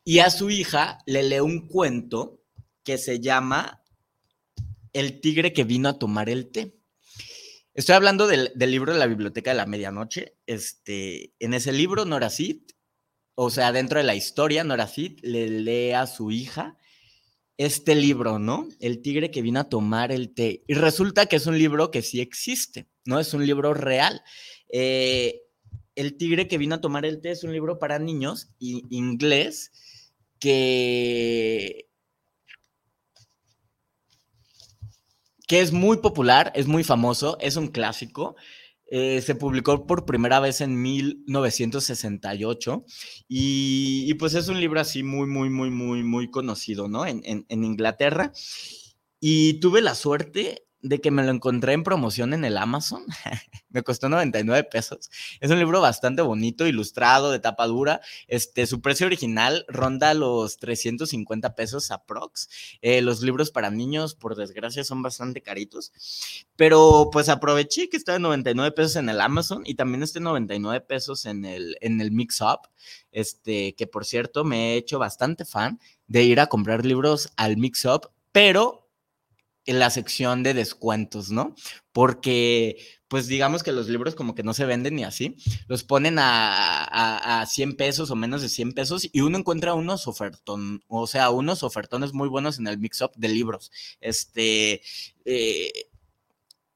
Y 0.03 0.19
a 0.19 0.29
su 0.29 0.51
hija 0.51 0.99
le 1.07 1.23
lee 1.23 1.39
un 1.39 1.67
cuento 1.67 2.43
que 2.83 2.99
se 2.99 3.19
llama 3.19 3.83
El 4.93 5.19
tigre 5.19 5.51
que 5.51 5.63
vino 5.63 5.89
a 5.89 5.97
tomar 5.97 6.29
el 6.29 6.51
té. 6.51 6.77
Estoy 7.73 7.95
hablando 7.95 8.27
del, 8.27 8.51
del 8.53 8.69
libro 8.69 8.93
de 8.93 8.99
la 8.99 9.07
Biblioteca 9.07 9.49
de 9.49 9.57
la 9.57 9.65
Medianoche. 9.65 10.37
Este, 10.45 11.33
en 11.39 11.55
ese 11.55 11.71
libro, 11.71 12.05
Nora 12.05 12.29
Sid 12.29 12.61
o 13.35 13.49
sea, 13.49 13.71
dentro 13.71 13.99
de 13.99 14.03
la 14.03 14.15
historia, 14.15 14.63
Noracid 14.63 15.19
le 15.21 15.49
lee 15.49 15.91
a 15.91 16.07
su 16.07 16.31
hija 16.31 16.77
este 17.57 17.95
libro, 17.95 18.39
¿no? 18.39 18.67
El 18.79 19.01
tigre 19.01 19.29
que 19.31 19.41
vino 19.41 19.59
a 19.59 19.69
tomar 19.69 20.11
el 20.11 20.33
té. 20.33 20.63
Y 20.67 20.73
resulta 20.73 21.27
que 21.27 21.35
es 21.35 21.45
un 21.45 21.57
libro 21.57 21.91
que 21.91 22.01
sí 22.01 22.19
existe, 22.19 22.87
¿no? 23.05 23.19
Es 23.19 23.33
un 23.33 23.45
libro 23.45 23.73
real. 23.73 24.21
Eh, 24.69 25.41
el 25.95 26.17
tigre 26.17 26.47
que 26.47 26.57
vino 26.57 26.75
a 26.75 26.81
tomar 26.81 27.05
el 27.05 27.21
té 27.21 27.31
es 27.31 27.43
un 27.43 27.51
libro 27.51 27.77
para 27.77 27.99
niños 27.99 28.49
inglés 28.59 29.71
que 30.39 31.87
que 35.47 35.59
es 35.59 35.73
muy 35.73 35.97
popular, 35.97 36.53
es 36.55 36.65
muy 36.65 36.85
famoso, 36.85 37.37
es 37.41 37.57
un 37.57 37.67
clásico. 37.67 38.37
Eh, 38.93 39.21
se 39.21 39.35
publicó 39.35 39.87
por 39.87 40.05
primera 40.05 40.41
vez 40.41 40.59
en 40.59 40.81
1968 40.81 42.83
y, 43.29 44.13
pues 44.15 44.33
es 44.33 44.49
un 44.49 44.59
libro 44.59 44.81
así 44.81 45.01
muy, 45.01 45.27
muy, 45.27 45.49
muy, 45.49 45.69
muy, 45.69 46.03
muy 46.03 46.29
conocido, 46.29 46.89
¿no? 46.89 47.05
En, 47.05 47.21
en 47.23 47.63
Inglaterra. 47.63 48.33
Y 49.21 49.61
tuve 49.61 49.81
la 49.81 49.95
suerte 49.95 50.65
de 50.81 50.99
que 50.99 51.11
me 51.11 51.23
lo 51.23 51.31
encontré 51.31 51.73
en 51.73 51.83
promoción 51.83 52.33
en 52.33 52.45
el 52.45 52.57
Amazon. 52.57 53.03
me 53.69 53.83
costó 53.83 54.09
99 54.09 54.67
pesos. 54.69 55.09
Es 55.39 55.51
un 55.51 55.59
libro 55.59 55.81
bastante 55.81 56.21
bonito, 56.21 56.67
ilustrado, 56.67 57.31
de 57.31 57.39
tapa 57.39 57.67
dura. 57.67 58.01
Este, 58.27 58.65
su 58.67 58.81
precio 58.81 59.07
original 59.07 59.65
ronda 59.67 60.13
los 60.13 60.57
350 60.57 61.55
pesos 61.55 61.91
aprox. 61.91 62.49
Eh, 62.81 63.01
los 63.01 63.21
libros 63.21 63.51
para 63.51 63.69
niños, 63.69 64.15
por 64.15 64.35
desgracia, 64.35 64.83
son 64.83 65.01
bastante 65.01 65.41
caritos. 65.41 65.91
Pero 66.55 67.09
pues 67.11 67.29
aproveché 67.29 67.89
que 67.89 67.97
en 68.05 68.21
99 68.21 68.71
pesos 68.73 68.95
en 68.97 69.09
el 69.09 69.21
Amazon 69.21 69.63
y 69.65 69.75
también 69.75 70.03
este 70.03 70.19
99 70.19 70.81
pesos 70.81 71.25
en 71.25 71.45
el, 71.45 71.77
en 71.81 72.01
el 72.01 72.11
Mix 72.11 72.41
Up. 72.41 72.69
Este, 73.11 73.75
que 73.75 73.87
por 73.87 74.05
cierto 74.05 74.43
me 74.43 74.73
he 74.73 74.77
hecho 74.77 74.97
bastante 74.97 75.45
fan 75.45 75.79
de 76.07 76.23
ir 76.23 76.39
a 76.39 76.47
comprar 76.47 76.85
libros 76.85 77.31
al 77.35 77.57
Mix 77.57 77.85
Up, 77.85 78.11
pero 78.31 78.80
en 79.71 79.79
la 79.79 79.89
sección 79.89 80.43
de 80.43 80.53
descuentos, 80.53 81.31
¿no? 81.31 81.55
Porque, 81.91 82.77
pues 83.07 83.27
digamos 83.27 83.63
que 83.63 83.71
los 83.71 83.87
libros 83.89 84.15
como 84.15 84.35
que 84.35 84.43
no 84.43 84.53
se 84.53 84.65
venden 84.65 84.95
ni 84.95 85.03
así, 85.03 85.35
los 85.67 85.83
ponen 85.83 86.17
a, 86.19 87.41
a, 87.41 87.45
100 87.45 87.75
pesos 87.75 88.11
o 88.11 88.15
menos 88.15 88.41
de 88.41 88.49
100 88.49 88.73
pesos 88.73 89.09
y 89.11 89.21
uno 89.21 89.37
encuentra 89.37 89.73
unos 89.73 90.07
ofertones, 90.07 90.81
o 90.87 91.07
sea, 91.07 91.31
unos 91.31 91.63
ofertones 91.63 92.13
muy 92.13 92.29
buenos 92.29 92.59
en 92.59 92.67
el 92.67 92.77
mix-up 92.77 93.11
de 93.15 93.29
libros. 93.29 93.71
Este, 93.99 94.81
eh, 95.25 95.71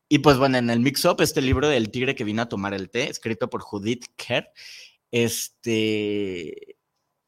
y 0.09 0.19
pues 0.19 0.37
bueno, 0.37 0.57
en 0.57 0.69
el 0.69 0.79
mix-up, 0.79 1.21
este 1.21 1.41
libro 1.41 1.67
del 1.69 1.91
tigre 1.91 2.15
que 2.15 2.23
vino 2.23 2.41
a 2.41 2.49
tomar 2.49 2.73
el 2.73 2.89
té, 2.89 3.09
escrito 3.09 3.49
por 3.49 3.61
Judith 3.61 4.05
Kerr, 4.15 4.49
este, 5.11 6.74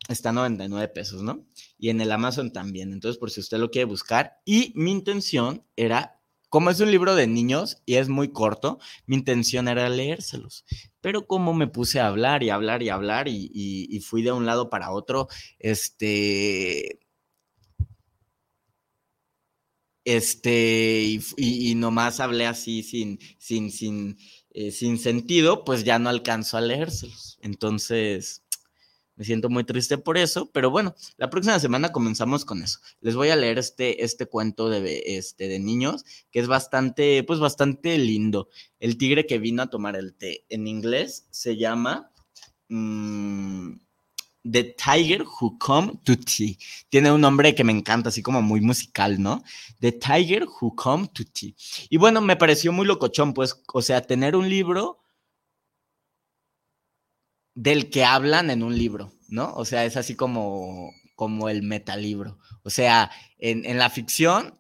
está 0.08 0.30
a 0.30 0.34
99 0.34 0.88
pesos, 0.89 1.22
¿no? 1.22 1.45
Y 1.78 1.89
en 1.89 2.01
el 2.01 2.12
Amazon 2.12 2.51
también. 2.51 2.93
Entonces, 2.93 3.18
por 3.18 3.32
si 3.32 3.39
usted 3.39 3.58
lo 3.58 3.72
quiere 3.72 3.86
buscar. 3.86 4.39
Y 4.45 4.74
mi 4.76 4.91
intención 4.91 5.64
era, 5.76 6.20
como 6.49 6.70
es 6.70 6.80
un 6.80 6.91
libro 6.91 7.16
de 7.16 7.28
niños 7.28 7.82
y 7.86 7.95
es 7.95 8.10
muy 8.10 8.30
corto, 8.30 8.80
mi 9.05 9.16
intención 9.16 9.68
era 9.68 9.89
leérselos. 9.89 10.66
Pero 11.01 11.28
como 11.28 11.53
me 11.53 11.68
puse 11.68 11.99
a 11.99 12.08
hablar 12.08 12.43
y 12.43 12.49
hablar 12.49 12.84
y 12.84 12.89
hablar 12.89 13.28
y, 13.28 13.99
fui 14.05 14.24
de 14.24 14.32
un 14.32 14.45
lado 14.45 14.70
para 14.70 14.91
otro, 14.91 15.28
este... 15.60 16.99
Este, 20.05 21.20
y, 21.36 21.76
nomás 21.76 22.22
hablé 22.22 22.45
así 22.45 22.82
sin, 22.82 23.20
sin, 23.39 23.70
sin, 23.72 24.18
eh, 24.51 24.72
sin 24.72 24.97
sentido, 24.99 25.66
pues 25.66 25.84
ya 25.84 25.99
no 25.99 26.08
alcanzo 26.08 26.55
a 26.55 26.62
leérselos. 26.62 27.38
Entonces, 27.41 28.47
me 29.18 29.26
siento 29.26 29.49
muy 29.49 29.63
triste 29.63 29.97
por 29.97 30.18
eso, 30.18 30.49
pero 30.51 30.70
bueno, 30.70 30.95
la 31.18 31.30
próxima 31.30 31.59
semana 31.59 31.91
comenzamos 31.91 32.45
con 32.45 32.61
eso. 32.61 32.80
Les 33.01 33.15
voy 33.15 33.30
a 33.30 33.36
leer 33.36 33.57
este, 33.57 34.03
este 34.03 34.28
cuento 34.28 34.70
de, 34.70 35.03
este, 35.05 35.47
de 35.47 35.59
niños 35.59 36.05
que 36.32 36.39
es 36.39 36.47
bastante, 36.47 37.24
pues 37.24 37.39
bastante 37.39 37.97
lindo. 37.97 38.49
El 38.80 38.97
tigre 38.97 39.26
que 39.26 39.39
vino 39.39 39.63
a 39.63 39.70
tomar 39.70 39.95
el 39.95 40.13
té. 40.13 40.45
En 40.49 40.68
inglés 40.68 41.28
se 41.32 41.57
llama 41.57 42.11
mm, 42.70 43.74
The 44.49 44.76
Tiger 44.76 45.24
Who 45.24 45.57
Come 45.57 45.99
to 46.03 46.15
Tea. 46.15 46.55
Tiene 46.89 47.11
un 47.11 47.22
nombre 47.22 47.55
que 47.55 47.63
me 47.63 47.72
encanta, 47.72 48.09
así 48.09 48.22
como 48.22 48.43
muy 48.43 48.61
musical, 48.61 49.20
¿no? 49.20 49.43
The 49.80 49.93
Tiger 49.93 50.45
Who 50.45 50.76
Come 50.76 51.07
to 51.07 51.24
Tea. 51.26 51.53
Y 51.89 51.97
bueno, 51.97 52.22
me 52.22 52.36
pareció 52.36 52.72
muy 52.72 52.86
locochón, 52.86 53.34
pues, 53.34 53.61
o 53.74 53.82
sea, 53.82 54.01
tener 54.01 54.36
un 54.36 54.47
libro 54.47 54.99
del 57.58 57.89
que 57.89 58.05
hablan 58.05 58.51
en 58.51 58.62
un 58.62 58.78
libro, 58.78 59.12
¿no? 59.30 59.51
O 59.55 59.66
sea, 59.66 59.84
es 59.84 59.97
así 59.97 60.16
como, 60.16 60.91
como 61.16 61.49
el 61.49 61.64
metalibro. 61.64 62.38
O 62.62 62.70
sea, 62.70 63.10
en, 63.39 63.66
en 63.66 63.80
la 63.80 63.89
ficción 63.89 64.60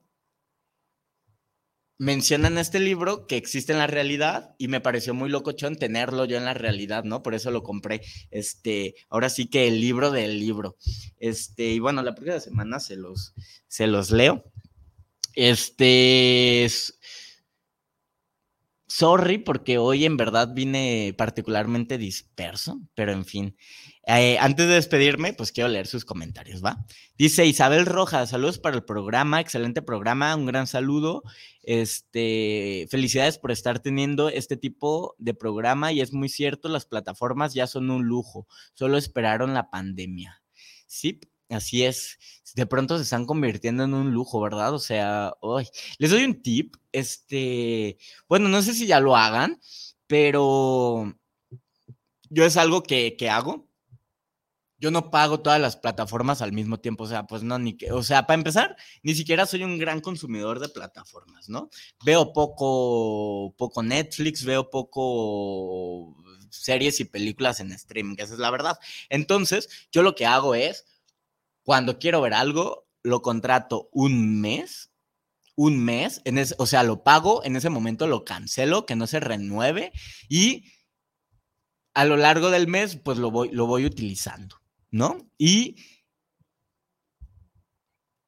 mencionan 1.99 2.57
este 2.57 2.79
libro 2.79 3.27
que 3.27 3.37
existe 3.37 3.71
en 3.71 3.77
la 3.77 3.85
realidad 3.85 4.55
y 4.57 4.67
me 4.67 4.81
pareció 4.81 5.13
muy 5.13 5.29
locochón 5.29 5.75
tenerlo 5.75 6.25
yo 6.25 6.37
en 6.37 6.45
la 6.45 6.55
realidad, 6.55 7.03
¿no? 7.03 7.21
Por 7.21 7.35
eso 7.35 7.51
lo 7.51 7.61
compré. 7.61 8.01
Este, 8.31 8.95
ahora 9.09 9.29
sí 9.29 9.47
que 9.47 9.67
el 9.67 9.79
libro 9.79 10.09
del 10.09 10.39
libro. 10.39 10.75
Este, 11.19 11.65
y 11.69 11.79
bueno, 11.79 12.01
la 12.01 12.15
próxima 12.15 12.39
semana 12.39 12.79
se 12.79 12.95
los, 12.95 13.35
se 13.67 13.85
los 13.85 14.09
leo. 14.09 14.43
Este, 15.35 16.67
Sorry, 18.89 19.37
porque 19.37 19.77
hoy 19.77 20.05
en 20.05 20.15
verdad 20.15 20.53
vine 20.53 21.13
particularmente 21.17 21.97
disperso, 21.97 22.79
pero 22.95 23.11
en 23.11 23.25
fin. 23.25 23.57
Eh, 24.07 24.37
antes 24.39 24.65
de 24.65 24.75
despedirme, 24.75 25.33
pues 25.33 25.51
quiero 25.51 25.67
leer 25.67 25.87
sus 25.87 26.05
comentarios, 26.05 26.63
¿va? 26.63 26.85
Dice 27.17 27.45
Isabel 27.45 27.85
Rojas, 27.85 28.29
saludos 28.29 28.59
para 28.59 28.77
el 28.77 28.85
programa, 28.85 29.41
excelente 29.41 29.81
programa, 29.81 30.33
un 30.37 30.45
gran 30.45 30.67
saludo. 30.67 31.23
Este, 31.63 32.87
felicidades 32.89 33.37
por 33.37 33.51
estar 33.51 33.79
teniendo 33.79 34.29
este 34.29 34.55
tipo 34.55 35.15
de 35.17 35.33
programa 35.33 35.91
y 35.91 35.99
es 35.99 36.13
muy 36.13 36.29
cierto, 36.29 36.69
las 36.69 36.85
plataformas 36.85 37.53
ya 37.53 37.67
son 37.67 37.91
un 37.91 38.05
lujo, 38.05 38.47
solo 38.73 38.97
esperaron 38.97 39.53
la 39.53 39.69
pandemia. 39.69 40.41
Sí, 40.85 41.19
así 41.49 41.83
es. 41.83 42.17
De 42.55 42.65
pronto 42.65 42.97
se 42.97 43.03
están 43.03 43.25
convirtiendo 43.25 43.83
en 43.83 43.93
un 43.93 44.11
lujo, 44.11 44.41
¿verdad? 44.41 44.73
O 44.73 44.79
sea, 44.79 45.33
hoy 45.41 45.67
les 45.99 46.11
doy 46.11 46.23
un 46.23 46.41
tip, 46.41 46.75
este, 46.91 47.97
bueno, 48.27 48.49
no 48.49 48.61
sé 48.61 48.73
si 48.73 48.87
ya 48.87 48.99
lo 48.99 49.15
hagan, 49.15 49.59
pero 50.07 51.13
yo 52.29 52.45
es 52.45 52.57
algo 52.57 52.83
que, 52.83 53.15
que 53.17 53.29
hago 53.29 53.67
yo 54.79 54.91
no 54.91 55.09
pago 55.09 55.39
todas 55.39 55.59
las 55.59 55.75
plataformas 55.75 56.41
al 56.41 56.51
mismo 56.51 56.79
tiempo, 56.79 57.05
o 57.05 57.07
sea, 57.07 57.25
pues 57.25 57.43
no, 57.43 57.57
ni 57.57 57.75
que, 57.75 57.91
o 57.91 58.03
sea, 58.03 58.27
para 58.27 58.35
empezar, 58.35 58.75
ni 59.01 59.15
siquiera 59.15 59.45
soy 59.45 59.63
un 59.63 59.77
gran 59.79 60.01
consumidor 60.01 60.59
de 60.59 60.69
plataformas, 60.69 61.49
¿no? 61.49 61.69
Veo 62.05 62.31
poco, 62.31 63.55
poco 63.57 63.81
Netflix, 63.81 64.45
veo 64.45 64.69
poco 64.69 66.15
series 66.49 66.99
y 66.99 67.05
películas 67.05 67.59
en 67.59 67.71
streaming, 67.71 68.15
esa 68.19 68.33
es 68.33 68.39
la 68.39 68.51
verdad. 68.51 68.77
Entonces, 69.09 69.87
yo 69.91 70.03
lo 70.03 70.15
que 70.15 70.25
hago 70.25 70.53
es, 70.53 70.85
cuando 71.67 71.99
quiero 71.99 72.21
ver 72.21 72.33
algo, 72.33 72.87
lo 73.03 73.21
contrato 73.21 73.89
un 73.91 74.39
mes, 74.39 74.93
un 75.53 75.83
mes, 75.83 76.21
o 76.57 76.65
sea, 76.65 76.83
lo 76.83 77.03
pago, 77.03 77.43
en 77.43 77.57
ese 77.57 77.69
momento 77.69 78.07
lo 78.07 78.23
cancelo, 78.23 78.85
que 78.85 78.95
no 78.95 79.05
se 79.05 79.19
renueve 79.19 79.91
y 80.29 80.71
a 81.93 82.05
lo 82.05 82.15
largo 82.15 82.51
del 82.51 82.67
mes, 82.67 82.95
pues 82.95 83.17
lo 83.17 83.31
voy, 83.31 83.49
lo 83.51 83.65
voy 83.65 83.85
utilizando. 83.85 84.55
¿no? 84.91 85.29
Y, 85.37 85.75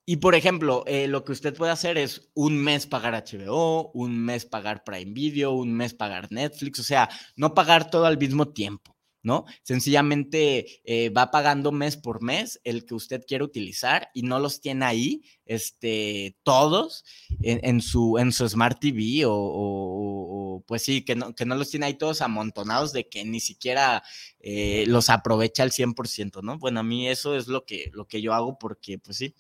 y 0.06 0.18
por 0.18 0.36
ejemplo, 0.36 0.84
eh, 0.86 1.08
lo 1.08 1.24
que 1.24 1.32
usted 1.32 1.56
puede 1.56 1.72
hacer 1.72 1.98
es 1.98 2.30
un 2.34 2.58
mes 2.62 2.88
pagar 2.88 3.14
HBO, 3.14 3.90
un 3.94 4.20
mes 4.20 4.46
pagar 4.46 4.84
Prime 4.84 5.14
Video, 5.14 5.54
un 5.54 5.74
mes 5.74 5.94
pagar 5.94 6.30
Netflix, 6.30 6.80
o 6.80 6.84
sea, 6.84 7.08
no 7.38 7.54
pagar 7.54 7.90
todo 7.90 8.06
al 8.06 8.18
mismo 8.18 8.50
tiempo. 8.50 8.99
¿No? 9.30 9.46
Sencillamente 9.62 10.82
eh, 10.86 11.10
va 11.12 11.30
pagando 11.30 11.72
mes 11.72 11.98
por 11.98 12.24
mes 12.24 12.60
el 12.64 12.84
que 12.88 12.96
usted 12.96 13.24
quiere 13.28 13.44
utilizar 13.44 14.10
y 14.16 14.24
no 14.24 14.40
los 14.40 14.60
tiene 14.60 14.86
ahí, 14.86 15.22
este, 15.46 16.36
todos 16.42 17.06
en, 17.44 17.82
su, 17.82 18.18
en 18.18 18.32
su 18.32 18.50
Smart 18.50 18.80
TV 18.80 19.22
o, 19.28 20.64
pues 20.66 20.82
sí, 20.82 21.04
que 21.06 21.16
no, 21.16 21.36
que 21.36 21.46
no 21.46 21.56
los 21.56 21.70
tiene 21.70 21.86
ahí 21.86 21.94
todos 21.94 22.24
amontonados 22.24 22.92
de 22.92 23.08
que 23.08 23.24
ni 23.24 23.40
siquiera 23.40 24.02
eh, 24.40 24.86
los 24.88 25.12
aprovecha 25.12 25.62
al 25.62 25.72
100%, 25.72 26.42
¿no? 26.42 26.58
Bueno, 26.58 26.80
a 26.80 26.84
mí 26.84 27.08
eso 27.08 27.36
es 27.36 27.48
lo 27.48 27.66
que, 27.66 27.92
lo 27.94 28.08
que 28.08 28.24
yo 28.24 28.34
hago 28.34 28.58
porque, 28.58 28.98
pues 28.98 29.18
sí, 29.18 29.36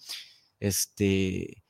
este, 0.59 1.63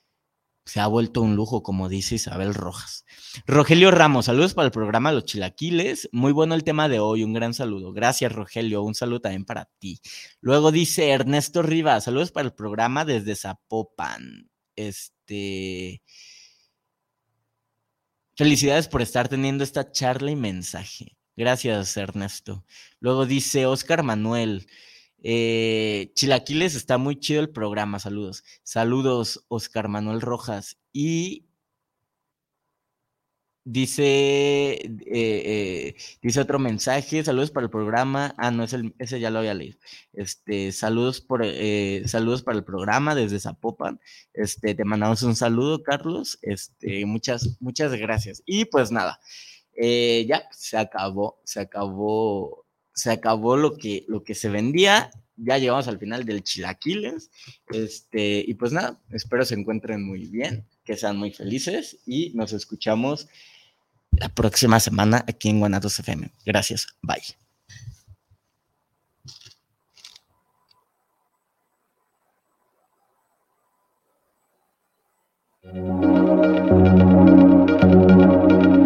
se 0.70 0.80
ha 0.80 0.88
vuelto 0.88 1.22
un 1.22 1.36
lujo, 1.36 1.64
como 1.64 1.90
dice 1.90 2.16
Isabel 2.16 2.54
Rojas. 2.54 3.04
Rogelio 3.48 3.90
Ramos, 3.90 4.26
saludos 4.26 4.54
para 4.54 4.68
el 4.68 4.72
programa 4.72 5.12
Los 5.12 5.26
Chilaquiles. 5.26 6.10
Muy 6.12 6.32
bueno 6.32 6.54
el 6.54 6.64
tema 6.64 6.88
de 6.88 7.00
hoy, 7.00 7.24
un 7.24 7.34
gran 7.34 7.56
saludo. 7.56 7.92
Gracias, 7.92 8.32
Rogelio, 8.32 8.84
un 8.84 8.94
saludo 8.94 9.22
también 9.22 9.46
para 9.46 9.66
ti. 9.80 10.00
Luego 10.42 10.72
dice 10.72 11.10
Ernesto 11.10 11.64
Rivas, 11.64 12.04
saludos 12.04 12.32
para 12.32 12.46
el 12.46 12.54
programa 12.54 13.04
desde 13.04 13.36
Zapopan. 13.36 14.50
Este. 14.76 16.04
Felicidades 18.36 18.88
por 18.88 19.02
estar 19.02 19.28
teniendo 19.28 19.64
esta 19.64 19.92
charla 19.92 20.30
y 20.30 20.36
mensaje. 20.36 21.18
Gracias, 21.36 21.98
Ernesto. 21.98 22.64
Luego 23.00 23.26
dice 23.26 23.66
Oscar 23.66 24.04
Manuel. 24.04 24.68
Eh, 25.24 26.12
Chilaquiles, 26.16 26.76
está 26.76 26.98
muy 26.98 27.20
chido 27.20 27.42
el 27.42 27.50
programa, 27.50 28.00
saludos. 28.00 28.44
Saludos, 28.64 29.46
Oscar 29.50 29.88
Manuel 29.90 30.22
Rojas. 30.22 30.78
Y 30.94 31.46
dice, 33.66 34.72
eh, 34.74 34.90
eh, 35.06 35.96
dice 36.22 36.40
otro 36.40 36.58
mensaje, 36.60 37.24
saludos 37.24 37.52
para 37.52 37.66
el 37.66 37.70
programa. 37.70 38.34
Ah, 38.38 38.52
no, 38.52 38.64
ese 38.64 39.20
ya 39.20 39.30
lo 39.30 39.40
había 39.40 39.54
leído. 39.54 39.78
Este, 40.14 40.72
saludos 40.72 41.22
por, 41.22 41.46
saludos 42.06 42.44
para 42.44 42.58
el 42.58 42.64
programa 42.64 43.16
desde 43.16 43.40
Zapopan. 43.40 44.00
Este, 44.34 44.74
te 44.76 44.86
mandamos 44.86 45.24
un 45.24 45.36
saludo, 45.36 45.84
Carlos. 45.84 46.40
Este, 46.42 47.06
muchas, 47.06 47.58
muchas 47.60 47.94
gracias. 47.94 48.42
Y 48.46 48.66
pues 48.66 48.92
nada, 48.92 49.20
ya 49.76 50.48
se 50.52 50.78
acabó, 50.78 51.42
se 51.44 51.60
acabó 51.60 52.69
se 53.00 53.12
acabó 53.12 53.56
lo 53.56 53.78
que, 53.78 54.04
lo 54.10 54.24
que 54.24 54.36
se 54.36 54.50
vendía. 54.50 55.10
Ya 55.38 55.58
llegamos 55.58 55.88
al 55.88 56.00
final 56.00 56.26
del 56.26 56.44
Chilaquiles. 56.44 57.32
Este, 57.72 58.44
y 58.46 58.54
pues 58.56 58.74
nada, 58.74 59.00
espero 59.10 59.46
se 59.46 59.56
encuentren 59.56 60.06
muy 60.06 60.26
bien, 60.26 60.68
que 60.84 60.98
sean 60.98 61.18
muy 61.18 61.32
felices 61.32 62.00
y 62.06 62.34
nos 62.36 62.52
escuchamos 62.52 63.30
la 64.12 64.28
próxima 64.28 64.82
semana 64.82 65.24
aquí 65.28 65.48
en 65.48 65.60
Guanatos 65.60 65.98
FM. 66.00 66.30
Gracias. 66.46 66.88
Bye. 67.02 67.24